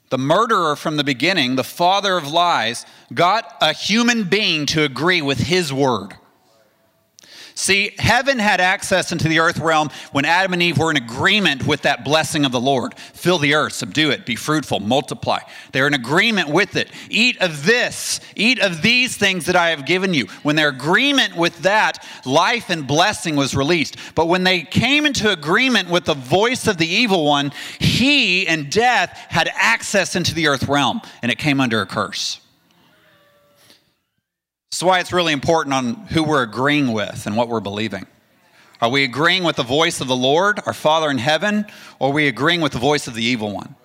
the 0.09 0.17
murderer 0.17 0.75
from 0.75 0.97
the 0.97 1.03
beginning, 1.03 1.55
the 1.55 1.63
father 1.63 2.17
of 2.17 2.31
lies, 2.31 2.85
got 3.13 3.57
a 3.61 3.73
human 3.73 4.25
being 4.25 4.65
to 4.67 4.83
agree 4.83 5.21
with 5.21 5.39
his 5.39 5.73
word. 5.73 6.13
See, 7.55 7.93
heaven 7.97 8.39
had 8.39 8.61
access 8.61 9.11
into 9.11 9.27
the 9.27 9.39
earth 9.39 9.59
realm 9.59 9.89
when 10.11 10.25
Adam 10.25 10.53
and 10.53 10.61
Eve 10.61 10.77
were 10.77 10.91
in 10.91 10.97
agreement 10.97 11.65
with 11.65 11.81
that 11.83 12.03
blessing 12.03 12.45
of 12.45 12.51
the 12.51 12.59
Lord. 12.59 12.97
Fill 12.97 13.37
the 13.37 13.53
earth, 13.53 13.73
subdue 13.73 14.09
it, 14.11 14.25
be 14.25 14.35
fruitful, 14.35 14.79
multiply. 14.79 15.39
They're 15.71 15.87
in 15.87 15.93
agreement 15.93 16.49
with 16.49 16.75
it. 16.75 16.89
Eat 17.09 17.41
of 17.41 17.65
this, 17.65 18.19
eat 18.35 18.59
of 18.59 18.81
these 18.81 19.17
things 19.17 19.45
that 19.45 19.55
I 19.55 19.69
have 19.69 19.85
given 19.85 20.13
you. 20.13 20.27
When 20.43 20.55
their 20.55 20.69
agreement 20.69 21.35
with 21.35 21.57
that, 21.59 22.05
life 22.25 22.69
and 22.69 22.87
blessing 22.87 23.35
was 23.35 23.55
released. 23.55 23.97
But 24.15 24.27
when 24.27 24.43
they 24.43 24.63
came 24.63 25.05
into 25.05 25.31
agreement 25.31 25.89
with 25.89 26.05
the 26.05 26.13
voice 26.13 26.67
of 26.67 26.77
the 26.77 26.87
evil 26.87 27.25
one, 27.25 27.51
he 27.79 28.47
and 28.47 28.71
death 28.71 29.11
had 29.29 29.49
access 29.53 30.15
into 30.15 30.33
the 30.33 30.47
earth 30.47 30.67
realm, 30.67 31.01
and 31.21 31.31
it 31.31 31.37
came 31.37 31.59
under 31.59 31.81
a 31.81 31.85
curse. 31.85 32.39
That's 34.71 34.83
why 34.83 34.99
it's 35.01 35.11
really 35.11 35.33
important 35.33 35.73
on 35.73 35.95
who 36.07 36.23
we're 36.23 36.43
agreeing 36.43 36.93
with 36.93 37.25
and 37.27 37.35
what 37.35 37.49
we're 37.49 37.59
believing. 37.59 38.07
Are 38.79 38.89
we 38.89 39.03
agreeing 39.03 39.43
with 39.43 39.57
the 39.57 39.63
voice 39.63 39.99
of 39.99 40.07
the 40.07 40.15
Lord, 40.15 40.61
our 40.65 40.73
Father 40.73 41.11
in 41.11 41.17
heaven, 41.17 41.65
or 41.99 42.09
are 42.09 42.13
we 42.13 42.27
agreeing 42.27 42.61
with 42.61 42.71
the 42.71 42.79
voice 42.79 43.05
of 43.07 43.13
the 43.13 43.23
evil 43.23 43.53
one? 43.53 43.75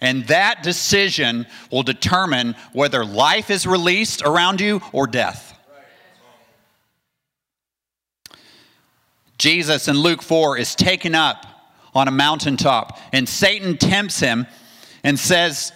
And 0.00 0.24
that 0.28 0.62
decision 0.62 1.46
will 1.72 1.82
determine 1.82 2.54
whether 2.72 3.04
life 3.04 3.50
is 3.50 3.66
released 3.66 4.22
around 4.22 4.60
you 4.60 4.80
or 4.92 5.08
death. 5.08 5.58
Jesus 9.36 9.88
in 9.88 9.96
Luke 9.96 10.22
4 10.22 10.58
is 10.58 10.74
taken 10.76 11.14
up 11.14 11.44
on 11.92 12.06
a 12.06 12.12
mountaintop, 12.12 12.98
and 13.12 13.28
Satan 13.28 13.76
tempts 13.76 14.20
him 14.20 14.46
and 15.02 15.18
says, 15.18 15.72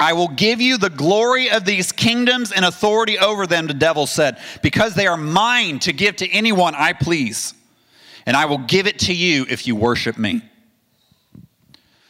I 0.00 0.14
will 0.14 0.28
give 0.28 0.62
you 0.62 0.78
the 0.78 0.88
glory 0.88 1.50
of 1.50 1.66
these 1.66 1.92
kingdoms 1.92 2.52
and 2.52 2.64
authority 2.64 3.18
over 3.18 3.46
them, 3.46 3.66
the 3.66 3.74
devil 3.74 4.06
said, 4.06 4.38
because 4.62 4.94
they 4.94 5.06
are 5.06 5.18
mine 5.18 5.78
to 5.80 5.92
give 5.92 6.16
to 6.16 6.28
anyone 6.30 6.74
I 6.74 6.94
please. 6.94 7.52
And 8.24 8.34
I 8.34 8.46
will 8.46 8.58
give 8.58 8.86
it 8.86 8.98
to 9.00 9.14
you 9.14 9.46
if 9.48 9.66
you 9.66 9.76
worship 9.76 10.16
me. 10.16 10.42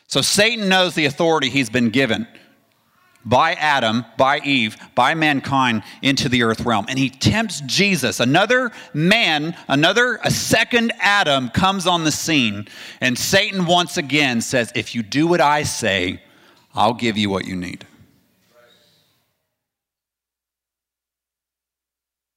So 0.06 0.22
Satan 0.22 0.68
knows 0.68 0.94
the 0.94 1.04
authority 1.04 1.50
he's 1.50 1.70
been 1.70 1.90
given 1.90 2.28
by 3.24 3.52
Adam, 3.54 4.04
by 4.16 4.38
Eve, 4.38 4.76
by 4.94 5.14
mankind 5.14 5.82
into 6.00 6.28
the 6.28 6.42
earth 6.44 6.60
realm. 6.60 6.86
And 6.88 6.98
he 6.98 7.10
tempts 7.10 7.60
Jesus. 7.62 8.20
Another 8.20 8.70
man, 8.94 9.56
another, 9.68 10.20
a 10.24 10.30
second 10.30 10.92
Adam 11.00 11.48
comes 11.48 11.86
on 11.86 12.04
the 12.04 12.12
scene. 12.12 12.66
And 13.00 13.18
Satan 13.18 13.66
once 13.66 13.96
again 13.96 14.40
says, 14.40 14.72
If 14.74 14.94
you 14.94 15.02
do 15.02 15.26
what 15.26 15.40
I 15.40 15.64
say, 15.64 16.22
I'll 16.74 16.94
give 16.94 17.16
you 17.16 17.30
what 17.30 17.46
you 17.46 17.56
need. 17.56 17.86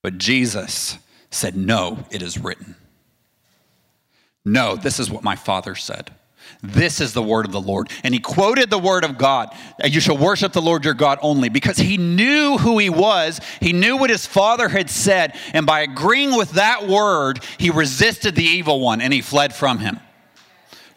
But 0.01 0.17
Jesus 0.17 0.97
said, 1.29 1.55
No, 1.55 2.05
it 2.11 2.21
is 2.21 2.37
written. 2.37 2.75
No, 4.45 4.75
this 4.75 4.99
is 4.99 5.09
what 5.09 5.23
my 5.23 5.35
Father 5.35 5.75
said. 5.75 6.11
This 6.61 6.99
is 6.99 7.13
the 7.13 7.23
word 7.23 7.45
of 7.45 7.51
the 7.51 7.61
Lord. 7.61 7.89
And 8.03 8.13
he 8.13 8.19
quoted 8.19 8.69
the 8.69 8.77
word 8.77 9.05
of 9.05 9.17
God. 9.17 9.55
You 9.83 10.01
shall 10.01 10.17
worship 10.17 10.51
the 10.51 10.61
Lord 10.61 10.83
your 10.83 10.93
God 10.93 11.19
only 11.21 11.49
because 11.49 11.77
he 11.77 11.97
knew 11.97 12.57
who 12.57 12.77
he 12.79 12.89
was. 12.89 13.39
He 13.61 13.73
knew 13.73 13.97
what 13.97 14.09
his 14.09 14.25
father 14.25 14.67
had 14.67 14.89
said. 14.89 15.35
And 15.53 15.65
by 15.65 15.81
agreeing 15.81 16.35
with 16.35 16.51
that 16.51 16.87
word, 16.87 17.41
he 17.57 17.69
resisted 17.69 18.35
the 18.35 18.43
evil 18.43 18.81
one 18.81 19.01
and 19.01 19.13
he 19.13 19.21
fled 19.21 19.55
from 19.55 19.79
him. 19.79 19.99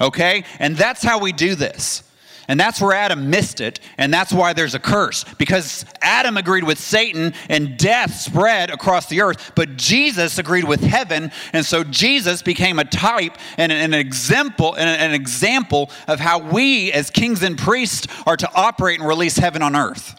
Okay? 0.00 0.44
And 0.58 0.76
that's 0.76 1.02
how 1.02 1.20
we 1.20 1.32
do 1.32 1.54
this. 1.54 2.02
And 2.48 2.60
that's 2.60 2.80
where 2.80 2.92
Adam 2.92 3.30
missed 3.30 3.60
it, 3.60 3.80
and 3.98 4.12
that's 4.12 4.32
why 4.32 4.52
there's 4.52 4.74
a 4.74 4.78
curse. 4.78 5.24
Because 5.38 5.84
Adam 6.00 6.36
agreed 6.36 6.64
with 6.64 6.78
Satan, 6.78 7.34
and 7.48 7.76
death 7.76 8.14
spread 8.14 8.70
across 8.70 9.08
the 9.08 9.20
earth, 9.20 9.52
but 9.54 9.76
Jesus 9.76 10.38
agreed 10.38 10.64
with 10.64 10.80
heaven, 10.80 11.32
and 11.52 11.66
so 11.66 11.82
Jesus 11.82 12.42
became 12.42 12.78
a 12.78 12.84
type 12.84 13.36
and 13.56 13.72
an 13.72 13.94
example, 13.94 14.74
and 14.74 14.88
an 14.88 15.12
example 15.12 15.90
of 16.06 16.20
how 16.20 16.38
we, 16.38 16.92
as 16.92 17.10
kings 17.10 17.42
and 17.42 17.58
priests, 17.58 18.06
are 18.26 18.36
to 18.36 18.48
operate 18.54 19.00
and 19.00 19.08
release 19.08 19.36
heaven 19.36 19.62
on 19.62 19.74
earth. 19.74 20.14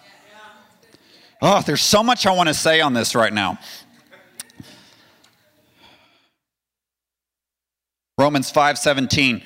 Oh, 1.42 1.62
there's 1.62 1.82
so 1.82 2.04
much 2.04 2.26
I 2.26 2.32
want 2.32 2.50
to 2.50 2.54
say 2.54 2.82
on 2.82 2.94
this 2.94 3.14
right 3.14 3.34
now. 3.34 3.60
Romans 8.18 8.50
5 8.50 8.80
17. 8.80 9.44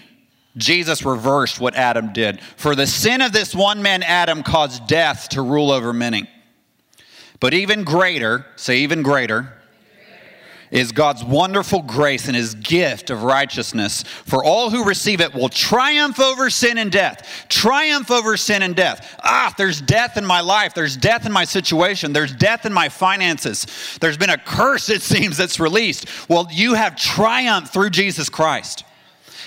Jesus 0.58 1.06
reversed 1.06 1.60
what 1.60 1.76
Adam 1.76 2.12
did. 2.14 2.42
For 2.58 2.76
the 2.76 2.88
sin 2.88 3.22
of 3.22 3.32
this 3.32 3.56
one 3.56 3.82
man, 3.82 4.04
Adam, 4.04 4.44
caused 4.44 4.88
death 4.88 5.30
to 5.30 5.42
rule 5.42 5.72
over 5.72 5.94
many. 5.94 6.30
But 7.40 7.54
even 7.54 7.84
greater, 7.84 8.46
say 8.56 8.80
even 8.80 9.02
greater, 9.02 9.54
is 10.72 10.94
God's 10.94 11.24
wonderful 11.24 11.82
grace 11.82 12.28
and 12.28 12.36
his 12.36 12.56
gift 12.56 13.10
of 13.10 13.24
righteousness. 13.24 14.04
For 14.04 14.44
all 14.44 14.70
who 14.70 14.86
receive 14.86 15.20
it 15.20 15.34
will 15.34 15.50
triumph 15.50 16.20
over 16.20 16.50
sin 16.50 16.78
and 16.78 16.92
death. 16.92 17.46
Triumph 17.50 18.10
over 18.10 18.38
sin 18.38 18.64
and 18.64 18.74
death. 18.74 19.20
Ah, 19.22 19.54
there's 19.58 19.82
death 19.82 20.16
in 20.16 20.26
my 20.26 20.40
life. 20.40 20.74
There's 20.74 20.96
death 20.96 21.26
in 21.26 21.34
my 21.34 21.44
situation. 21.44 22.14
There's 22.14 22.34
death 22.34 22.66
in 22.66 22.72
my 22.72 22.88
finances. 22.88 23.68
There's 24.00 24.18
been 24.18 24.30
a 24.30 24.38
curse, 24.38 24.90
it 24.90 25.02
seems, 25.02 25.36
that's 25.36 25.60
released. 25.60 26.08
Well, 26.30 26.48
you 26.50 26.76
have 26.76 26.96
triumph 26.96 27.72
through 27.74 27.90
Jesus 27.90 28.30
Christ. 28.30 28.86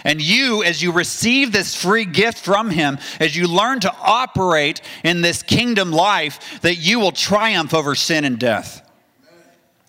And 0.04 0.20
you, 0.20 0.62
as 0.62 0.82
you 0.82 0.92
receive 0.92 1.50
this 1.50 1.74
free 1.74 2.04
gift 2.04 2.38
from 2.38 2.70
Him, 2.70 2.98
as 3.18 3.34
you 3.34 3.48
learn 3.48 3.80
to 3.80 3.92
operate 3.92 4.82
in 5.02 5.22
this 5.22 5.42
kingdom 5.42 5.90
life, 5.90 6.60
that 6.60 6.76
you 6.76 7.00
will 7.00 7.12
triumph 7.12 7.72
over 7.72 7.94
sin 7.94 8.26
and 8.26 8.38
death. 8.38 8.82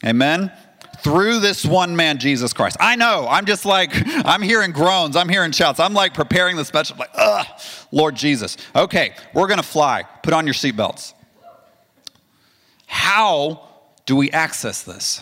Amen? 0.06 0.54
Through 1.00 1.40
this 1.40 1.66
one 1.66 1.96
man, 1.96 2.18
Jesus 2.18 2.54
Christ. 2.54 2.78
I 2.80 2.96
know, 2.96 3.28
I'm 3.30 3.46
just 3.46 3.66
like, 3.66 3.92
I'm 4.26 4.42
hearing 4.42 4.72
groans, 4.72 5.16
I'm 5.18 5.30
hearing 5.30 5.52
shouts. 5.52 5.80
I'm 5.80 5.94
like 5.94 6.14
preparing 6.14 6.56
the 6.56 6.66
special, 6.66 6.96
like, 6.98 7.12
ugh, 7.14 7.46
Lord 7.92 8.16
Jesus. 8.16 8.56
Okay, 8.76 9.14
we're 9.34 9.48
gonna 9.48 9.62
fly. 9.64 10.04
Put 10.24 10.34
on 10.34 10.48
your 10.48 10.54
seatbelts. 10.54 11.14
How 12.88 13.68
do 14.06 14.16
we 14.16 14.32
access 14.32 14.84
this? 14.84 15.22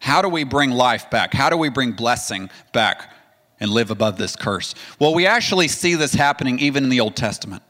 How 0.00 0.22
do 0.22 0.28
we 0.28 0.44
bring 0.44 0.70
life 0.70 1.08
back? 1.10 1.32
How 1.32 1.50
do 1.50 1.56
we 1.56 1.68
bring 1.68 1.92
blessing 1.92 2.50
back 2.72 3.14
and 3.60 3.70
live 3.70 3.90
above 3.90 4.16
this 4.16 4.34
curse. 4.34 4.74
Well, 4.98 5.14
we 5.14 5.26
actually 5.26 5.68
see 5.68 5.94
this 5.94 6.14
happening 6.14 6.58
even 6.58 6.82
in 6.82 6.90
the 6.90 7.00
Old 7.00 7.14
Testament 7.14 7.62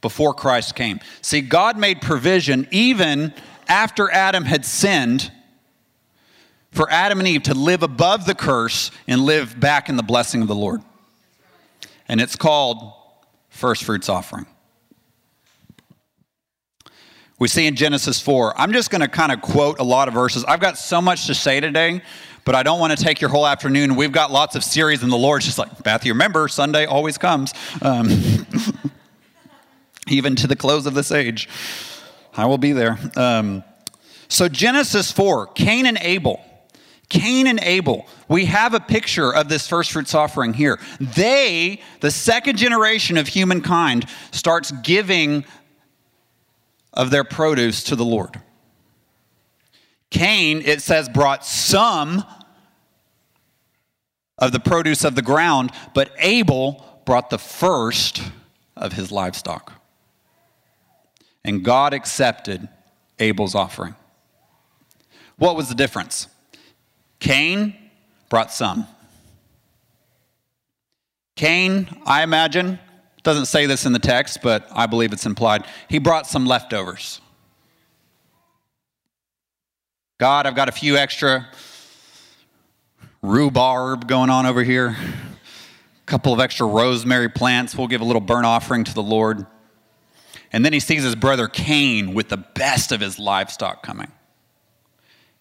before 0.00 0.34
Christ 0.34 0.74
came. 0.74 1.00
See, 1.22 1.40
God 1.40 1.78
made 1.78 2.00
provision 2.00 2.68
even 2.70 3.34
after 3.68 4.10
Adam 4.10 4.44
had 4.44 4.64
sinned 4.64 5.32
for 6.70 6.90
Adam 6.90 7.18
and 7.18 7.26
Eve 7.26 7.42
to 7.44 7.54
live 7.54 7.82
above 7.82 8.26
the 8.26 8.34
curse 8.34 8.90
and 9.08 9.22
live 9.22 9.58
back 9.58 9.88
in 9.88 9.96
the 9.96 10.02
blessing 10.02 10.42
of 10.42 10.48
the 10.48 10.54
Lord. 10.54 10.82
And 12.08 12.20
it's 12.20 12.36
called 12.36 12.92
first 13.48 13.84
fruits 13.84 14.08
offering. 14.08 14.46
We 17.38 17.48
see 17.48 17.66
in 17.66 17.74
Genesis 17.74 18.20
4. 18.20 18.60
I'm 18.60 18.72
just 18.72 18.90
going 18.90 19.00
to 19.00 19.08
kind 19.08 19.32
of 19.32 19.40
quote 19.40 19.80
a 19.80 19.82
lot 19.82 20.08
of 20.08 20.14
verses. 20.14 20.44
I've 20.44 20.60
got 20.60 20.76
so 20.76 21.00
much 21.00 21.26
to 21.26 21.34
say 21.34 21.58
today 21.58 22.02
but 22.44 22.54
I 22.54 22.62
don't 22.62 22.80
want 22.80 22.96
to 22.96 23.02
take 23.02 23.20
your 23.20 23.30
whole 23.30 23.46
afternoon. 23.46 23.96
We've 23.96 24.12
got 24.12 24.30
lots 24.30 24.56
of 24.56 24.64
series, 24.64 25.02
and 25.02 25.10
the 25.10 25.16
Lord's 25.16 25.46
just 25.46 25.58
like, 25.58 25.84
Matthew, 25.84 26.12
remember, 26.12 26.48
Sunday 26.48 26.86
always 26.86 27.18
comes. 27.18 27.52
Um, 27.82 28.08
even 30.10 30.36
to 30.36 30.46
the 30.46 30.56
close 30.56 30.86
of 30.86 30.94
this 30.94 31.12
age. 31.12 31.48
I 32.36 32.46
will 32.46 32.58
be 32.58 32.72
there. 32.72 32.98
Um, 33.16 33.64
so, 34.28 34.48
Genesis 34.48 35.10
4, 35.10 35.48
Cain 35.48 35.86
and 35.86 35.98
Abel. 36.00 36.44
Cain 37.08 37.48
and 37.48 37.58
Abel, 37.62 38.06
we 38.28 38.44
have 38.44 38.72
a 38.72 38.78
picture 38.78 39.34
of 39.34 39.48
this 39.48 39.66
first 39.66 39.90
fruits 39.90 40.14
offering 40.14 40.54
here. 40.54 40.78
They, 41.00 41.80
the 42.00 42.10
second 42.12 42.56
generation 42.56 43.16
of 43.16 43.26
humankind, 43.26 44.06
starts 44.30 44.70
giving 44.70 45.44
of 46.92 47.10
their 47.10 47.24
produce 47.24 47.82
to 47.84 47.96
the 47.96 48.04
Lord. 48.04 48.40
Cain, 50.10 50.62
it 50.64 50.82
says, 50.82 51.08
brought 51.08 51.44
some 51.44 52.24
of 54.38 54.52
the 54.52 54.60
produce 54.60 55.04
of 55.04 55.14
the 55.14 55.22
ground, 55.22 55.70
but 55.94 56.12
Abel 56.18 56.84
brought 57.04 57.30
the 57.30 57.38
first 57.38 58.22
of 58.76 58.94
his 58.94 59.12
livestock. 59.12 59.72
And 61.44 61.64
God 61.64 61.94
accepted 61.94 62.68
Abel's 63.18 63.54
offering. 63.54 63.94
What 65.36 65.56
was 65.56 65.68
the 65.68 65.74
difference? 65.74 66.26
Cain 67.18 67.74
brought 68.28 68.52
some. 68.52 68.86
Cain, 71.36 71.88
I 72.04 72.22
imagine, 72.22 72.78
doesn't 73.22 73.46
say 73.46 73.66
this 73.66 73.86
in 73.86 73.92
the 73.92 73.98
text, 73.98 74.40
but 74.42 74.68
I 74.72 74.86
believe 74.86 75.12
it's 75.12 75.26
implied. 75.26 75.64
He 75.88 75.98
brought 75.98 76.26
some 76.26 76.46
leftovers. 76.46 77.20
God, 80.20 80.46
I've 80.46 80.54
got 80.54 80.68
a 80.68 80.72
few 80.72 80.98
extra 80.98 81.48
rhubarb 83.22 84.06
going 84.06 84.28
on 84.28 84.44
over 84.44 84.62
here, 84.62 84.88
a 84.88 86.04
couple 86.04 86.34
of 86.34 86.40
extra 86.40 86.66
rosemary 86.66 87.30
plants. 87.30 87.74
We'll 87.74 87.86
give 87.86 88.02
a 88.02 88.04
little 88.04 88.20
burnt 88.20 88.44
offering 88.44 88.84
to 88.84 88.92
the 88.92 89.02
Lord. 89.02 89.46
And 90.52 90.62
then 90.62 90.74
he 90.74 90.80
sees 90.80 91.04
his 91.04 91.14
brother 91.14 91.48
Cain 91.48 92.12
with 92.12 92.28
the 92.28 92.36
best 92.36 92.92
of 92.92 93.00
his 93.00 93.18
livestock 93.18 93.82
coming. 93.82 94.12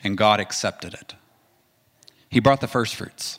And 0.02 0.18
God 0.18 0.40
accepted 0.40 0.94
it. 0.94 1.14
He 2.30 2.40
brought 2.40 2.62
the 2.62 2.68
first 2.68 2.96
fruits. 2.96 3.38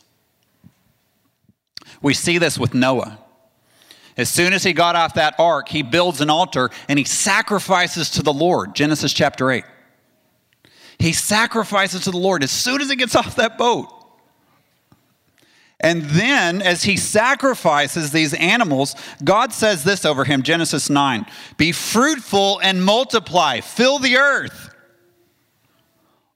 We 2.03 2.13
see 2.13 2.37
this 2.37 2.59
with 2.59 2.75
Noah. 2.75 3.19
As 4.19 4.29
soon 4.29 4.53
as 4.53 4.63
he 4.63 4.75
got 4.75 4.95
off 4.95 5.15
that 5.15 5.37
ark, 5.39 5.71
he 5.71 5.81
builds 5.81 6.21
an 6.21 6.29
altar 6.29 6.69
and 6.87 6.99
he 6.99 7.07
sacrifices 7.07 8.11
to 8.11 8.23
the 8.23 8.33
Lord. 8.35 8.75
Genesis 8.75 9.15
chapter 9.15 9.51
8. 9.51 9.65
He 11.01 11.15
sacrifices 11.15 12.03
to 12.03 12.11
the 12.11 12.19
Lord 12.19 12.45
as 12.45 12.51
soon 12.51 12.83
as 12.83 12.91
he 12.91 12.95
gets 12.95 13.17
off 13.17 13.37
that 13.37 13.59
boat. 13.59 13.89
And 15.83 16.03
then, 16.03 16.61
as 16.61 16.83
he 16.83 16.99
sacrifices 16.99 18.13
these 18.13 18.35
animals, 18.35 18.95
God 19.25 19.55
says 19.55 19.83
this 19.83 20.05
over 20.05 20.25
him 20.25 20.43
Genesis 20.43 20.91
9 20.91 21.25
Be 21.57 21.73
fruitful 21.73 22.61
and 22.63 22.85
multiply, 22.85 23.61
fill 23.61 23.99
the 23.99 24.19
earth. 24.19 24.69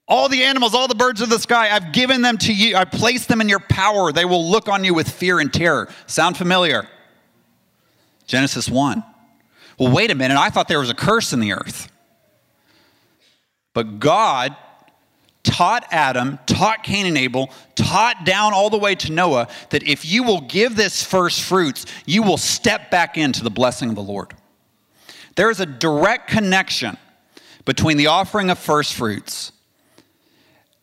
All 0.08 0.28
the 0.28 0.42
animals, 0.42 0.74
all 0.74 0.88
the 0.88 0.94
birds 0.94 1.20
of 1.20 1.30
the 1.30 1.38
sky, 1.38 1.74
I've 1.74 1.92
given 1.92 2.22
them 2.22 2.36
to 2.38 2.52
you. 2.52 2.76
I 2.76 2.84
placed 2.84 3.28
them 3.28 3.40
in 3.40 3.48
your 3.48 3.60
power. 3.60 4.12
They 4.12 4.26
will 4.26 4.50
look 4.50 4.68
on 4.68 4.84
you 4.84 4.92
with 4.92 5.08
fear 5.08 5.40
and 5.40 5.52
terror. 5.52 5.88
Sound 6.06 6.36
familiar? 6.36 6.86
Genesis 8.26 8.68
1. 8.68 9.02
Well, 9.78 9.92
wait 9.92 10.10
a 10.10 10.14
minute. 10.14 10.36
I 10.36 10.50
thought 10.50 10.68
there 10.68 10.78
was 10.78 10.90
a 10.90 10.94
curse 10.94 11.32
in 11.32 11.40
the 11.40 11.52
earth. 11.52 11.90
But 13.74 14.00
God 14.00 14.56
taught 15.42 15.86
Adam, 15.90 16.38
taught 16.46 16.82
Cain 16.82 17.06
and 17.06 17.18
Abel, 17.18 17.50
taught 17.74 18.24
down 18.24 18.54
all 18.54 18.70
the 18.70 18.78
way 18.78 18.94
to 18.94 19.12
Noah 19.12 19.48
that 19.70 19.82
if 19.82 20.04
you 20.04 20.22
will 20.22 20.40
give 20.40 20.74
this 20.74 21.02
first 21.02 21.42
fruits, 21.42 21.84
you 22.06 22.22
will 22.22 22.38
step 22.38 22.90
back 22.90 23.18
into 23.18 23.44
the 23.44 23.50
blessing 23.50 23.90
of 23.90 23.94
the 23.94 24.02
Lord. 24.02 24.34
There 25.36 25.50
is 25.50 25.60
a 25.60 25.66
direct 25.66 26.28
connection 26.28 26.96
between 27.64 27.96
the 27.96 28.06
offering 28.06 28.50
of 28.50 28.58
first 28.58 28.94
fruits 28.94 29.52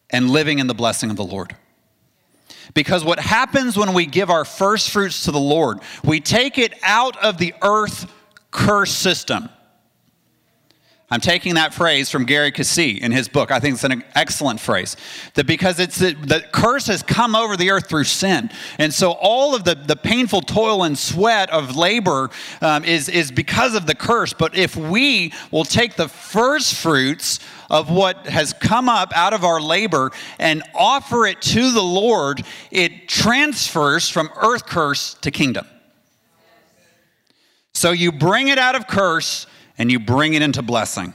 and 0.09 0.29
living 0.29 0.59
in 0.59 0.67
the 0.67 0.73
blessing 0.73 1.09
of 1.09 1.15
the 1.15 1.23
Lord. 1.23 1.55
Because 2.73 3.03
what 3.03 3.19
happens 3.19 3.77
when 3.77 3.93
we 3.93 4.05
give 4.05 4.29
our 4.29 4.45
first 4.45 4.91
fruits 4.91 5.23
to 5.23 5.31
the 5.31 5.39
Lord, 5.39 5.79
we 6.03 6.19
take 6.19 6.57
it 6.57 6.73
out 6.83 7.17
of 7.17 7.37
the 7.37 7.53
earth 7.61 8.11
curse 8.51 8.91
system. 8.91 9.49
I'm 11.11 11.19
taking 11.19 11.55
that 11.55 11.73
phrase 11.73 12.09
from 12.09 12.23
Gary 12.23 12.53
Keesee 12.53 12.97
in 12.97 13.11
his 13.11 13.27
book. 13.27 13.51
I 13.51 13.59
think 13.59 13.73
it's 13.73 13.83
an 13.83 14.01
excellent 14.15 14.61
phrase. 14.61 14.95
That 15.33 15.45
because 15.45 15.77
it's 15.77 15.99
the, 15.99 16.13
the 16.13 16.39
curse 16.53 16.87
has 16.87 17.03
come 17.03 17.35
over 17.35 17.57
the 17.57 17.69
earth 17.69 17.89
through 17.89 18.05
sin. 18.05 18.49
And 18.77 18.93
so 18.93 19.11
all 19.11 19.53
of 19.53 19.65
the, 19.65 19.75
the 19.75 19.97
painful 19.97 20.39
toil 20.39 20.83
and 20.83 20.97
sweat 20.97 21.49
of 21.49 21.75
labor 21.75 22.29
um, 22.61 22.85
is, 22.85 23.09
is 23.09 23.29
because 23.29 23.75
of 23.75 23.87
the 23.87 23.93
curse. 23.93 24.31
But 24.31 24.55
if 24.55 24.77
we 24.77 25.33
will 25.51 25.65
take 25.65 25.97
the 25.97 26.07
first 26.07 26.75
fruits 26.75 27.41
of 27.69 27.91
what 27.91 28.25
has 28.27 28.53
come 28.53 28.87
up 28.87 29.11
out 29.13 29.33
of 29.33 29.43
our 29.43 29.59
labor 29.59 30.11
and 30.39 30.63
offer 30.73 31.25
it 31.25 31.41
to 31.41 31.73
the 31.73 31.83
Lord, 31.83 32.41
it 32.71 33.09
transfers 33.09 34.07
from 34.07 34.29
earth 34.37 34.65
curse 34.65 35.15
to 35.15 35.31
kingdom. 35.31 35.67
So 37.73 37.91
you 37.91 38.13
bring 38.13 38.47
it 38.47 38.57
out 38.57 38.75
of 38.75 38.87
curse 38.87 39.45
and 39.81 39.91
you 39.91 39.99
bring 39.99 40.35
it 40.35 40.43
into 40.43 40.61
blessing. 40.61 41.11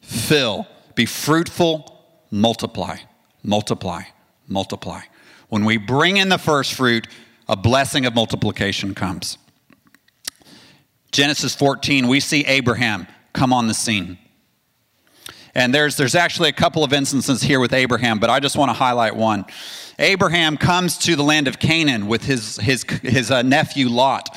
Fill, 0.00 0.66
be 0.94 1.04
fruitful, 1.04 2.02
multiply, 2.30 2.96
multiply, 3.42 4.00
multiply. 4.48 5.02
When 5.50 5.66
we 5.66 5.76
bring 5.76 6.16
in 6.16 6.30
the 6.30 6.38
first 6.38 6.72
fruit, 6.72 7.06
a 7.46 7.54
blessing 7.54 8.06
of 8.06 8.14
multiplication 8.14 8.94
comes. 8.94 9.36
Genesis 11.12 11.54
14, 11.54 12.08
we 12.08 12.18
see 12.18 12.46
Abraham 12.46 13.06
come 13.34 13.52
on 13.52 13.66
the 13.66 13.74
scene. 13.74 14.16
And 15.54 15.74
there's, 15.74 15.98
there's 15.98 16.14
actually 16.14 16.48
a 16.48 16.54
couple 16.54 16.82
of 16.82 16.94
instances 16.94 17.42
here 17.42 17.60
with 17.60 17.74
Abraham, 17.74 18.20
but 18.20 18.30
I 18.30 18.40
just 18.40 18.56
want 18.56 18.70
to 18.70 18.74
highlight 18.74 19.16
one. 19.16 19.44
Abraham 19.98 20.56
comes 20.56 20.96
to 21.00 21.14
the 21.14 21.22
land 21.22 21.46
of 21.46 21.58
Canaan 21.58 22.06
with 22.06 22.24
his, 22.24 22.56
his, 22.56 22.84
his 23.02 23.30
uh, 23.30 23.42
nephew 23.42 23.90
Lot. 23.90 24.34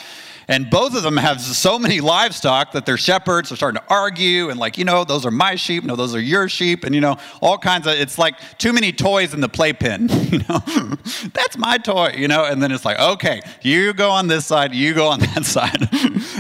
And 0.50 0.70
both 0.70 0.96
of 0.96 1.04
them 1.04 1.18
have 1.18 1.42
so 1.42 1.78
many 1.78 2.00
livestock 2.00 2.72
that 2.72 2.86
their 2.86 2.96
shepherds 2.96 3.52
are 3.52 3.58
starting 3.58 3.82
to 3.82 3.88
argue 3.90 4.50
and, 4.50 4.58
like, 4.58 4.78
you 4.78 4.86
know, 4.86 5.04
those 5.04 5.26
are 5.26 5.32
my 5.32 5.56
sheep. 5.56 5.84
No, 5.84 5.98
those 5.98 6.16
are 6.16 6.22
your 6.22 6.48
sheep. 6.48 6.86
And, 6.86 6.96
you 6.96 7.02
know, 7.02 7.18
all 7.42 7.58
kinds 7.58 7.86
of, 7.86 7.94
it's 7.96 8.18
like 8.18 8.36
too 8.58 8.72
many 8.72 8.94
toys 8.94 9.34
in 9.34 9.42
the 9.42 9.50
playpen. 9.50 10.10
You 10.28 10.40
know, 10.40 10.60
that's 11.34 11.58
my 11.58 11.78
toy, 11.78 12.16
you 12.18 12.28
know. 12.28 12.44
And 12.44 12.62
then 12.62 12.74
it's 12.74 12.84
like, 12.84 13.00
okay, 13.00 13.40
you 13.62 13.94
go 13.94 14.10
on 14.10 14.28
this 14.28 14.46
side, 14.46 14.76
you 14.76 14.94
go 14.94 15.08
on 15.08 15.20
that 15.36 15.46
side. 15.46 15.88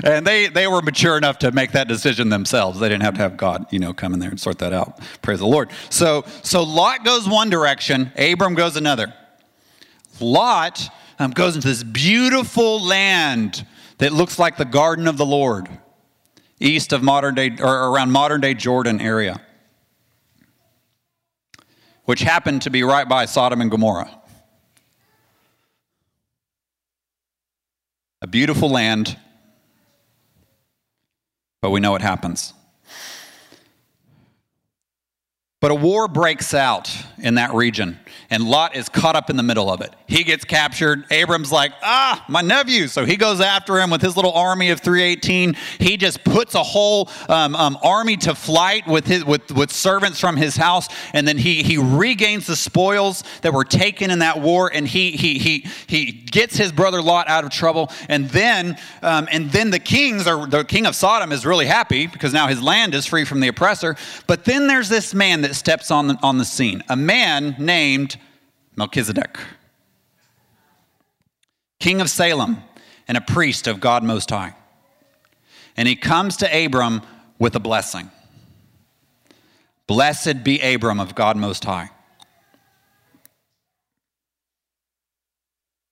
and 0.04 0.28
they, 0.28 0.48
they 0.48 0.68
were 0.68 0.82
mature 0.82 1.18
enough 1.18 1.40
to 1.40 1.52
make 1.54 1.72
that 1.72 1.88
decision 1.88 2.28
themselves. 2.28 2.80
They 2.80 2.90
didn't 2.90 3.04
have 3.04 3.14
to 3.14 3.22
have 3.22 3.38
God, 3.38 3.66
you 3.72 3.80
know, 3.80 3.94
come 3.94 4.14
in 4.14 4.20
there 4.20 4.30
and 4.30 4.40
sort 4.40 4.60
that 4.60 4.74
out. 4.74 5.00
Praise 5.22 5.40
the 5.40 5.48
Lord. 5.48 5.70
So, 5.90 6.26
so 6.44 6.64
Lot 6.64 7.06
goes 7.06 7.30
one 7.30 7.50
direction, 7.50 8.12
Abram 8.18 8.56
goes 8.56 8.76
another. 8.76 9.14
Lot 10.20 10.90
um, 11.20 11.32
goes 11.32 11.56
into 11.56 11.68
this 11.68 11.84
beautiful 11.84 12.84
land 12.84 13.66
that 13.98 14.14
looks 14.14 14.38
like 14.38 14.58
the 14.58 14.66
garden 14.66 15.08
of 15.08 15.18
the 15.18 15.26
Lord, 15.26 15.68
east 16.60 16.94
of 16.94 17.02
modern 17.02 17.36
day, 17.36 17.56
or 17.60 17.92
around 17.92 18.12
modern 18.12 18.42
day 18.42 18.54
Jordan 18.54 19.02
area, 19.02 19.42
which 22.06 22.22
happened 22.22 22.62
to 22.64 22.70
be 22.70 22.84
right 22.84 23.08
by 23.08 23.26
Sodom 23.26 23.62
and 23.62 23.72
Gomorrah. 23.72 24.22
A 28.22 28.28
beautiful 28.28 28.70
land, 28.70 29.18
but 31.62 31.70
we 31.70 31.80
know 31.80 31.92
what 31.92 32.02
happens. 32.02 32.54
But 35.60 35.72
a 35.72 35.76
war 35.76 36.08
breaks 36.08 36.54
out 36.54 36.96
in 37.18 37.34
that 37.36 37.52
region, 37.52 38.00
and 38.30 38.44
Lot 38.44 38.76
is 38.76 38.90
caught 38.90 39.16
up 39.16 39.32
in 39.32 39.38
the 39.38 39.44
middle 39.44 39.72
of 39.72 39.82
it. 39.82 39.92
He 40.06 40.24
gets 40.24 40.46
captured. 40.46 41.06
Abram's 41.10 41.52
like, 41.52 41.72
ah, 41.82 42.24
my 42.30 42.44
nephew. 42.44 42.88
So 42.88 43.06
he 43.06 43.18
goes 43.18 43.42
after 43.42 43.80
him 43.80 43.90
with 43.90 44.04
his 44.04 44.16
little 44.16 44.34
army 44.34 44.70
of 44.70 44.82
318. 44.82 45.56
He 45.80 45.98
just 45.98 46.24
puts 46.24 46.54
a 46.54 46.62
whole 46.62 47.10
um, 47.28 47.56
um, 47.56 47.76
army 47.82 48.18
to 48.18 48.36
flight 48.36 48.88
with, 48.88 49.08
his, 49.08 49.26
with, 49.26 49.52
with 49.52 49.72
servants 49.72 50.20
from 50.20 50.38
his 50.38 50.56
house, 50.56 50.90
and 51.14 51.28
then 51.28 51.40
he, 51.40 51.64
he 51.64 51.80
regains 51.80 52.46
the 52.46 52.56
spoils 52.56 53.24
that 53.42 53.52
were 53.52 53.66
taken 53.66 54.12
in 54.12 54.20
that 54.20 54.40
war, 54.40 54.70
and 54.72 54.88
he, 54.88 55.10
he, 55.14 55.40
he, 55.40 55.66
he 55.88 56.12
gets 56.12 56.56
his 56.56 56.72
brother 56.72 57.02
Lot 57.02 57.28
out 57.30 57.44
of 57.44 57.50
trouble. 57.50 57.92
And 58.10 58.30
then, 58.30 58.78
um, 59.02 59.28
and 59.32 59.52
then 59.52 59.72
the 59.72 59.80
kings, 59.80 60.28
are, 60.28 60.46
the 60.46 60.64
king 60.64 60.86
of 60.86 60.94
Sodom 60.94 61.32
is 61.32 61.48
really 61.48 61.66
happy 61.66 62.06
because 62.06 62.32
now 62.32 62.46
his 62.46 62.62
land 62.62 62.94
is 62.94 63.08
free 63.08 63.26
from 63.26 63.40
the 63.40 63.48
oppressor. 63.48 63.96
But 64.28 64.46
then 64.46 64.68
there's 64.68 64.88
this 64.88 65.16
man 65.16 65.47
that 65.48 65.54
steps 65.54 65.92
on 65.92 66.08
the, 66.08 66.20
on 66.22 66.38
the 66.38 66.46
scene, 66.46 66.84
a 66.90 66.96
man 66.96 67.56
named 67.58 68.18
Melchizedek, 68.76 69.38
king 71.80 72.02
of 72.02 72.10
Salem 72.10 72.58
and 73.08 73.18
a 73.18 73.22
priest 73.22 73.68
of 73.68 73.80
God 73.80 74.04
Most 74.04 74.30
High. 74.30 74.54
And 75.76 75.88
he 75.88 75.96
comes 75.96 76.38
to 76.38 76.66
Abram 76.66 77.02
with 77.40 77.56
a 77.56 77.60
blessing. 77.60 78.12
Blessed 79.86 80.44
be 80.44 80.60
Abram 80.60 81.00
of 81.00 81.16
God 81.16 81.38
Most 81.38 81.64
High. 81.64 81.92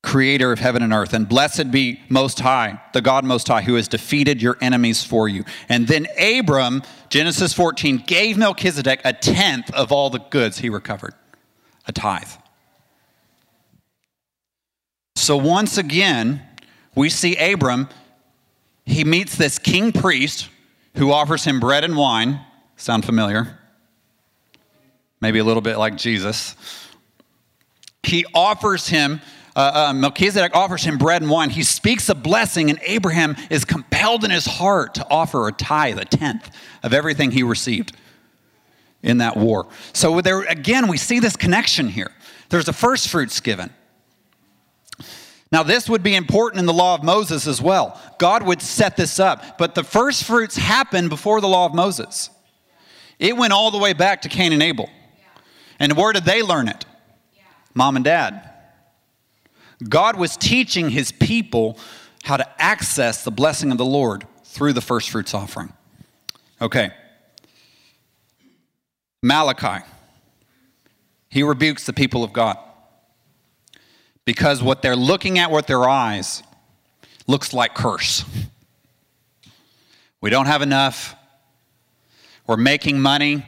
Creator 0.06 0.52
of 0.52 0.60
heaven 0.60 0.84
and 0.84 0.94
earth. 0.94 1.14
And 1.14 1.28
blessed 1.28 1.72
be 1.72 2.00
Most 2.08 2.40
High, 2.40 2.80
the 2.94 3.02
God 3.02 3.26
Most 3.26 3.48
High, 3.48 3.64
who 3.64 3.76
has 3.76 3.88
defeated 3.88 4.42
your 4.42 4.58
enemies 4.62 5.04
for 5.04 5.28
you. 5.28 5.44
And 5.68 5.88
then 5.88 6.08
Abram, 6.18 6.84
Genesis 7.10 7.54
14, 7.54 8.04
gave 8.06 8.38
Melchizedek 8.38 9.02
a 9.04 9.12
tenth 9.12 9.74
of 9.74 9.92
all 9.92 10.10
the 10.10 10.20
goods 10.20 10.60
he 10.60 10.70
recovered, 10.70 11.16
a 11.88 11.92
tithe. 11.92 12.30
So 15.16 15.36
once 15.36 15.78
again, 15.78 16.42
we 16.94 17.10
see 17.10 17.36
Abram, 17.38 17.90
he 18.86 19.04
meets 19.04 19.36
this 19.36 19.58
king 19.58 19.92
priest 19.92 20.50
who 20.96 21.12
offers 21.12 21.44
him 21.44 21.60
bread 21.60 21.84
and 21.84 21.98
wine. 21.98 22.42
Sound 22.78 23.06
familiar? 23.06 23.58
Maybe 25.20 25.40
a 25.40 25.44
little 25.44 25.62
bit 25.62 25.78
like 25.78 25.98
Jesus. 25.98 26.56
He 28.04 28.24
offers 28.36 28.88
him, 28.88 29.20
uh, 29.56 29.88
uh, 29.90 29.94
Melchizedek 29.94 30.56
offers 30.56 30.84
him 30.84 30.98
bread 30.98 31.22
and 31.22 31.32
wine. 31.32 31.50
He 31.50 31.64
speaks 31.64 32.10
a 32.10 32.16
blessing, 32.16 32.70
and 32.70 32.80
Abraham 32.84 33.36
is 33.50 33.64
compelled 33.64 34.26
in 34.26 34.32
his 34.32 34.46
heart 34.46 34.96
to 34.96 35.08
offer 35.10 35.48
a 35.48 35.52
tithe, 35.52 35.98
a 35.98 36.06
tenth 36.06 36.50
of 36.84 36.94
everything 36.94 37.32
he 37.32 37.44
received 37.44 37.96
in 39.02 39.20
that 39.20 39.38
war. 39.38 39.68
So 39.94 40.20
there 40.20 40.42
again, 40.42 40.88
we 40.88 40.98
see 40.98 41.20
this 41.20 41.36
connection 41.36 41.88
here. 41.88 42.12
There's 42.50 42.68
a 42.68 42.74
first 42.74 43.08
fruits 43.08 43.40
given. 43.40 43.72
Now, 45.52 45.64
this 45.64 45.88
would 45.88 46.04
be 46.04 46.16
important 46.16 46.60
in 46.60 46.66
the 46.66 46.74
law 46.74 46.96
of 46.96 47.04
Moses 47.04 47.48
as 47.48 47.62
well. 47.62 48.00
God 48.18 48.44
would 48.44 48.62
set 48.62 48.98
this 48.98 49.20
up, 49.20 49.58
but 49.58 49.74
the 49.74 49.84
first 49.84 50.26
fruits 50.26 50.58
happened 50.58 51.10
before 51.10 51.40
the 51.40 51.48
law 51.48 51.66
of 51.66 51.74
Moses. 51.74 52.30
It 53.20 53.38
went 53.38 53.54
all 53.54 53.72
the 53.72 53.78
way 53.78 53.94
back 53.94 54.24
to 54.24 54.30
Cain 54.30 54.52
and 54.52 54.62
Abel. 54.62 54.90
And 55.80 55.96
where 55.96 56.12
did 56.12 56.26
they 56.26 56.42
learn 56.42 56.68
it? 56.68 56.86
Mom 57.74 57.96
and 57.96 58.04
dad. 58.04 58.55
God 59.88 60.16
was 60.16 60.38
teaching 60.38 60.90
his 60.90 61.12
people 61.12 61.78
how 62.24 62.38
to 62.38 62.62
access 62.62 63.24
the 63.24 63.32
blessing 63.32 63.72
of 63.72 63.78
the 63.78 63.86
Lord 63.86 64.26
through 64.44 64.74
the 64.74 64.82
first 64.82 65.10
fruits 65.10 65.34
offering. 65.34 65.74
Okay. 66.62 66.92
Malachi. 69.22 69.86
He 71.30 71.44
rebukes 71.44 71.86
the 71.86 71.94
people 71.94 72.24
of 72.24 72.32
God 72.32 72.58
because 74.24 74.64
what 74.64 74.82
they're 74.82 74.96
looking 74.96 75.38
at 75.38 75.52
with 75.52 75.68
their 75.68 75.84
eyes 75.84 76.42
looks 77.28 77.54
like 77.54 77.76
curse. 77.76 78.24
We 80.22 80.30
don't 80.30 80.46
have 80.46 80.62
enough. 80.62 81.16
We're 82.48 82.58
making 82.58 83.02
money 83.02 83.46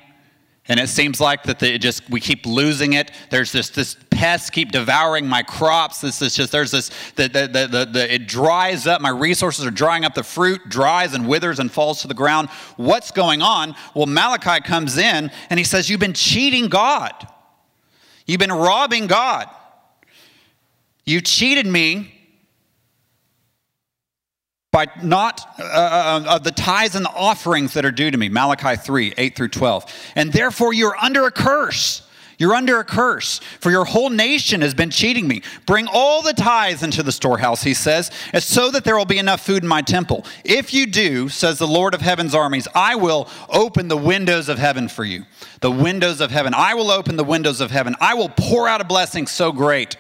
and 0.68 0.80
it 0.80 0.90
seems 0.90 1.22
like 1.22 1.44
that 1.44 1.60
they 1.60 1.78
just 1.78 2.10
we 2.10 2.20
keep 2.20 2.46
losing 2.46 2.94
it 2.94 3.12
there's 3.30 3.52
this 3.52 3.70
this 3.70 3.96
pests 4.18 4.50
keep 4.50 4.72
devouring 4.72 5.28
my 5.28 5.44
crops. 5.44 6.02
This 6.02 6.24
is 6.24 6.36
just 6.36 6.52
there's 6.52 6.72
this 6.72 6.90
the, 7.16 7.28
the, 7.28 7.68
the, 7.68 7.86
the, 7.86 8.14
it 8.16 8.28
dries 8.28 8.88
up. 8.88 9.00
My 9.00 9.10
resources 9.10 9.64
are 9.64 9.72
drying 9.72 10.06
up. 10.06 10.16
The 10.16 10.24
fruit 10.24 10.68
dries 10.70 11.14
and 11.14 11.28
withers 11.28 11.60
and 11.60 11.72
falls 11.72 12.02
to 12.02 12.08
the 12.08 12.16
ground. 12.16 12.50
What's 12.78 13.12
going 13.12 13.44
on? 13.44 13.76
Well 13.94 14.08
malachi 14.08 14.60
comes 14.62 14.98
in 14.98 15.30
and 15.52 15.60
he 15.60 15.64
says 15.64 15.88
you've 15.88 16.00
been 16.00 16.14
cheating 16.14 16.68
god. 16.68 17.14
You've 18.26 18.40
been 18.40 18.52
robbing 18.52 19.06
god. 19.06 19.50
You 21.06 21.22
cheated 21.22 21.68
me 21.68 22.12
by 24.72 24.88
not 25.04 25.42
uh, 25.60 25.64
uh, 25.64 26.24
uh, 26.28 26.40
the 26.40 26.52
tithes 26.52 26.96
and 26.96 27.06
the 27.06 27.12
offerings 27.12 27.76
that 27.76 27.86
are 27.86 27.92
due 27.92 28.10
to 28.10 28.18
me. 28.18 28.30
Malachi 28.30 28.76
3 28.78 29.14
8 29.16 29.36
through 29.36 29.50
12. 29.50 29.86
And 30.16 30.34
therefore 30.34 30.74
you're 30.74 30.98
under 30.98 31.28
a 31.28 31.32
curse. 31.32 32.07
You're 32.38 32.54
under 32.54 32.80
a 32.80 32.84
curse, 32.84 33.40
for 33.60 33.72
your 33.72 33.86
whole 33.86 34.12
nation 34.12 34.62
has 34.62 34.76
been 34.76 34.92
cheating 34.92 35.28
me. 35.28 35.42
Bring 35.66 35.88
all 35.92 36.22
the 36.22 36.34
tithes 36.34 36.84
into 36.84 37.02
the 37.02 37.12
storehouse, 37.12 37.64
he 37.64 37.74
says, 37.74 38.12
so 38.40 38.70
that 38.72 38.84
there 38.84 38.96
will 38.96 39.06
be 39.06 39.18
enough 39.18 39.44
food 39.44 39.64
in 39.64 39.70
my 39.70 39.82
temple. 39.82 40.24
If 40.44 40.72
you 40.74 40.86
do, 40.86 41.30
says 41.30 41.58
the 41.58 41.68
Lord 41.68 41.96
of 41.96 42.02
heaven's 42.02 42.36
armies, 42.36 42.68
I 42.76 42.96
will 42.96 43.28
open 43.50 43.88
the 43.88 43.98
windows 43.98 44.50
of 44.50 44.60
heaven 44.60 44.88
for 44.88 45.04
you. 45.04 45.26
The 45.62 45.72
windows 45.72 46.22
of 46.22 46.30
heaven. 46.30 46.54
I 46.54 46.76
will 46.76 46.92
open 46.92 47.18
the 47.18 47.24
windows 47.24 47.60
of 47.60 47.72
heaven. 47.72 47.96
I 48.00 48.14
will 48.14 48.30
pour 48.30 48.68
out 48.68 48.82
a 48.82 48.86
blessing 48.86 49.26
so 49.26 49.52
great 49.52 49.98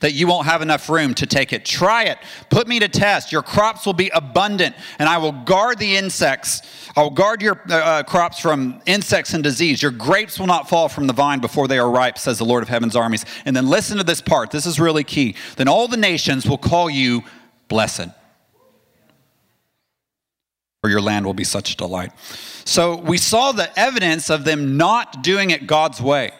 that 0.00 0.12
you 0.12 0.26
won't 0.26 0.46
have 0.46 0.62
enough 0.62 0.88
room 0.88 1.14
to 1.14 1.26
take 1.26 1.52
it. 1.52 1.64
Try 1.64 2.04
it. 2.04 2.18
Put 2.48 2.66
me 2.66 2.78
to 2.80 2.88
test. 2.88 3.32
Your 3.32 3.42
crops 3.42 3.86
will 3.86 3.94
be 3.94 4.10
abundant, 4.10 4.74
and 4.98 5.08
I 5.08 5.18
will 5.18 5.32
guard 5.32 5.78
the 5.78 5.96
insects. 5.96 6.62
I 6.96 7.02
will 7.02 7.10
guard 7.10 7.40
your 7.42 7.62
uh, 7.70 7.74
uh 7.74 8.02
crops 8.02 8.40
from 8.40 8.80
insects 8.86 9.34
and 9.34 9.44
disease. 9.44 9.82
Your 9.82 9.92
grapes 9.92 10.38
will 10.38 10.46
not 10.46 10.68
fall 10.68 10.88
from 10.88 11.06
the 11.06 11.12
vine 11.12 11.40
before 11.40 11.68
they 11.68 11.78
are 11.78 11.90
ripe, 11.90 12.18
says 12.18 12.38
the 12.38 12.44
Lord 12.44 12.62
of 12.62 12.68
heaven's 12.68 12.96
armies. 12.96 13.24
And 13.44 13.54
then 13.54 13.68
listen 13.68 13.98
to 13.98 14.04
this 14.04 14.20
part. 14.20 14.50
This 14.50 14.66
is 14.66 14.80
really 14.80 15.04
key. 15.04 15.36
Then 15.56 15.68
all 15.68 15.86
the 15.86 15.96
nations 15.96 16.46
will 16.46 16.58
call 16.58 16.90
you 16.90 17.22
blessed. 17.68 18.08
For 20.82 20.88
your 20.88 21.02
land 21.02 21.26
will 21.26 21.34
be 21.34 21.44
such 21.44 21.74
a 21.74 21.76
delight. 21.76 22.12
So 22.64 22.96
we 22.96 23.18
saw 23.18 23.52
the 23.52 23.78
evidence 23.78 24.30
of 24.30 24.44
them 24.44 24.78
not 24.78 25.22
doing 25.22 25.50
it 25.50 25.66
God's 25.66 26.00
way. 26.00 26.32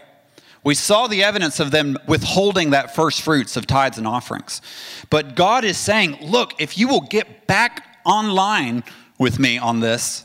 We 0.62 0.74
saw 0.74 1.06
the 1.06 1.22
evidence 1.24 1.58
of 1.58 1.70
them 1.70 1.96
withholding 2.06 2.70
that 2.70 2.94
first 2.94 3.22
fruits 3.22 3.56
of 3.56 3.66
tithes 3.66 3.98
and 3.98 4.06
offerings. 4.06 4.60
But 5.08 5.34
God 5.34 5.64
is 5.64 5.78
saying, 5.78 6.18
look, 6.20 6.60
if 6.60 6.76
you 6.76 6.86
will 6.88 7.00
get 7.00 7.46
back 7.46 7.98
online 8.04 8.84
with 9.18 9.38
me 9.38 9.58
on 9.58 9.80
this, 9.80 10.24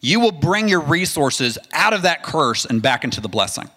you 0.00 0.20
will 0.20 0.32
bring 0.32 0.68
your 0.68 0.80
resources 0.80 1.58
out 1.72 1.92
of 1.92 2.02
that 2.02 2.22
curse 2.22 2.64
and 2.64 2.80
back 2.80 3.04
into 3.04 3.20
the 3.20 3.28
blessing. 3.28 3.68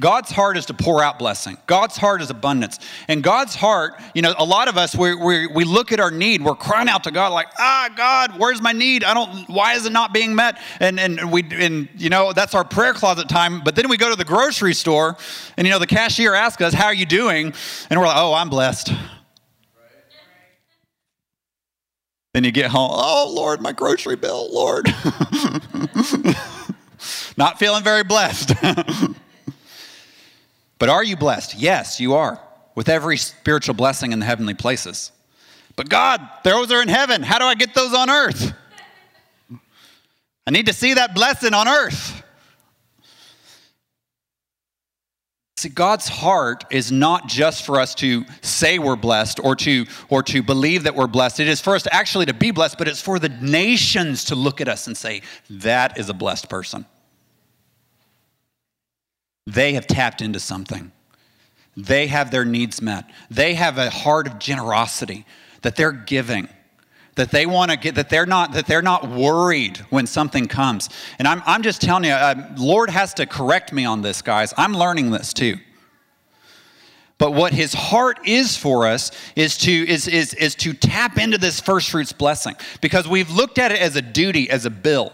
God's 0.00 0.32
heart 0.32 0.56
is 0.56 0.66
to 0.66 0.74
pour 0.74 1.00
out 1.02 1.20
blessing. 1.20 1.56
God's 1.68 1.96
heart 1.96 2.20
is 2.20 2.28
abundance. 2.28 2.80
And 3.06 3.22
God's 3.22 3.54
heart, 3.54 3.94
you 4.12 4.22
know, 4.22 4.34
a 4.38 4.44
lot 4.44 4.66
of 4.66 4.76
us, 4.76 4.96
we, 4.96 5.14
we, 5.14 5.46
we 5.46 5.62
look 5.64 5.92
at 5.92 6.00
our 6.00 6.10
need, 6.10 6.42
we're 6.42 6.56
crying 6.56 6.88
out 6.88 7.04
to 7.04 7.12
God 7.12 7.32
like, 7.32 7.46
ah, 7.58 7.88
God, 7.96 8.36
where's 8.38 8.60
my 8.60 8.72
need? 8.72 9.04
I 9.04 9.14
don't, 9.14 9.48
why 9.48 9.74
is 9.74 9.86
it 9.86 9.92
not 9.92 10.12
being 10.12 10.34
met? 10.34 10.58
And, 10.80 10.98
and 10.98 11.30
we, 11.30 11.44
and, 11.52 11.88
you 11.96 12.10
know, 12.10 12.32
that's 12.32 12.56
our 12.56 12.64
prayer 12.64 12.92
closet 12.92 13.28
time. 13.28 13.60
But 13.62 13.76
then 13.76 13.88
we 13.88 13.96
go 13.96 14.10
to 14.10 14.16
the 14.16 14.24
grocery 14.24 14.74
store 14.74 15.16
and, 15.56 15.64
you 15.64 15.72
know, 15.72 15.78
the 15.78 15.86
cashier 15.86 16.34
asks 16.34 16.60
us, 16.60 16.74
how 16.74 16.86
are 16.86 16.94
you 16.94 17.06
doing? 17.06 17.54
And 17.88 18.00
we're 18.00 18.06
like, 18.06 18.16
oh, 18.18 18.34
I'm 18.34 18.50
blessed. 18.50 18.92
Then 22.32 22.42
you 22.42 22.50
get 22.50 22.68
home, 22.72 22.90
oh, 22.92 23.32
Lord, 23.32 23.60
my 23.60 23.70
grocery 23.70 24.16
bill, 24.16 24.52
Lord. 24.52 24.86
Not 27.36 27.60
feeling 27.60 27.84
very 27.84 28.02
blessed. 28.02 28.54
But 30.84 30.90
are 30.90 31.02
you 31.02 31.16
blessed? 31.16 31.54
Yes, 31.54 31.98
you 31.98 32.12
are, 32.12 32.38
with 32.74 32.90
every 32.90 33.16
spiritual 33.16 33.74
blessing 33.74 34.12
in 34.12 34.18
the 34.18 34.26
heavenly 34.26 34.52
places. 34.52 35.12
But 35.76 35.88
God, 35.88 36.20
those 36.44 36.70
are 36.72 36.82
in 36.82 36.88
heaven. 36.88 37.22
How 37.22 37.38
do 37.38 37.46
I 37.46 37.54
get 37.54 37.74
those 37.74 37.94
on 37.94 38.10
earth? 38.10 38.52
I 40.46 40.50
need 40.50 40.66
to 40.66 40.74
see 40.74 40.92
that 40.92 41.14
blessing 41.14 41.54
on 41.54 41.68
earth. 41.68 42.22
See, 45.56 45.70
God's 45.70 46.06
heart 46.06 46.64
is 46.70 46.92
not 46.92 47.28
just 47.28 47.64
for 47.64 47.80
us 47.80 47.94
to 47.94 48.26
say 48.42 48.78
we're 48.78 48.94
blessed 48.94 49.40
or 49.42 49.56
to, 49.56 49.86
or 50.10 50.22
to 50.24 50.42
believe 50.42 50.82
that 50.82 50.94
we're 50.94 51.06
blessed. 51.06 51.40
It 51.40 51.48
is 51.48 51.62
for 51.62 51.74
us 51.74 51.84
to 51.84 51.94
actually 51.94 52.26
to 52.26 52.34
be 52.34 52.50
blessed, 52.50 52.76
but 52.76 52.88
it's 52.88 53.00
for 53.00 53.18
the 53.18 53.30
nations 53.30 54.24
to 54.24 54.34
look 54.34 54.60
at 54.60 54.68
us 54.68 54.86
and 54.86 54.94
say, 54.94 55.22
that 55.48 55.96
is 55.96 56.10
a 56.10 56.14
blessed 56.14 56.50
person. 56.50 56.84
They 59.46 59.74
have 59.74 59.86
tapped 59.86 60.22
into 60.22 60.40
something. 60.40 60.92
They 61.76 62.06
have 62.06 62.30
their 62.30 62.44
needs 62.44 62.80
met. 62.80 63.10
They 63.30 63.54
have 63.54 63.78
a 63.78 63.90
heart 63.90 64.26
of 64.26 64.38
generosity 64.38 65.26
that 65.62 65.76
they're 65.76 65.92
giving 65.92 66.48
that 67.16 67.30
they 67.30 67.46
want 67.46 67.70
to 67.70 67.76
get 67.76 67.94
that 67.94 68.10
they're 68.10 68.26
not 68.26 68.52
that 68.52 68.66
they're 68.66 68.82
not 68.82 69.08
worried 69.08 69.78
when 69.90 70.06
something 70.06 70.46
comes 70.46 70.88
and 71.18 71.28
i'm, 71.28 71.42
I'm 71.46 71.62
just 71.62 71.80
telling 71.80 72.04
you 72.04 72.10
uh, 72.10 72.54
lord 72.56 72.90
has 72.90 73.14
to 73.14 73.26
correct 73.26 73.72
me 73.72 73.84
on 73.84 74.02
this 74.02 74.22
guys 74.22 74.52
i'm 74.56 74.74
learning 74.74 75.10
this 75.10 75.32
too 75.32 75.56
but 77.16 77.32
what 77.32 77.52
his 77.52 77.72
heart 77.72 78.26
is 78.26 78.56
for 78.56 78.86
us 78.86 79.12
is 79.36 79.56
to 79.58 79.72
is, 79.72 80.08
is, 80.08 80.34
is 80.34 80.54
to 80.56 80.74
tap 80.74 81.18
into 81.18 81.38
this 81.38 81.60
first 81.60 81.90
fruits 81.90 82.12
blessing 82.12 82.56
because 82.80 83.06
we've 83.06 83.30
looked 83.30 83.58
at 83.58 83.70
it 83.70 83.80
as 83.80 83.96
a 83.96 84.02
duty 84.02 84.50
as 84.50 84.66
a 84.66 84.70
bill 84.70 85.12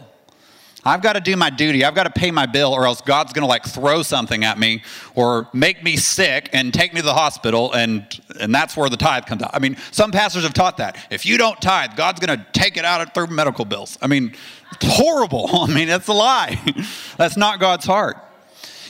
I've 0.84 1.02
got 1.02 1.12
to 1.12 1.20
do 1.20 1.36
my 1.36 1.50
duty. 1.50 1.84
I've 1.84 1.94
got 1.94 2.04
to 2.04 2.10
pay 2.10 2.30
my 2.30 2.46
bill, 2.46 2.72
or 2.72 2.86
else 2.86 3.00
God's 3.00 3.32
going 3.32 3.42
to 3.42 3.48
like 3.48 3.64
throw 3.64 4.02
something 4.02 4.44
at 4.44 4.58
me 4.58 4.82
or 5.14 5.48
make 5.52 5.82
me 5.82 5.96
sick 5.96 6.48
and 6.52 6.72
take 6.72 6.94
me 6.94 7.00
to 7.00 7.06
the 7.06 7.14
hospital, 7.14 7.72
and 7.72 8.06
and 8.40 8.54
that's 8.54 8.76
where 8.76 8.88
the 8.88 8.96
tithe 8.96 9.26
comes 9.26 9.42
out. 9.42 9.50
I 9.52 9.58
mean, 9.58 9.76
some 9.90 10.10
pastors 10.10 10.44
have 10.44 10.54
taught 10.54 10.78
that 10.78 10.96
if 11.10 11.26
you 11.26 11.36
don't 11.36 11.60
tithe, 11.60 11.96
God's 11.96 12.24
going 12.24 12.38
to 12.38 12.46
take 12.52 12.76
it 12.76 12.84
out 12.84 13.12
through 13.14 13.26
medical 13.28 13.64
bills. 13.64 13.98
I 14.00 14.06
mean, 14.06 14.34
it's 14.72 14.96
horrible. 14.96 15.48
I 15.52 15.66
mean, 15.66 15.88
that's 15.88 16.08
a 16.08 16.12
lie. 16.12 16.60
that's 17.16 17.36
not 17.36 17.60
God's 17.60 17.84
heart. 17.84 18.16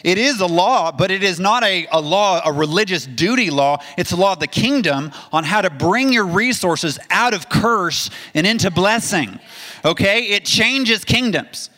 It 0.03 0.17
is 0.17 0.41
a 0.41 0.47
law, 0.47 0.93
but 0.93 1.11
it 1.11 1.23
is 1.23 1.39
not 1.39 1.63
a, 1.63 1.87
a 1.93 2.01
law, 2.01 2.41
a 2.45 2.53
religious 2.53 3.07
duty 3.07 3.51
law. 3.51 3.83
It's 3.99 4.13
a 4.13 4.17
law 4.17 4.33
of 4.33 4.41
the 4.41 4.47
kingdom 4.47 5.13
on 5.33 5.45
how 5.45 5.61
to 5.61 5.71
bring 5.71 6.13
your 6.13 6.27
resources 6.27 6.99
out 7.11 7.35
of 7.35 7.49
curse 7.49 8.09
and 8.35 8.47
into 8.47 8.71
blessing. 8.71 9.39
Okay? 9.85 10.29
It 10.29 10.47
changes 10.47 11.05
kingdoms. 11.05 11.69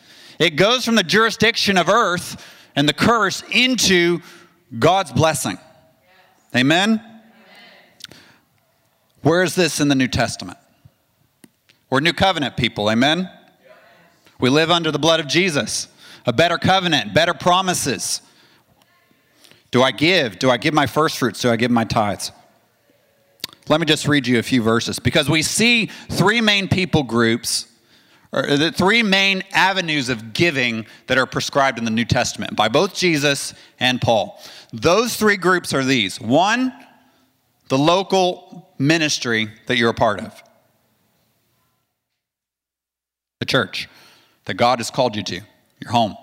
It 0.43 0.57
goes 0.57 0.83
from 0.83 0.95
the 0.95 1.03
jurisdiction 1.03 1.77
of 1.77 1.87
earth 1.87 2.45
and 2.75 2.87
the 2.89 2.91
curse 2.91 3.43
into 3.49 4.19
God's 4.77 5.13
blessing. 5.13 5.57
Amen? 6.53 7.01
Where 9.21 9.41
is 9.41 9.55
this 9.55 9.79
in 9.79 9.87
the 9.87 9.95
New 9.95 10.09
Testament? 10.09 10.57
We're 11.89 12.01
New 12.01 12.11
Covenant 12.11 12.57
people, 12.57 12.91
amen? 12.91 13.31
We 14.37 14.49
live 14.49 14.69
under 14.69 14.91
the 14.91 14.99
blood 14.99 15.21
of 15.21 15.27
Jesus, 15.27 15.87
a 16.25 16.33
better 16.33 16.57
covenant, 16.57 17.13
better 17.13 17.33
promises. 17.33 18.21
Do 19.71 19.81
I 19.81 19.91
give? 19.91 20.39
Do 20.39 20.49
I 20.49 20.57
give 20.57 20.73
my 20.73 20.87
first 20.87 21.19
fruits? 21.19 21.39
Do 21.41 21.51
I 21.51 21.55
give 21.55 21.71
my 21.71 21.85
tithes? 21.85 22.33
Let 23.69 23.79
me 23.79 23.85
just 23.85 24.09
read 24.09 24.27
you 24.27 24.39
a 24.39 24.43
few 24.43 24.61
verses 24.61 24.99
because 24.99 25.29
we 25.29 25.41
see 25.41 25.85
three 25.85 26.41
main 26.41 26.67
people 26.67 27.03
groups, 27.03 27.67
or 28.33 28.57
the 28.57 28.71
three 28.71 29.03
main 29.03 29.43
avenues 29.51 30.09
of 30.09 30.33
giving 30.33 30.87
that 31.05 31.19
are 31.19 31.27
prescribed 31.27 31.77
in 31.77 31.85
the 31.85 31.91
New 31.91 32.03
Testament 32.03 32.55
by 32.55 32.67
both 32.67 32.95
Jesus 32.95 33.53
and 33.79 34.01
Paul. 34.01 34.41
Those 34.73 35.15
three 35.15 35.37
groups 35.37 35.71
are 35.71 35.83
these 35.83 36.19
one, 36.19 36.73
the 37.69 37.77
local 37.77 38.73
ministry 38.79 39.49
that 39.67 39.77
you're 39.77 39.91
a 39.91 39.93
part 39.93 40.19
of, 40.19 40.43
the 43.39 43.45
church 43.45 43.87
that 44.45 44.55
God 44.55 44.79
has 44.79 44.89
called 44.89 45.15
you 45.15 45.23
to, 45.23 45.41
your 45.79 45.91
home. 45.91 46.17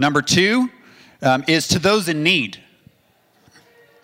Number 0.00 0.22
two 0.22 0.70
um, 1.20 1.44
is 1.46 1.68
to 1.68 1.78
those 1.78 2.08
in 2.08 2.22
need. 2.22 2.62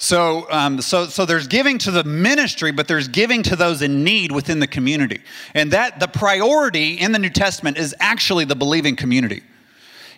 So, 0.04 0.46
um, 0.50 0.82
so, 0.82 1.06
so 1.06 1.24
there's 1.24 1.46
giving 1.46 1.78
to 1.78 1.90
the 1.90 2.04
ministry, 2.04 2.72
but 2.72 2.86
there's 2.86 3.08
giving 3.08 3.42
to 3.44 3.56
those 3.56 3.80
in 3.80 4.04
need 4.04 4.32
within 4.32 4.60
the 4.60 4.66
community. 4.66 5.22
And 5.54 5.70
that 5.70 5.98
the 5.98 6.08
priority 6.08 7.00
in 7.00 7.12
the 7.12 7.18
New 7.18 7.30
Testament 7.30 7.78
is 7.78 7.94
actually 8.00 8.44
the 8.44 8.54
believing 8.54 8.96
community. 8.96 9.42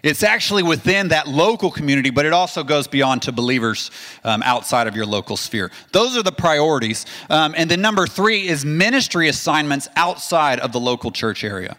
It's 0.03 0.25
actually 0.25 0.65
within 0.65 1.09
that 1.09 1.29
local 1.29 1.71
community, 1.71 2.11
but 2.11 2.27
it 2.27 2.33
also 2.33 2.65
goes 2.65 2.89
beyond 2.89 3.23
to 3.23 3.33
believers 3.33 3.93
um, 4.25 4.43
outside 4.43 4.89
of 4.89 4.97
your 4.97 5.07
local 5.07 5.37
sphere. 5.37 5.71
Those 5.93 6.17
are 6.17 6.23
the 6.25 6.33
priorities. 6.33 7.07
Um, 7.31 7.55
and 7.57 7.71
then 7.71 7.81
number 7.81 8.09
three 8.09 8.49
is 8.49 8.65
ministry 8.65 9.29
assignments 9.29 9.87
outside 9.95 10.59
of 10.59 10.73
the 10.73 10.81
local 10.81 11.13
church 11.13 11.45
area. 11.45 11.77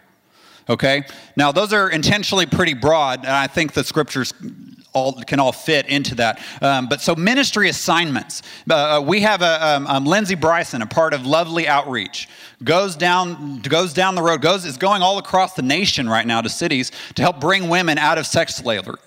Okay? 0.66 1.02
Now, 1.36 1.52
those 1.52 1.74
are 1.74 1.90
intentionally 1.90 2.46
pretty 2.46 2.72
broad, 2.72 3.18
and 3.18 3.32
I 3.32 3.48
think 3.48 3.74
the 3.74 3.84
scriptures 3.84 4.32
all 4.92 5.12
can 5.12 5.40
all 5.40 5.52
fit 5.52 5.86
into 5.86 6.14
that. 6.16 6.40
Um, 6.60 6.88
but 6.88 7.00
so 7.00 7.14
ministry 7.14 7.68
assignments. 7.68 8.42
Uh, 8.68 8.74
uh, 8.74 9.00
we 9.00 9.20
have 9.20 9.42
a 9.42 9.66
um, 9.66 9.86
um, 9.86 10.04
Lindsay 10.04 10.34
Bryson, 10.34 10.82
a 10.82 10.86
part 10.86 11.14
of 11.14 11.26
Lovely 11.26 11.68
Outreach, 11.68 12.28
goes 12.64 12.96
down 12.96 13.60
goes 13.60 13.92
down 13.92 14.14
the 14.14 14.22
road, 14.22 14.40
goes 14.42 14.64
is 14.64 14.76
going 14.76 15.02
all 15.02 15.18
across 15.18 15.54
the 15.54 15.62
nation 15.62 16.08
right 16.08 16.26
now 16.26 16.40
to 16.40 16.48
cities 16.48 16.90
to 17.14 17.22
help 17.22 17.40
bring 17.40 17.68
women 17.68 17.98
out 17.98 18.18
of 18.18 18.26
sex 18.26 18.54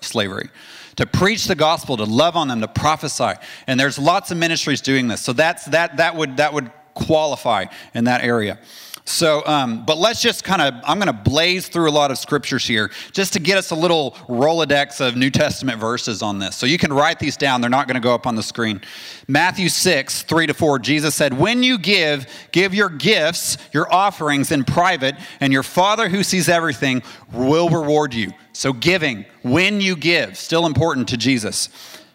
slavery. 0.00 0.48
To 0.96 1.06
preach 1.06 1.46
the 1.46 1.54
gospel, 1.54 1.96
to 1.96 2.04
love 2.04 2.36
on 2.36 2.48
them, 2.48 2.60
to 2.60 2.68
prophesy, 2.68 3.32
and 3.66 3.80
there's 3.80 3.98
lots 3.98 4.30
of 4.30 4.36
ministries 4.36 4.82
doing 4.82 5.08
this. 5.08 5.22
So 5.22 5.32
that's 5.32 5.64
that 5.66 5.96
that 5.96 6.16
would 6.16 6.36
that 6.36 6.52
would 6.52 6.70
qualify 6.94 7.64
in 7.94 8.04
that 8.04 8.22
area. 8.22 8.58
So, 9.04 9.44
um, 9.46 9.84
but 9.84 9.98
let's 9.98 10.22
just 10.22 10.44
kind 10.44 10.62
of, 10.62 10.74
I'm 10.84 10.98
going 11.00 11.08
to 11.08 11.30
blaze 11.30 11.66
through 11.66 11.90
a 11.90 11.92
lot 11.92 12.12
of 12.12 12.18
scriptures 12.18 12.64
here 12.64 12.90
just 13.10 13.32
to 13.32 13.40
get 13.40 13.58
us 13.58 13.72
a 13.72 13.74
little 13.74 14.12
Rolodex 14.28 15.06
of 15.06 15.16
New 15.16 15.30
Testament 15.30 15.80
verses 15.80 16.22
on 16.22 16.38
this. 16.38 16.54
So 16.54 16.66
you 16.66 16.78
can 16.78 16.92
write 16.92 17.18
these 17.18 17.36
down, 17.36 17.60
they're 17.60 17.70
not 17.70 17.88
going 17.88 17.96
to 17.96 18.00
go 18.00 18.14
up 18.14 18.26
on 18.28 18.36
the 18.36 18.42
screen. 18.42 18.80
Matthew 19.26 19.68
6, 19.68 20.22
3 20.22 20.46
to 20.46 20.54
4, 20.54 20.78
Jesus 20.78 21.16
said, 21.16 21.36
When 21.36 21.64
you 21.64 21.78
give, 21.78 22.26
give 22.52 22.74
your 22.74 22.88
gifts, 22.88 23.58
your 23.72 23.92
offerings 23.92 24.52
in 24.52 24.62
private, 24.62 25.16
and 25.40 25.52
your 25.52 25.64
Father 25.64 26.08
who 26.08 26.22
sees 26.22 26.48
everything 26.48 27.02
will 27.32 27.68
reward 27.68 28.14
you. 28.14 28.30
So, 28.52 28.72
giving, 28.72 29.24
when 29.42 29.80
you 29.80 29.96
give, 29.96 30.36
still 30.36 30.64
important 30.64 31.08
to 31.08 31.16
Jesus. 31.16 31.70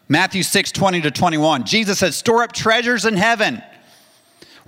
Matthew 0.07 0.41
6, 0.41 0.71
20 0.71 1.01
to 1.01 1.11
21, 1.11 1.65
Jesus 1.65 1.99
said, 1.99 2.13
Store 2.13 2.43
up 2.43 2.53
treasures 2.53 3.05
in 3.05 3.15
heaven 3.15 3.61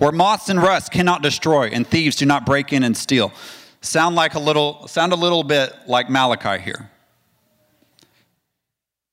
where 0.00 0.12
moths 0.12 0.48
and 0.48 0.62
rust 0.62 0.90
cannot 0.90 1.22
destroy 1.22 1.68
and 1.68 1.86
thieves 1.86 2.16
do 2.16 2.24
not 2.24 2.46
break 2.46 2.72
in 2.72 2.82
and 2.82 2.96
steal. 2.96 3.30
Sound 3.82 4.16
like 4.16 4.34
a 4.34 4.38
little 4.38 4.88
sound 4.88 5.12
a 5.12 5.16
little 5.16 5.42
bit 5.44 5.74
like 5.86 6.08
Malachi 6.08 6.62
here. 6.62 6.90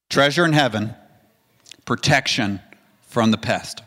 Treasure 0.10 0.46
in 0.46 0.54
heaven, 0.54 0.96
protection 1.84 2.62
from 3.02 3.32
the 3.32 3.38
pest. 3.38 3.84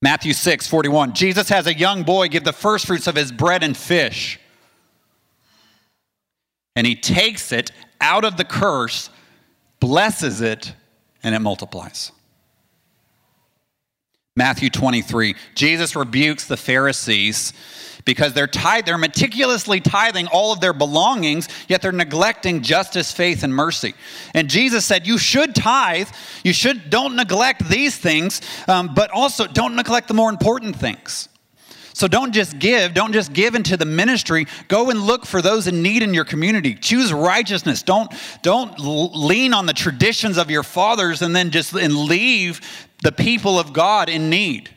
Matthew 0.00 0.32
6, 0.32 0.68
41. 0.68 1.14
Jesus 1.14 1.48
has 1.48 1.66
a 1.66 1.76
young 1.76 2.04
boy 2.04 2.28
give 2.28 2.44
the 2.44 2.52
first 2.52 2.86
fruits 2.86 3.08
of 3.08 3.16
his 3.16 3.32
bread 3.32 3.64
and 3.64 3.76
fish. 3.76 4.38
And 6.76 6.86
he 6.86 6.94
takes 6.94 7.50
it 7.50 7.72
out 8.00 8.24
of 8.24 8.36
the 8.36 8.44
curse, 8.44 9.10
blesses 9.80 10.40
it, 10.40 10.72
and 11.24 11.34
it 11.34 11.40
multiplies. 11.40 12.12
Matthew 14.36 14.70
23. 14.70 15.34
Jesus 15.54 15.96
rebukes 15.96 16.46
the 16.46 16.56
Pharisees 16.56 17.52
because 18.04 18.32
they're 18.32 18.46
tithe, 18.46 18.86
they're 18.86 18.98
meticulously 18.98 19.80
tithing 19.80 20.26
all 20.28 20.52
of 20.52 20.60
their 20.60 20.72
belongings, 20.72 21.48
yet 21.68 21.82
they're 21.82 21.92
neglecting 21.92 22.62
justice, 22.62 23.12
faith, 23.12 23.42
and 23.42 23.54
mercy. 23.54 23.94
And 24.34 24.48
Jesus 24.48 24.84
said, 24.84 25.06
You 25.06 25.18
should 25.18 25.54
tithe, 25.54 26.08
you 26.44 26.52
should 26.52 26.90
don't 26.90 27.16
neglect 27.16 27.68
these 27.68 27.96
things, 27.96 28.40
um, 28.68 28.94
but 28.94 29.10
also 29.10 29.46
don't 29.46 29.76
neglect 29.76 30.08
the 30.08 30.14
more 30.14 30.30
important 30.30 30.76
things. 30.76 31.28
So 32.00 32.08
don't 32.08 32.32
just 32.32 32.58
give, 32.58 32.94
don't 32.94 33.12
just 33.12 33.34
give 33.34 33.54
into 33.54 33.76
the 33.76 33.84
ministry. 33.84 34.46
Go 34.68 34.88
and 34.88 35.02
look 35.02 35.26
for 35.26 35.42
those 35.42 35.66
in 35.66 35.82
need 35.82 36.02
in 36.02 36.14
your 36.14 36.24
community. 36.24 36.74
Choose 36.74 37.12
righteousness. 37.12 37.82
Don't 37.82 38.10
don't 38.40 38.78
lean 38.78 39.52
on 39.52 39.66
the 39.66 39.74
traditions 39.74 40.38
of 40.38 40.50
your 40.50 40.62
fathers 40.62 41.20
and 41.20 41.36
then 41.36 41.50
just 41.50 41.74
and 41.74 41.94
leave 41.94 42.62
the 43.02 43.12
people 43.12 43.58
of 43.58 43.74
God 43.74 44.08
in 44.08 44.30
need. 44.30 44.70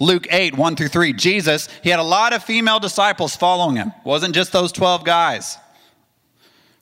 Luke 0.00 0.26
8, 0.28 0.58
1 0.58 0.74
through 0.74 0.88
3. 0.88 1.12
Jesus, 1.12 1.68
he 1.84 1.90
had 1.90 2.00
a 2.00 2.02
lot 2.02 2.32
of 2.32 2.42
female 2.42 2.80
disciples 2.80 3.36
following 3.36 3.76
him. 3.76 3.92
It 3.96 4.04
wasn't 4.04 4.34
just 4.34 4.50
those 4.50 4.72
12 4.72 5.04
guys. 5.04 5.56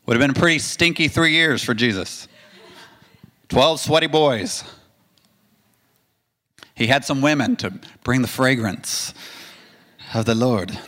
Would 0.06 0.16
have 0.16 0.20
been 0.22 0.34
a 0.34 0.40
pretty 0.40 0.60
stinky 0.60 1.08
three 1.08 1.32
years 1.32 1.62
for 1.62 1.74
Jesus. 1.74 2.26
12 3.50 3.80
sweaty 3.80 4.06
boys. 4.06 4.64
He 6.74 6.86
had 6.86 7.04
some 7.04 7.20
women 7.20 7.56
to 7.56 7.72
bring 8.02 8.22
the 8.22 8.28
fragrance 8.28 9.12
of 10.14 10.24
the 10.24 10.34
Lord. 10.34 10.78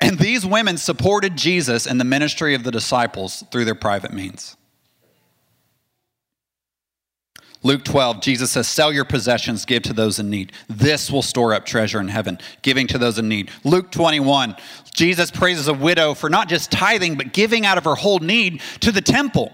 And 0.00 0.18
these 0.18 0.46
women 0.46 0.76
supported 0.76 1.36
Jesus 1.36 1.86
and 1.86 2.00
the 2.00 2.04
ministry 2.04 2.54
of 2.54 2.64
the 2.64 2.70
disciples 2.70 3.44
through 3.50 3.64
their 3.64 3.74
private 3.74 4.12
means. 4.12 4.56
Luke 7.64 7.84
12, 7.84 8.20
Jesus 8.20 8.52
says, 8.52 8.68
Sell 8.68 8.92
your 8.92 9.04
possessions, 9.04 9.64
give 9.64 9.82
to 9.82 9.92
those 9.92 10.20
in 10.20 10.30
need. 10.30 10.52
This 10.68 11.10
will 11.10 11.22
store 11.22 11.52
up 11.52 11.66
treasure 11.66 12.00
in 12.00 12.06
heaven, 12.06 12.38
giving 12.62 12.86
to 12.86 12.98
those 12.98 13.18
in 13.18 13.28
need. 13.28 13.50
Luke 13.64 13.90
21, 13.90 14.54
Jesus 14.94 15.32
praises 15.32 15.66
a 15.66 15.74
widow 15.74 16.14
for 16.14 16.30
not 16.30 16.48
just 16.48 16.70
tithing, 16.70 17.16
but 17.16 17.32
giving 17.32 17.66
out 17.66 17.76
of 17.76 17.84
her 17.84 17.96
whole 17.96 18.20
need 18.20 18.60
to 18.80 18.92
the 18.92 19.00
temple. 19.00 19.52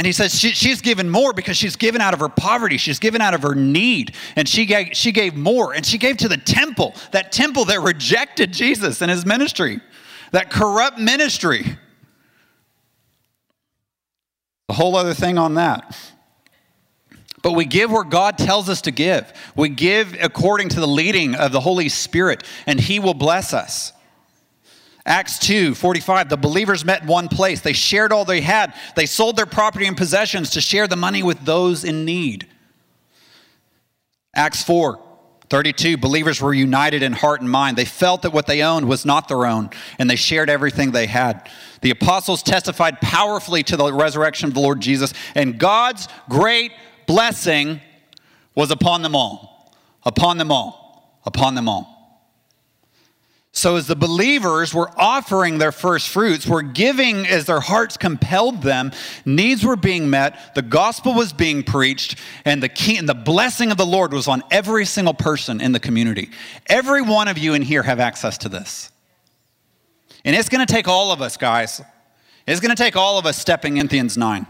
And 0.00 0.06
he 0.06 0.14
says 0.14 0.34
she, 0.34 0.52
she's 0.52 0.80
given 0.80 1.10
more 1.10 1.34
because 1.34 1.58
she's 1.58 1.76
given 1.76 2.00
out 2.00 2.14
of 2.14 2.20
her 2.20 2.30
poverty. 2.30 2.78
She's 2.78 2.98
given 2.98 3.20
out 3.20 3.34
of 3.34 3.42
her 3.42 3.54
need. 3.54 4.14
And 4.34 4.48
she 4.48 4.64
gave, 4.64 4.96
she 4.96 5.12
gave 5.12 5.36
more. 5.36 5.74
And 5.74 5.84
she 5.84 5.98
gave 5.98 6.16
to 6.16 6.28
the 6.28 6.38
temple, 6.38 6.94
that 7.12 7.32
temple 7.32 7.66
that 7.66 7.82
rejected 7.82 8.50
Jesus 8.50 9.02
and 9.02 9.10
his 9.10 9.26
ministry, 9.26 9.78
that 10.32 10.48
corrupt 10.48 10.98
ministry. 10.98 11.76
A 14.70 14.72
whole 14.72 14.96
other 14.96 15.12
thing 15.12 15.36
on 15.36 15.56
that. 15.56 15.94
But 17.42 17.52
we 17.52 17.66
give 17.66 17.90
where 17.90 18.02
God 18.02 18.38
tells 18.38 18.70
us 18.70 18.80
to 18.82 18.90
give. 18.90 19.30
We 19.54 19.68
give 19.68 20.16
according 20.18 20.70
to 20.70 20.80
the 20.80 20.88
leading 20.88 21.34
of 21.34 21.52
the 21.52 21.60
Holy 21.60 21.90
Spirit, 21.90 22.42
and 22.64 22.80
He 22.80 23.00
will 23.00 23.12
bless 23.12 23.52
us. 23.52 23.92
Acts 25.06 25.38
2 25.38 25.74
45, 25.74 26.28
the 26.28 26.36
believers 26.36 26.84
met 26.84 27.02
in 27.02 27.08
one 27.08 27.28
place. 27.28 27.60
They 27.60 27.72
shared 27.72 28.12
all 28.12 28.24
they 28.24 28.40
had. 28.40 28.74
They 28.96 29.06
sold 29.06 29.36
their 29.36 29.46
property 29.46 29.86
and 29.86 29.96
possessions 29.96 30.50
to 30.50 30.60
share 30.60 30.86
the 30.86 30.96
money 30.96 31.22
with 31.22 31.44
those 31.44 31.84
in 31.84 32.04
need. 32.04 32.46
Acts 34.34 34.62
4 34.62 35.00
32, 35.48 35.96
believers 35.96 36.40
were 36.40 36.54
united 36.54 37.02
in 37.02 37.12
heart 37.12 37.40
and 37.40 37.50
mind. 37.50 37.76
They 37.76 37.84
felt 37.84 38.22
that 38.22 38.32
what 38.32 38.46
they 38.46 38.62
owned 38.62 38.86
was 38.86 39.04
not 39.04 39.26
their 39.26 39.46
own, 39.46 39.70
and 39.98 40.08
they 40.08 40.14
shared 40.14 40.48
everything 40.48 40.92
they 40.92 41.06
had. 41.06 41.50
The 41.82 41.90
apostles 41.90 42.44
testified 42.44 43.00
powerfully 43.00 43.64
to 43.64 43.76
the 43.76 43.92
resurrection 43.92 44.48
of 44.48 44.54
the 44.54 44.60
Lord 44.60 44.80
Jesus, 44.80 45.12
and 45.34 45.58
God's 45.58 46.06
great 46.28 46.70
blessing 47.08 47.80
was 48.54 48.70
upon 48.70 49.02
them 49.02 49.16
all. 49.16 49.74
Upon 50.04 50.38
them 50.38 50.52
all. 50.52 51.20
Upon 51.24 51.56
them 51.56 51.68
all. 51.68 51.89
So, 53.52 53.74
as 53.74 53.88
the 53.88 53.96
believers 53.96 54.72
were 54.72 54.90
offering 54.96 55.58
their 55.58 55.72
first 55.72 56.08
fruits, 56.08 56.46
were 56.46 56.62
giving 56.62 57.26
as 57.26 57.46
their 57.46 57.58
hearts 57.58 57.96
compelled 57.96 58.62
them, 58.62 58.92
needs 59.24 59.64
were 59.64 59.74
being 59.74 60.08
met, 60.08 60.54
the 60.54 60.62
gospel 60.62 61.14
was 61.14 61.32
being 61.32 61.64
preached, 61.64 62.16
and 62.44 62.62
the, 62.62 62.68
key, 62.68 62.96
and 62.96 63.08
the 63.08 63.14
blessing 63.14 63.72
of 63.72 63.76
the 63.76 63.84
Lord 63.84 64.12
was 64.12 64.28
on 64.28 64.44
every 64.52 64.84
single 64.84 65.14
person 65.14 65.60
in 65.60 65.72
the 65.72 65.80
community. 65.80 66.30
Every 66.68 67.02
one 67.02 67.26
of 67.26 67.38
you 67.38 67.54
in 67.54 67.62
here 67.62 67.82
have 67.82 67.98
access 67.98 68.38
to 68.38 68.48
this. 68.48 68.92
And 70.24 70.36
it's 70.36 70.48
going 70.48 70.64
to 70.64 70.72
take 70.72 70.86
all 70.86 71.10
of 71.10 71.20
us, 71.20 71.36
guys. 71.36 71.82
It's 72.46 72.60
going 72.60 72.74
to 72.74 72.80
take 72.80 72.94
all 72.94 73.18
of 73.18 73.26
us 73.26 73.36
stepping 73.36 73.78
in 73.78 73.88
Corinthians 73.88 74.16
9. 74.16 74.46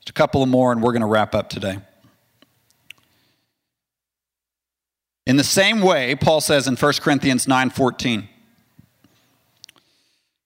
Just 0.00 0.10
a 0.10 0.12
couple 0.14 0.42
of 0.42 0.48
more, 0.48 0.72
and 0.72 0.82
we're 0.82 0.92
going 0.92 1.00
to 1.00 1.06
wrap 1.06 1.34
up 1.34 1.50
today. 1.50 1.78
In 5.26 5.36
the 5.36 5.44
same 5.44 5.80
way, 5.80 6.14
Paul 6.14 6.40
says 6.40 6.68
in 6.68 6.76
1 6.76 6.92
Corinthians 7.00 7.46
9:14, 7.46 8.28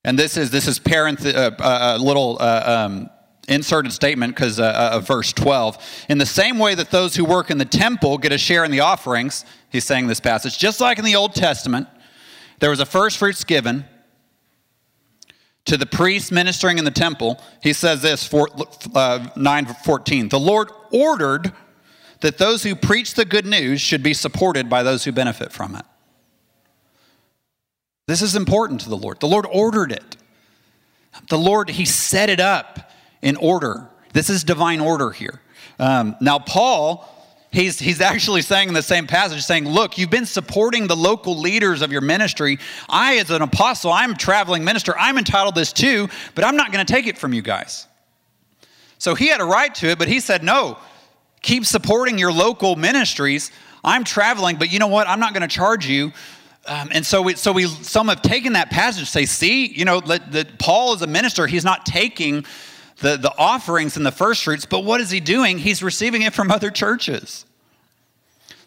and 0.04 0.18
this 0.18 0.36
is 0.36 0.50
this 0.50 0.66
is 0.66 0.78
parent 0.78 1.24
uh, 1.24 1.50
uh, 1.58 1.96
a 1.96 2.02
little 2.02 2.38
uh, 2.40 2.86
um, 2.86 3.10
inserted 3.46 3.92
statement 3.92 4.34
because 4.34 4.58
uh, 4.58 4.64
uh, 4.64 4.96
of 4.96 5.06
verse 5.06 5.34
12. 5.34 5.76
In 6.08 6.16
the 6.16 6.24
same 6.24 6.58
way 6.58 6.74
that 6.74 6.90
those 6.90 7.14
who 7.14 7.26
work 7.26 7.50
in 7.50 7.58
the 7.58 7.66
temple 7.66 8.16
get 8.16 8.32
a 8.32 8.38
share 8.38 8.64
in 8.64 8.70
the 8.70 8.80
offerings, 8.80 9.44
he's 9.68 9.84
saying 9.84 10.06
this 10.06 10.20
passage, 10.20 10.58
just 10.58 10.80
like 10.80 10.98
in 10.98 11.04
the 11.04 11.16
Old 11.16 11.34
Testament, 11.34 11.86
there 12.60 12.70
was 12.70 12.80
a 12.80 12.86
first 12.86 13.18
fruits 13.18 13.44
given 13.44 13.84
to 15.66 15.76
the 15.76 15.86
priest 15.86 16.32
ministering 16.32 16.78
in 16.78 16.84
the 16.84 16.90
temple. 16.90 17.38
He 17.62 17.74
says 17.74 18.00
this, 18.00 18.26
for, 18.26 18.48
uh, 18.94 19.28
9:14. 19.36 20.30
The 20.30 20.40
Lord 20.40 20.70
ordered 20.90 21.52
that 22.20 22.38
those 22.38 22.62
who 22.62 22.74
preach 22.74 23.14
the 23.14 23.24
good 23.24 23.46
news 23.46 23.80
should 23.80 24.02
be 24.02 24.14
supported 24.14 24.68
by 24.68 24.82
those 24.82 25.04
who 25.04 25.12
benefit 25.12 25.52
from 25.52 25.74
it. 25.74 25.84
This 28.06 28.22
is 28.22 28.34
important 28.34 28.80
to 28.82 28.88
the 28.88 28.96
Lord. 28.96 29.20
The 29.20 29.28
Lord 29.28 29.46
ordered 29.50 29.92
it. 29.92 30.16
The 31.28 31.38
Lord, 31.38 31.70
He 31.70 31.84
set 31.84 32.28
it 32.28 32.40
up 32.40 32.90
in 33.22 33.36
order. 33.36 33.88
This 34.12 34.30
is 34.30 34.44
divine 34.44 34.80
order 34.80 35.10
here. 35.10 35.40
Um, 35.78 36.16
now, 36.20 36.38
Paul, 36.38 37.08
he's, 37.52 37.78
he's 37.78 38.00
actually 38.00 38.42
saying 38.42 38.68
in 38.68 38.74
the 38.74 38.82
same 38.82 39.06
passage, 39.06 39.42
saying, 39.42 39.68
Look, 39.68 39.96
you've 39.96 40.10
been 40.10 40.26
supporting 40.26 40.86
the 40.88 40.96
local 40.96 41.38
leaders 41.38 41.82
of 41.82 41.92
your 41.92 42.00
ministry. 42.00 42.58
I, 42.88 43.16
as 43.18 43.30
an 43.30 43.42
apostle, 43.42 43.92
I'm 43.92 44.12
a 44.12 44.16
traveling 44.16 44.64
minister. 44.64 44.96
I'm 44.98 45.16
entitled 45.16 45.54
this 45.54 45.72
too, 45.72 46.08
but 46.34 46.44
I'm 46.44 46.56
not 46.56 46.72
going 46.72 46.84
to 46.84 46.92
take 46.92 47.06
it 47.06 47.16
from 47.16 47.32
you 47.32 47.42
guys. 47.42 47.86
So 48.98 49.14
he 49.14 49.28
had 49.28 49.40
a 49.40 49.44
right 49.44 49.74
to 49.76 49.88
it, 49.88 49.98
but 49.98 50.08
he 50.08 50.20
said, 50.20 50.42
No, 50.42 50.78
keep 51.42 51.64
supporting 51.64 52.18
your 52.18 52.32
local 52.32 52.76
ministries. 52.76 53.50
I'm 53.82 54.04
traveling, 54.04 54.56
but 54.56 54.72
you 54.72 54.78
know 54.78 54.88
what? 54.88 55.08
I'm 55.08 55.20
not 55.20 55.32
going 55.32 55.42
to 55.42 55.48
charge 55.48 55.86
you. 55.86 56.12
Um, 56.66 56.90
and 56.92 57.04
so, 57.04 57.22
we, 57.22 57.36
so 57.36 57.52
we, 57.52 57.66
some 57.66 58.08
have 58.08 58.22
taken 58.22 58.52
that 58.52 58.70
passage, 58.70 59.08
say, 59.08 59.24
see, 59.24 59.66
you 59.66 59.84
know, 59.84 60.00
that 60.00 60.58
Paul 60.58 60.94
is 60.94 61.02
a 61.02 61.06
minister. 61.06 61.46
He's 61.46 61.64
not 61.64 61.86
taking 61.86 62.44
the, 62.98 63.16
the 63.16 63.32
offerings 63.38 63.96
and 63.96 64.04
the 64.04 64.12
first 64.12 64.44
fruits, 64.44 64.66
but 64.66 64.84
what 64.84 65.00
is 65.00 65.10
he 65.10 65.20
doing? 65.20 65.58
He's 65.58 65.82
receiving 65.82 66.22
it 66.22 66.34
from 66.34 66.50
other 66.50 66.70
churches. 66.70 67.46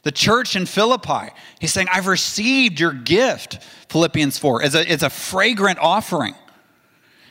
The 0.01 0.11
church 0.11 0.55
in 0.55 0.65
Philippi, 0.65 1.29
he's 1.59 1.71
saying, 1.71 1.87
I've 1.91 2.07
received 2.07 2.79
your 2.79 2.91
gift, 2.91 3.63
Philippians 3.87 4.37
4, 4.37 4.63
as 4.63 4.75
a, 4.75 4.89
as 4.89 5.03
a 5.03 5.09
fragrant 5.09 5.79
offering 5.79 6.35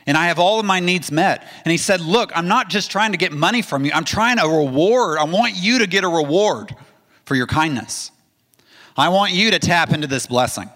and 0.05 0.17
I 0.17 0.27
have 0.27 0.39
all 0.39 0.59
of 0.59 0.65
my 0.65 0.79
needs 0.79 1.11
met. 1.11 1.47
And 1.63 1.71
he 1.71 1.77
said, 1.77 2.01
Look, 2.01 2.31
I'm 2.35 2.47
not 2.47 2.69
just 2.69 2.91
trying 2.91 3.11
to 3.11 3.17
get 3.17 3.31
money 3.31 3.61
from 3.61 3.85
you, 3.85 3.91
I'm 3.93 4.05
trying 4.05 4.39
a 4.39 4.47
reward. 4.47 5.17
I 5.17 5.23
want 5.23 5.55
you 5.55 5.79
to 5.79 5.87
get 5.87 6.03
a 6.03 6.09
reward 6.09 6.75
for 7.25 7.35
your 7.35 7.47
kindness. 7.47 8.11
I 8.95 9.09
want 9.09 9.31
you 9.31 9.51
to 9.51 9.59
tap 9.59 9.91
into 9.91 10.07
this 10.07 10.27
blessing. 10.27 10.69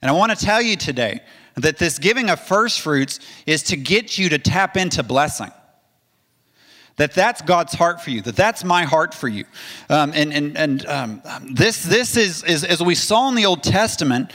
And 0.00 0.10
I 0.10 0.12
want 0.12 0.36
to 0.36 0.44
tell 0.44 0.62
you 0.62 0.76
today 0.76 1.20
that 1.56 1.78
this 1.78 1.98
giving 1.98 2.30
of 2.30 2.40
first 2.40 2.80
fruits 2.80 3.20
is 3.46 3.62
to 3.64 3.76
get 3.76 4.18
you 4.18 4.28
to 4.30 4.38
tap 4.38 4.76
into 4.76 5.02
blessing. 5.02 5.50
That 6.96 7.12
that's 7.12 7.42
God's 7.42 7.74
heart 7.74 8.00
for 8.00 8.10
you. 8.10 8.22
That 8.22 8.36
that's 8.36 8.62
my 8.62 8.84
heart 8.84 9.14
for 9.14 9.28
you. 9.28 9.44
Um, 9.88 10.12
and 10.14 10.32
and, 10.32 10.56
and 10.56 10.86
um, 10.86 11.22
this, 11.52 11.82
this 11.82 12.16
is, 12.16 12.44
is, 12.44 12.62
as 12.62 12.80
we 12.80 12.94
saw 12.94 13.28
in 13.28 13.34
the 13.34 13.46
Old 13.46 13.64
Testament, 13.64 14.30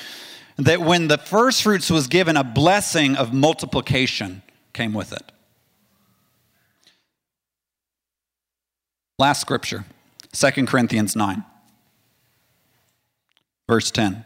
that 0.60 0.82
when 0.82 1.07
the 1.07 1.18
first 1.18 1.64
fruits 1.64 1.89
was 1.89 2.07
given, 2.07 2.36
a 2.36 2.43
blessing 2.43 3.16
of 3.16 3.34
multiplication 3.34 4.41
came 4.74 4.93
with 4.93 5.14
it. 5.14 5.32
Last 9.18 9.41
scripture, 9.41 9.86
2 10.34 10.66
Corinthians 10.66 11.16
9, 11.16 11.43
verse 13.68 13.91
10. 13.91 14.26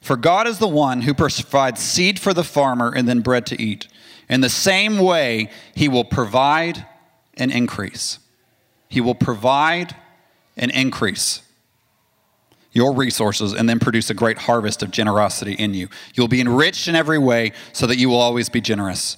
For 0.00 0.16
God 0.16 0.46
is 0.46 0.58
the 0.58 0.68
one 0.68 1.02
who 1.02 1.14
provides 1.14 1.80
seed 1.80 2.18
for 2.18 2.32
the 2.32 2.44
farmer 2.44 2.92
and 2.94 3.06
then 3.06 3.20
bread 3.20 3.44
to 3.46 3.60
eat. 3.60 3.86
In 4.28 4.40
the 4.40 4.48
same 4.48 4.98
way, 4.98 5.50
he 5.74 5.88
will 5.88 6.04
provide 6.04 6.86
and 7.34 7.50
increase. 7.52 8.18
He 8.88 9.00
will 9.00 9.14
provide 9.14 9.94
and 10.56 10.70
increase 10.70 11.42
your 12.72 12.94
resources 12.94 13.52
and 13.52 13.68
then 13.68 13.78
produce 13.78 14.10
a 14.10 14.14
great 14.14 14.38
harvest 14.38 14.82
of 14.82 14.90
generosity 14.90 15.54
in 15.54 15.74
you. 15.74 15.88
You'll 16.14 16.28
be 16.28 16.40
enriched 16.40 16.88
in 16.88 16.94
every 16.94 17.18
way 17.18 17.52
so 17.72 17.86
that 17.86 17.96
you 17.98 18.08
will 18.08 18.20
always 18.20 18.48
be 18.48 18.60
generous. 18.60 19.16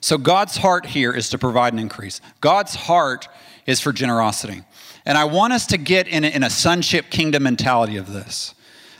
So, 0.00 0.16
God's 0.16 0.56
heart 0.56 0.86
here 0.86 1.12
is 1.12 1.28
to 1.30 1.38
provide 1.38 1.74
an 1.74 1.78
increase. 1.78 2.20
God's 2.40 2.74
heart 2.74 3.28
is 3.66 3.80
for 3.80 3.92
generosity. 3.92 4.62
And 5.04 5.18
I 5.18 5.24
want 5.24 5.52
us 5.52 5.66
to 5.66 5.78
get 5.78 6.08
in 6.08 6.24
a, 6.24 6.28
in 6.28 6.42
a 6.42 6.50
sonship 6.50 7.10
kingdom 7.10 7.42
mentality 7.42 7.96
of 7.96 8.12
this. 8.12 8.54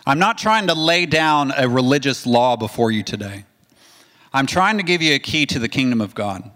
I'm 0.06 0.18
not 0.18 0.38
trying 0.38 0.66
to 0.66 0.74
lay 0.74 1.06
down 1.06 1.52
a 1.56 1.68
religious 1.68 2.26
law 2.26 2.56
before 2.56 2.90
you 2.90 3.02
today. 3.02 3.44
I'm 4.32 4.46
trying 4.46 4.76
to 4.76 4.82
give 4.82 5.02
you 5.02 5.14
a 5.14 5.18
key 5.18 5.46
to 5.46 5.58
the 5.58 5.68
kingdom 5.68 6.00
of 6.00 6.14
God. 6.14 6.50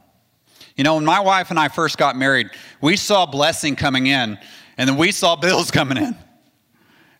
You 0.76 0.84
know, 0.84 0.96
when 0.96 1.04
my 1.04 1.20
wife 1.20 1.50
and 1.50 1.58
I 1.58 1.68
first 1.68 1.98
got 1.98 2.16
married, 2.16 2.50
we 2.80 2.96
saw 2.96 3.26
blessing 3.26 3.76
coming 3.76 4.06
in 4.06 4.38
and 4.76 4.88
then 4.88 4.96
we 4.96 5.12
saw 5.12 5.36
bills 5.36 5.70
coming 5.70 5.98
in. 5.98 6.16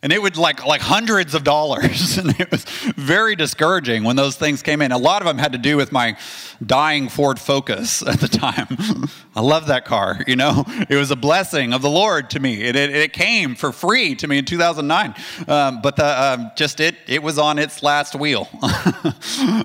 And 0.05 0.13
it 0.13 0.21
would 0.21 0.37
like 0.37 0.67
like 0.67 0.83
hundreds 0.83 1.35
of 1.35 1.45
dollars. 1.45 2.19
And 2.25 2.39
it 2.39 2.51
was 2.51 2.65
very 2.97 3.37
discouraging 3.37 4.05
when 4.05 4.17
those 4.17 4.37
things 4.37 4.63
came 4.63 4.83
in. 4.83 4.93
A 4.93 4.99
lot 4.99 5.23
of 5.23 5.27
them 5.27 5.39
had 5.39 5.53
to 5.53 5.59
do 5.59 5.79
with 5.79 5.93
my 5.93 6.17
dying 6.65 7.09
Ford 7.09 7.41
Focus 7.41 8.03
at 8.07 8.21
the 8.21 8.29
time. 8.29 8.77
I 9.35 9.41
love 9.41 9.67
that 9.69 9.87
car, 9.87 10.21
you 10.27 10.37
know. 10.37 10.65
It 10.89 10.97
was 10.97 11.11
a 11.11 11.17
blessing 11.17 11.73
of 11.73 11.81
the 11.81 11.89
Lord 11.89 12.31
to 12.31 12.41
me. 12.41 12.63
It, 12.63 12.77
it, 12.77 12.95
it 12.95 13.13
came 13.15 13.55
for 13.55 13.73
free 13.73 14.15
to 14.17 14.29
me 14.29 14.39
in 14.39 14.45
2009. 14.45 15.15
Um, 15.49 15.81
but 15.83 15.97
the, 15.97 16.23
um, 16.23 16.51
just 16.55 16.81
it, 16.81 16.97
it 17.07 17.23
was 17.23 17.39
on 17.39 17.59
its 17.59 17.83
last 17.83 18.15
wheel. 18.15 18.49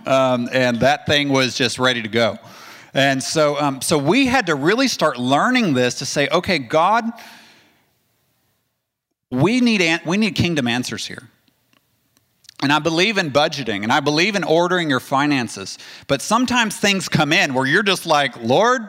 um, 0.06 0.50
and 0.54 0.80
that 0.80 1.06
thing 1.06 1.30
was 1.30 1.54
just 1.54 1.80
ready 1.80 2.02
to 2.02 2.10
go. 2.10 2.38
And 2.94 3.22
so, 3.22 3.60
um, 3.60 3.82
so 3.82 3.98
we 3.98 4.26
had 4.26 4.48
to 4.48 4.56
really 4.56 4.88
start 4.88 5.20
learning 5.20 5.74
this 5.74 5.96
to 5.96 6.06
say, 6.06 6.30
okay, 6.30 6.60
God, 6.60 7.12
we 9.32 9.62
need, 9.62 10.02
we 10.06 10.18
need 10.18 10.36
kingdom 10.36 10.68
answers 10.68 11.06
here. 11.06 11.30
And 12.62 12.74
I 12.74 12.80
believe 12.80 13.18
in 13.18 13.32
budgeting 13.32 13.84
and 13.84 13.92
I 13.92 14.00
believe 14.02 14.36
in 14.36 14.44
ordering 14.44 14.90
your 14.90 15.00
finances. 15.00 15.78
But 16.08 16.22
sometimes 16.22 16.76
things 16.76 17.08
come 17.08 17.32
in 17.32 17.54
where 17.54 17.66
you're 17.66 17.84
just 17.84 18.06
like, 18.06 18.36
Lord, 18.44 18.82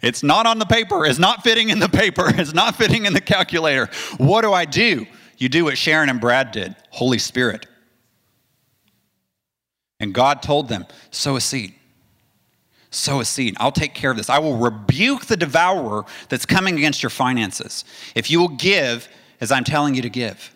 it's 0.00 0.22
not 0.22 0.46
on 0.46 0.58
the 0.58 0.64
paper. 0.64 1.04
It's 1.04 1.18
not 1.18 1.42
fitting 1.42 1.68
in 1.68 1.78
the 1.78 1.88
paper. 1.88 2.30
It's 2.34 2.54
not 2.54 2.76
fitting 2.76 3.04
in 3.04 3.12
the 3.12 3.20
calculator. 3.20 3.90
What 4.16 4.42
do 4.42 4.52
I 4.52 4.64
do? 4.64 5.06
You 5.36 5.48
do 5.48 5.64
what 5.64 5.76
Sharon 5.76 6.08
and 6.08 6.20
Brad 6.20 6.52
did 6.52 6.74
Holy 6.90 7.18
Spirit. 7.18 7.66
And 9.98 10.14
God 10.14 10.42
told 10.42 10.68
them, 10.68 10.86
sow 11.10 11.36
a 11.36 11.40
seed. 11.40 11.74
Sow 12.90 13.20
a 13.20 13.24
seed. 13.24 13.56
I'll 13.60 13.70
take 13.70 13.94
care 13.94 14.10
of 14.10 14.16
this. 14.16 14.30
I 14.30 14.38
will 14.38 14.56
rebuke 14.56 15.26
the 15.26 15.36
devourer 15.36 16.04
that's 16.28 16.46
coming 16.46 16.76
against 16.78 17.02
your 17.02 17.10
finances. 17.10 17.84
If 18.14 18.30
you 18.30 18.40
will 18.40 18.48
give, 18.48 19.08
as 19.40 19.50
I'm 19.50 19.64
telling 19.64 19.94
you 19.94 20.02
to 20.02 20.10
give. 20.10 20.54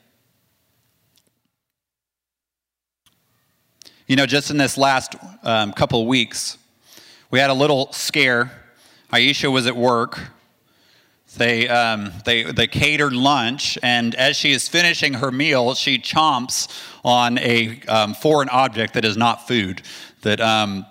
You 4.06 4.16
know, 4.16 4.26
just 4.26 4.50
in 4.50 4.58
this 4.58 4.76
last 4.76 5.14
um, 5.42 5.72
couple 5.72 6.02
of 6.02 6.06
weeks, 6.06 6.58
we 7.30 7.38
had 7.38 7.48
a 7.48 7.54
little 7.54 7.90
scare. 7.92 8.52
Aisha 9.10 9.50
was 9.50 9.66
at 9.66 9.74
work. 9.74 10.20
They, 11.36 11.68
um, 11.68 12.12
they, 12.24 12.44
they 12.44 12.66
catered 12.66 13.12
lunch, 13.12 13.78
and 13.82 14.14
as 14.14 14.36
she 14.36 14.52
is 14.52 14.68
finishing 14.68 15.14
her 15.14 15.32
meal, 15.32 15.74
she 15.74 15.98
chomps 15.98 16.68
on 17.02 17.38
a 17.38 17.80
um, 17.88 18.14
foreign 18.14 18.48
object 18.50 18.94
that 18.94 19.04
is 19.04 19.16
not 19.16 19.48
food. 19.48 19.82
That 20.22 20.40
um, 20.40 20.86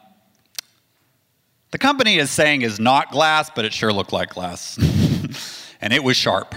the 1.71 1.77
company 1.77 2.17
is 2.17 2.29
saying 2.29 2.63
is 2.63 2.79
not 2.79 3.11
glass, 3.11 3.51
but 3.55 3.63
it 3.63 3.73
sure 3.73 3.93
looked 3.93 4.11
like 4.11 4.31
glass. 4.31 4.77
and 5.81 5.93
it 5.93 6.03
was 6.03 6.17
sharp. 6.17 6.55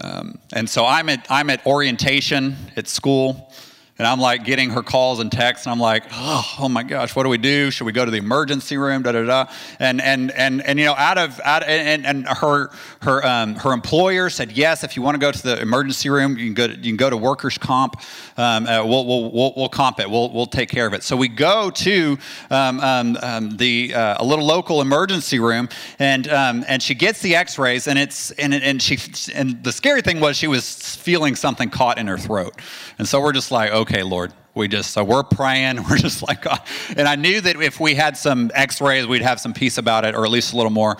Um, 0.00 0.38
and 0.52 0.68
so 0.68 0.84
I'm 0.84 1.08
at, 1.08 1.26
I'm 1.30 1.50
at 1.50 1.66
orientation 1.66 2.56
at 2.76 2.88
school, 2.88 3.50
and 3.98 4.06
I'm 4.06 4.20
like 4.20 4.44
getting 4.44 4.70
her 4.70 4.82
calls 4.82 5.20
and 5.20 5.32
texts, 5.32 5.66
and 5.66 5.72
I'm 5.72 5.80
like, 5.80 6.04
oh, 6.12 6.56
oh, 6.60 6.68
my 6.68 6.82
gosh, 6.82 7.16
what 7.16 7.22
do 7.22 7.30
we 7.30 7.38
do? 7.38 7.70
Should 7.70 7.84
we 7.84 7.92
go 7.92 8.04
to 8.04 8.10
the 8.10 8.18
emergency 8.18 8.76
room? 8.76 9.02
Da 9.02 9.12
da 9.12 9.24
da. 9.24 9.46
And 9.80 10.02
and 10.02 10.30
and 10.32 10.62
and 10.62 10.78
you 10.78 10.84
know, 10.84 10.94
out 10.94 11.16
of 11.16 11.40
out 11.44 11.62
and 11.62 12.04
and 12.04 12.28
her 12.28 12.70
her 13.00 13.24
um, 13.26 13.54
her 13.54 13.72
employer 13.72 14.28
said 14.28 14.52
yes. 14.52 14.84
If 14.84 14.96
you 14.96 15.02
want 15.02 15.14
to 15.14 15.18
go 15.18 15.32
to 15.32 15.42
the 15.42 15.60
emergency 15.62 16.10
room, 16.10 16.36
you 16.36 16.44
can 16.44 16.54
go 16.54 16.66
to, 16.66 16.74
you 16.74 16.90
can 16.90 16.96
go 16.96 17.08
to 17.08 17.16
workers 17.16 17.56
comp. 17.56 17.96
Um, 18.36 18.66
uh, 18.66 18.84
we'll, 18.84 19.06
we'll, 19.06 19.30
we'll 19.30 19.54
we'll 19.56 19.68
comp 19.70 19.98
it. 19.98 20.10
We'll 20.10 20.30
we'll 20.30 20.46
take 20.46 20.68
care 20.68 20.86
of 20.86 20.92
it. 20.92 21.02
So 21.02 21.16
we 21.16 21.28
go 21.28 21.70
to 21.70 22.18
um, 22.50 22.80
um, 22.80 23.16
um 23.22 23.56
the 23.56 23.94
uh, 23.94 24.22
a 24.22 24.24
little 24.24 24.44
local 24.44 24.82
emergency 24.82 25.38
room, 25.38 25.70
and 25.98 26.28
um, 26.28 26.66
and 26.68 26.82
she 26.82 26.94
gets 26.94 27.22
the 27.22 27.34
X-rays, 27.34 27.88
and 27.88 27.98
it's 27.98 28.30
and 28.32 28.52
and 28.52 28.82
she 28.82 28.98
and 29.32 29.64
the 29.64 29.72
scary 29.72 30.02
thing 30.02 30.20
was 30.20 30.36
she 30.36 30.48
was 30.48 30.96
feeling 30.96 31.34
something 31.34 31.70
caught 31.70 31.96
in 31.96 32.06
her 32.08 32.18
throat, 32.18 32.60
and 32.98 33.08
so 33.08 33.22
we're 33.22 33.32
just 33.32 33.50
like, 33.50 33.70
okay 33.70 33.85
okay, 33.88 34.02
Lord, 34.02 34.32
We 34.56 34.66
just, 34.66 34.90
so 34.90 35.04
we're 35.04 35.22
praying. 35.22 35.84
We're 35.88 35.98
just 35.98 36.26
like, 36.26 36.42
God. 36.42 36.60
And 36.96 37.06
I 37.06 37.14
knew 37.14 37.40
that 37.40 37.62
if 37.62 37.78
we 37.78 37.94
had 37.94 38.16
some 38.16 38.50
x 38.52 38.80
rays, 38.80 39.06
we'd 39.06 39.22
have 39.22 39.38
some 39.38 39.52
peace 39.52 39.78
about 39.78 40.04
it, 40.04 40.16
or 40.16 40.24
at 40.24 40.30
least 40.32 40.52
a 40.52 40.56
little 40.56 40.72
more. 40.72 40.96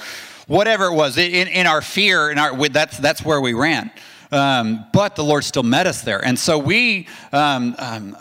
Whatever 0.46 0.86
it 0.86 0.94
was, 0.94 1.18
in, 1.18 1.48
in 1.48 1.66
our 1.66 1.82
fear, 1.82 2.30
in 2.30 2.38
our, 2.38 2.56
that's, 2.68 2.96
that's 2.98 3.24
where 3.24 3.40
we 3.40 3.54
ran. 3.54 3.90
Um, 4.30 4.86
but 4.92 5.16
the 5.16 5.24
Lord 5.24 5.42
still 5.42 5.64
met 5.64 5.88
us 5.88 6.02
there. 6.02 6.24
And 6.24 6.38
so 6.38 6.58
we, 6.58 7.08
um, 7.32 7.74
um, 7.78 8.16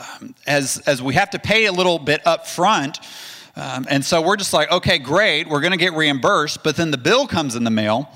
as, 0.47 0.79
as 0.87 0.99
we 0.99 1.13
have 1.13 1.29
to 1.31 1.39
pay 1.39 1.65
a 1.65 1.71
little 1.71 1.99
bit 1.99 2.25
up 2.25 2.47
front, 2.47 2.99
um, 3.55 3.85
and 3.87 4.03
so 4.03 4.21
we're 4.21 4.35
just 4.35 4.51
like, 4.51 4.71
okay, 4.71 4.97
great, 4.97 5.47
we're 5.47 5.61
going 5.61 5.71
to 5.71 5.77
get 5.77 5.93
reimbursed. 5.93 6.63
But 6.63 6.75
then 6.75 6.89
the 6.91 6.97
bill 6.97 7.27
comes 7.27 7.55
in 7.55 7.63
the 7.63 7.71
mail. 7.71 8.09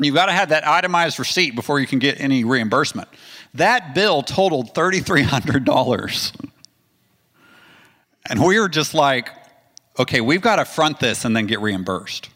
You've 0.00 0.14
got 0.14 0.26
to 0.26 0.32
have 0.32 0.48
that 0.48 0.66
itemized 0.66 1.18
receipt 1.18 1.54
before 1.54 1.78
you 1.78 1.86
can 1.86 1.98
get 1.98 2.20
any 2.20 2.44
reimbursement. 2.44 3.08
That 3.54 3.94
bill 3.94 4.22
totaled 4.22 4.74
$3,300. 4.74 6.50
And 8.28 8.42
we 8.42 8.58
were 8.58 8.68
just 8.68 8.94
like, 8.94 9.28
okay, 9.98 10.20
we've 10.20 10.40
got 10.40 10.56
to 10.56 10.64
front 10.64 11.00
this 11.00 11.24
and 11.24 11.36
then 11.36 11.46
get 11.46 11.60
reimbursed. 11.60 12.30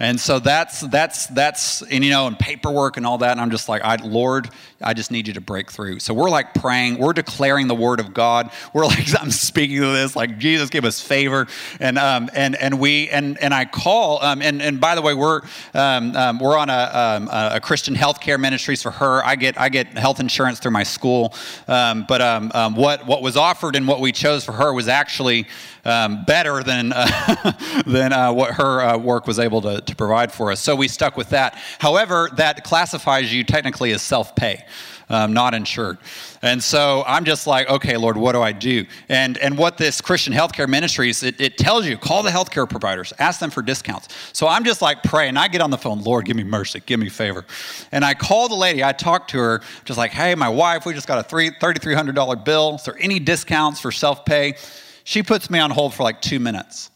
And 0.00 0.18
so 0.18 0.40
that's 0.40 0.80
that's 0.80 1.28
that's 1.28 1.82
and 1.82 2.04
you 2.04 2.10
know 2.10 2.26
and 2.26 2.36
paperwork 2.36 2.96
and 2.96 3.06
all 3.06 3.18
that 3.18 3.30
and 3.30 3.40
I'm 3.40 3.52
just 3.52 3.68
like 3.68 3.82
I 3.82 3.94
Lord 3.96 4.50
I 4.84 4.94
just 4.94 5.10
need 5.10 5.26
you 5.26 5.34
to 5.34 5.40
break 5.40 5.70
through. 5.70 6.00
So 6.00 6.14
we're 6.14 6.30
like 6.30 6.54
praying, 6.54 6.98
we're 6.98 7.12
declaring 7.12 7.68
the 7.68 7.74
word 7.74 8.00
of 8.00 8.14
God. 8.14 8.50
We're 8.72 8.86
like 8.86 9.04
I'm 9.20 9.30
speaking 9.30 9.80
to 9.80 9.88
this 9.88 10.14
like 10.14 10.38
Jesus 10.38 10.70
give 10.70 10.84
us 10.84 11.00
favor 11.00 11.46
and 11.80 11.98
um 11.98 12.30
and 12.34 12.54
and 12.56 12.78
we 12.78 13.08
and 13.10 13.38
and 13.42 13.52
I 13.52 13.64
call 13.64 14.22
um 14.22 14.42
and 14.42 14.62
and 14.62 14.80
by 14.80 14.94
the 14.94 15.02
way 15.02 15.14
we're 15.14 15.40
um, 15.74 16.14
um 16.16 16.38
we're 16.38 16.56
on 16.56 16.70
a 16.70 16.90
um, 16.94 17.28
a 17.30 17.60
Christian 17.60 17.94
healthcare 17.94 18.38
ministries 18.38 18.82
for 18.82 18.90
her. 18.90 19.24
I 19.24 19.36
get 19.36 19.58
I 19.60 19.68
get 19.68 19.86
health 19.98 20.20
insurance 20.20 20.58
through 20.58 20.72
my 20.72 20.82
school. 20.82 21.34
Um, 21.68 22.04
but 22.06 22.20
what 22.74 23.06
what 23.06 23.22
was 23.22 23.36
offered 23.36 23.76
and 23.76 23.88
what 23.88 24.00
we 24.00 24.12
chose 24.12 24.44
for 24.44 24.52
her 24.52 24.72
was 24.72 24.88
actually 24.88 25.46
better 25.84 26.62
than 26.62 26.92
uh, 26.92 27.52
than 27.86 28.12
uh, 28.12 28.32
what 28.32 28.54
her 28.54 28.80
uh, 28.80 28.98
work 28.98 29.26
was 29.26 29.38
able 29.38 29.60
to, 29.62 29.80
to 29.80 29.96
provide 29.96 30.32
for 30.32 30.50
us. 30.50 30.60
So 30.60 30.74
we 30.74 30.88
stuck 30.88 31.16
with 31.16 31.30
that. 31.30 31.58
However, 31.78 32.30
that 32.36 32.64
classifies 32.64 33.32
you 33.32 33.44
technically 33.44 33.92
as 33.92 34.02
self 34.02 34.34
pay. 34.34 34.64
Um, 35.10 35.34
not 35.34 35.52
insured. 35.52 35.98
And 36.40 36.62
so 36.62 37.04
I'm 37.06 37.26
just 37.26 37.46
like, 37.46 37.68
okay, 37.68 37.98
Lord, 37.98 38.16
what 38.16 38.32
do 38.32 38.40
I 38.40 38.52
do? 38.52 38.86
And 39.10 39.36
and 39.36 39.58
what 39.58 39.76
this 39.76 40.00
Christian 40.00 40.32
healthcare 40.32 40.66
ministries, 40.66 41.22
it, 41.22 41.38
it 41.40 41.58
tells 41.58 41.86
you, 41.86 41.98
call 41.98 42.22
the 42.22 42.30
healthcare 42.30 42.68
providers, 42.68 43.12
ask 43.18 43.38
them 43.38 43.50
for 43.50 43.60
discounts. 43.60 44.08
So 44.32 44.48
I'm 44.48 44.64
just 44.64 44.80
like 44.80 45.02
pray. 45.02 45.28
And 45.28 45.38
I 45.38 45.48
get 45.48 45.60
on 45.60 45.70
the 45.70 45.76
phone, 45.76 46.02
Lord, 46.02 46.24
give 46.24 46.36
me 46.36 46.44
mercy, 46.44 46.80
give 46.86 46.98
me 46.98 47.10
favor. 47.10 47.44
And 47.92 48.02
I 48.02 48.14
call 48.14 48.48
the 48.48 48.54
lady, 48.54 48.82
I 48.82 48.92
talk 48.92 49.28
to 49.28 49.38
her, 49.38 49.60
just 49.84 49.98
like, 49.98 50.12
hey, 50.12 50.34
my 50.34 50.48
wife, 50.48 50.86
we 50.86 50.94
just 50.94 51.06
got 51.06 51.18
a 51.18 51.22
three, 51.22 51.50
$3,300 51.50 52.44
bill. 52.44 52.76
Is 52.76 52.84
there 52.84 52.96
any 52.98 53.18
discounts 53.18 53.80
for 53.80 53.92
self 53.92 54.24
pay? 54.24 54.54
She 55.04 55.22
puts 55.22 55.50
me 55.50 55.58
on 55.58 55.70
hold 55.70 55.92
for 55.92 56.02
like 56.02 56.22
two 56.22 56.40
minutes. 56.40 56.90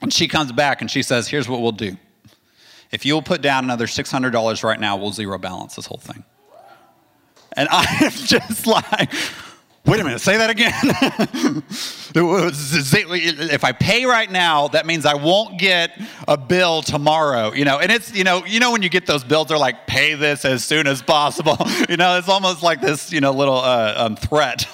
And 0.00 0.12
she 0.12 0.28
comes 0.28 0.52
back 0.52 0.80
and 0.82 0.90
she 0.90 1.02
says, 1.02 1.26
Here's 1.26 1.48
what 1.48 1.62
we'll 1.62 1.72
do. 1.72 1.96
If 2.90 3.04
you'll 3.04 3.22
put 3.22 3.42
down 3.42 3.64
another 3.64 3.86
$600 3.86 4.64
right 4.64 4.80
now, 4.80 4.96
we'll 4.96 5.12
zero 5.12 5.38
balance 5.38 5.74
this 5.74 5.86
whole 5.86 5.98
thing. 5.98 6.24
And 7.58 7.68
I'm 7.70 8.10
just 8.10 8.66
like, 8.66 9.12
Wait 9.88 10.00
a 10.00 10.04
minute, 10.04 10.20
say 10.20 10.36
that 10.36 10.50
again. 10.50 10.70
if 13.50 13.64
I 13.64 13.72
pay 13.72 14.04
right 14.04 14.30
now, 14.30 14.68
that 14.68 14.84
means 14.84 15.06
I 15.06 15.14
won't 15.14 15.58
get 15.58 15.98
a 16.26 16.36
bill 16.36 16.82
tomorrow, 16.82 17.54
you 17.54 17.64
know. 17.64 17.78
And 17.78 17.90
it's, 17.90 18.14
you 18.14 18.22
know, 18.22 18.44
you 18.44 18.60
know 18.60 18.70
when 18.70 18.82
you 18.82 18.90
get 18.90 19.06
those 19.06 19.24
bills, 19.24 19.48
they're 19.48 19.56
like, 19.56 19.86
pay 19.86 20.12
this 20.12 20.44
as 20.44 20.62
soon 20.62 20.86
as 20.86 21.00
possible. 21.00 21.56
you 21.88 21.96
know, 21.96 22.18
it's 22.18 22.28
almost 22.28 22.62
like 22.62 22.82
this, 22.82 23.10
you 23.10 23.22
know, 23.22 23.32
little 23.32 23.56
uh, 23.56 23.94
um, 23.96 24.16
threat. 24.16 24.66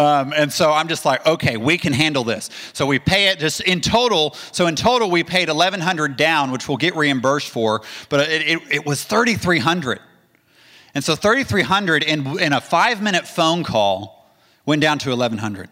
Um, 0.00 0.32
and 0.34 0.50
so 0.50 0.72
I'm 0.72 0.88
just 0.88 1.04
like, 1.04 1.26
okay, 1.26 1.58
we 1.58 1.76
can 1.76 1.92
handle 1.92 2.24
this. 2.24 2.48
So 2.72 2.86
we 2.86 2.98
pay 2.98 3.28
it 3.28 3.38
just 3.38 3.60
in 3.60 3.82
total. 3.82 4.34
So 4.52 4.68
in 4.68 4.74
total, 4.74 5.10
we 5.10 5.22
paid 5.22 5.48
1100 5.48 6.16
down, 6.16 6.50
which 6.50 6.66
we'll 6.66 6.78
get 6.78 6.96
reimbursed 6.96 7.50
for, 7.50 7.82
but 8.08 8.20
it, 8.30 8.40
it, 8.48 8.62
it 8.70 8.86
was 8.86 9.04
3300 9.04 10.00
And 10.94 11.02
so 11.02 11.16
3300 11.16 12.02
in, 12.02 12.38
in 12.38 12.52
a 12.52 12.60
five 12.60 13.02
minute 13.02 13.26
phone 13.26 13.64
call 13.64 14.30
went 14.66 14.82
down 14.82 14.98
to 15.00 15.10
1100 15.10 15.68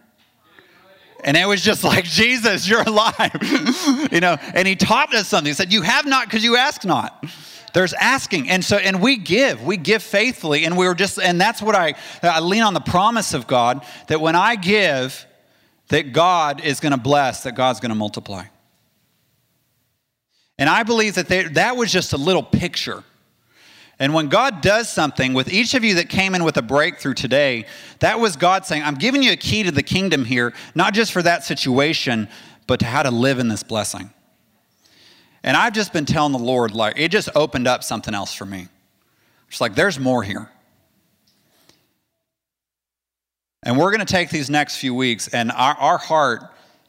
and 1.23 1.37
it 1.37 1.47
was 1.47 1.61
just 1.61 1.85
like 1.85 2.05
jesus 2.21 2.68
you're 2.68 2.83
alive. 2.83 3.31
You 4.12 4.21
know 4.21 4.37
and 4.55 4.66
he 4.66 4.77
taught 4.77 5.14
us 5.14 5.29
something. 5.29 5.51
He 5.51 5.55
said 5.55 5.73
you 5.73 5.83
have 5.83 6.07
not 6.07 6.27
because 6.27 6.43
you 6.43 6.57
ask 6.57 6.85
not. 6.85 7.25
There's 7.73 7.93
asking. 7.93 8.49
And 8.51 8.64
so 8.64 8.77
and 8.77 9.01
we 9.01 9.16
give. 9.16 9.62
We 9.62 9.77
give 9.77 10.03
faithfully. 10.03 10.64
And 10.64 10.77
we 10.77 10.89
were 10.89 10.95
just 10.95 11.21
and 11.21 11.41
that's 11.41 11.62
what 11.62 11.75
i 11.75 11.95
i 12.23 12.41
lean 12.41 12.62
on 12.62 12.75
the 12.75 12.81
promise 12.81 13.35
of 13.35 13.47
god 13.47 13.85
that 14.09 14.21
when 14.21 14.35
i 14.35 14.57
give 14.57 15.27
that 15.89 16.12
god 16.12 16.64
is 16.64 16.81
going 16.81 16.93
to 16.93 16.99
bless 16.99 17.45
that 17.45 17.55
god's 17.55 17.81
going 17.81 17.91
to 17.91 17.97
multiply. 17.97 18.45
And 20.59 20.68
i 20.68 20.83
believe 20.83 21.14
that 21.14 21.29
they, 21.29 21.45
that 21.45 21.77
was 21.77 21.93
just 21.93 22.12
a 22.12 22.18
little 22.18 22.43
picture 22.43 23.05
and 24.01 24.15
when 24.15 24.29
God 24.29 24.63
does 24.63 24.89
something 24.89 25.35
with 25.35 25.53
each 25.53 25.75
of 25.75 25.85
you 25.85 25.97
that 25.97 26.09
came 26.09 26.35
in 26.35 26.43
with 26.43 26.57
a 26.57 26.63
breakthrough 26.63 27.13
today, 27.13 27.67
that 27.99 28.19
was 28.19 28.35
God 28.35 28.65
saying, 28.65 28.83
I'm 28.83 28.95
giving 28.95 29.23
you 29.23 29.33
a 29.33 29.37
key 29.37 29.63
to 29.63 29.71
the 29.71 29.83
kingdom 29.83 30.25
here, 30.25 30.55
not 30.75 30.95
just 30.95 31.13
for 31.13 31.23
that 31.23 31.45
situation, 31.45 32.27
but 32.67 32.81
to 32.81 32.87
how 32.87 33.03
to 33.03 33.11
live 33.11 33.39
in 33.39 33.49
this 33.49 33.63
blessing. 33.63 34.11
And 35.43 35.55
I've 35.55 35.75
just 35.75 35.93
been 35.93 36.07
telling 36.07 36.33
the 36.33 36.39
Lord, 36.39 36.75
like, 36.75 36.99
it 36.99 37.11
just 37.11 37.29
opened 37.35 37.69
up 37.69 37.85
something 37.85 38.15
else 38.15 38.33
for 38.33 38.47
me. 38.47 38.69
It's 39.49 39.61
like, 39.61 39.75
there's 39.75 40.01
more 40.01 40.23
here. 40.23 40.51
And 43.63 43.77
we're 43.79 43.91
going 43.91 44.05
to 44.05 44.11
take 44.11 44.31
these 44.31 44.49
next 44.49 44.79
few 44.79 44.95
weeks, 44.95 45.29
and 45.29 45.53
our, 45.53 45.75
our 45.75 45.99
heart 45.99 46.45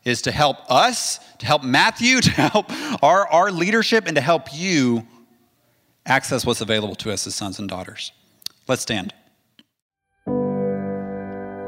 is 0.06 0.22
to 0.22 0.32
help 0.32 0.60
us, 0.72 1.20
to 1.40 1.46
help 1.46 1.62
Matthew, 1.62 2.22
to 2.22 2.32
help 2.32 2.72
our, 3.04 3.28
our 3.28 3.52
leadership, 3.52 4.08
and 4.08 4.16
to 4.16 4.22
help 4.22 4.54
you 4.54 5.06
access 6.06 6.46
what's 6.46 6.62
available 6.62 6.96
to 6.96 7.12
us 7.12 7.28
as 7.28 7.36
sons 7.36 7.60
and 7.60 7.70
daughters. 7.70 8.12
Let's 8.68 8.82
stand. 8.82 9.14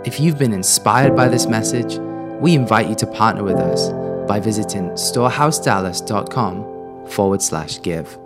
If 0.06 0.20
you've 0.20 0.38
been 0.38 0.52
inspired 0.54 1.16
by 1.16 1.30
this 1.30 1.48
message, 1.48 1.98
we 2.42 2.56
invite 2.56 2.90
you 2.90 2.96
to 2.96 3.08
partner 3.08 3.44
with 3.44 3.56
us 3.56 3.90
by 4.28 4.40
visiting 4.40 4.90
storehousedallas.com 4.92 7.08
forward 7.08 7.42
slash 7.42 7.82
give. 7.82 8.18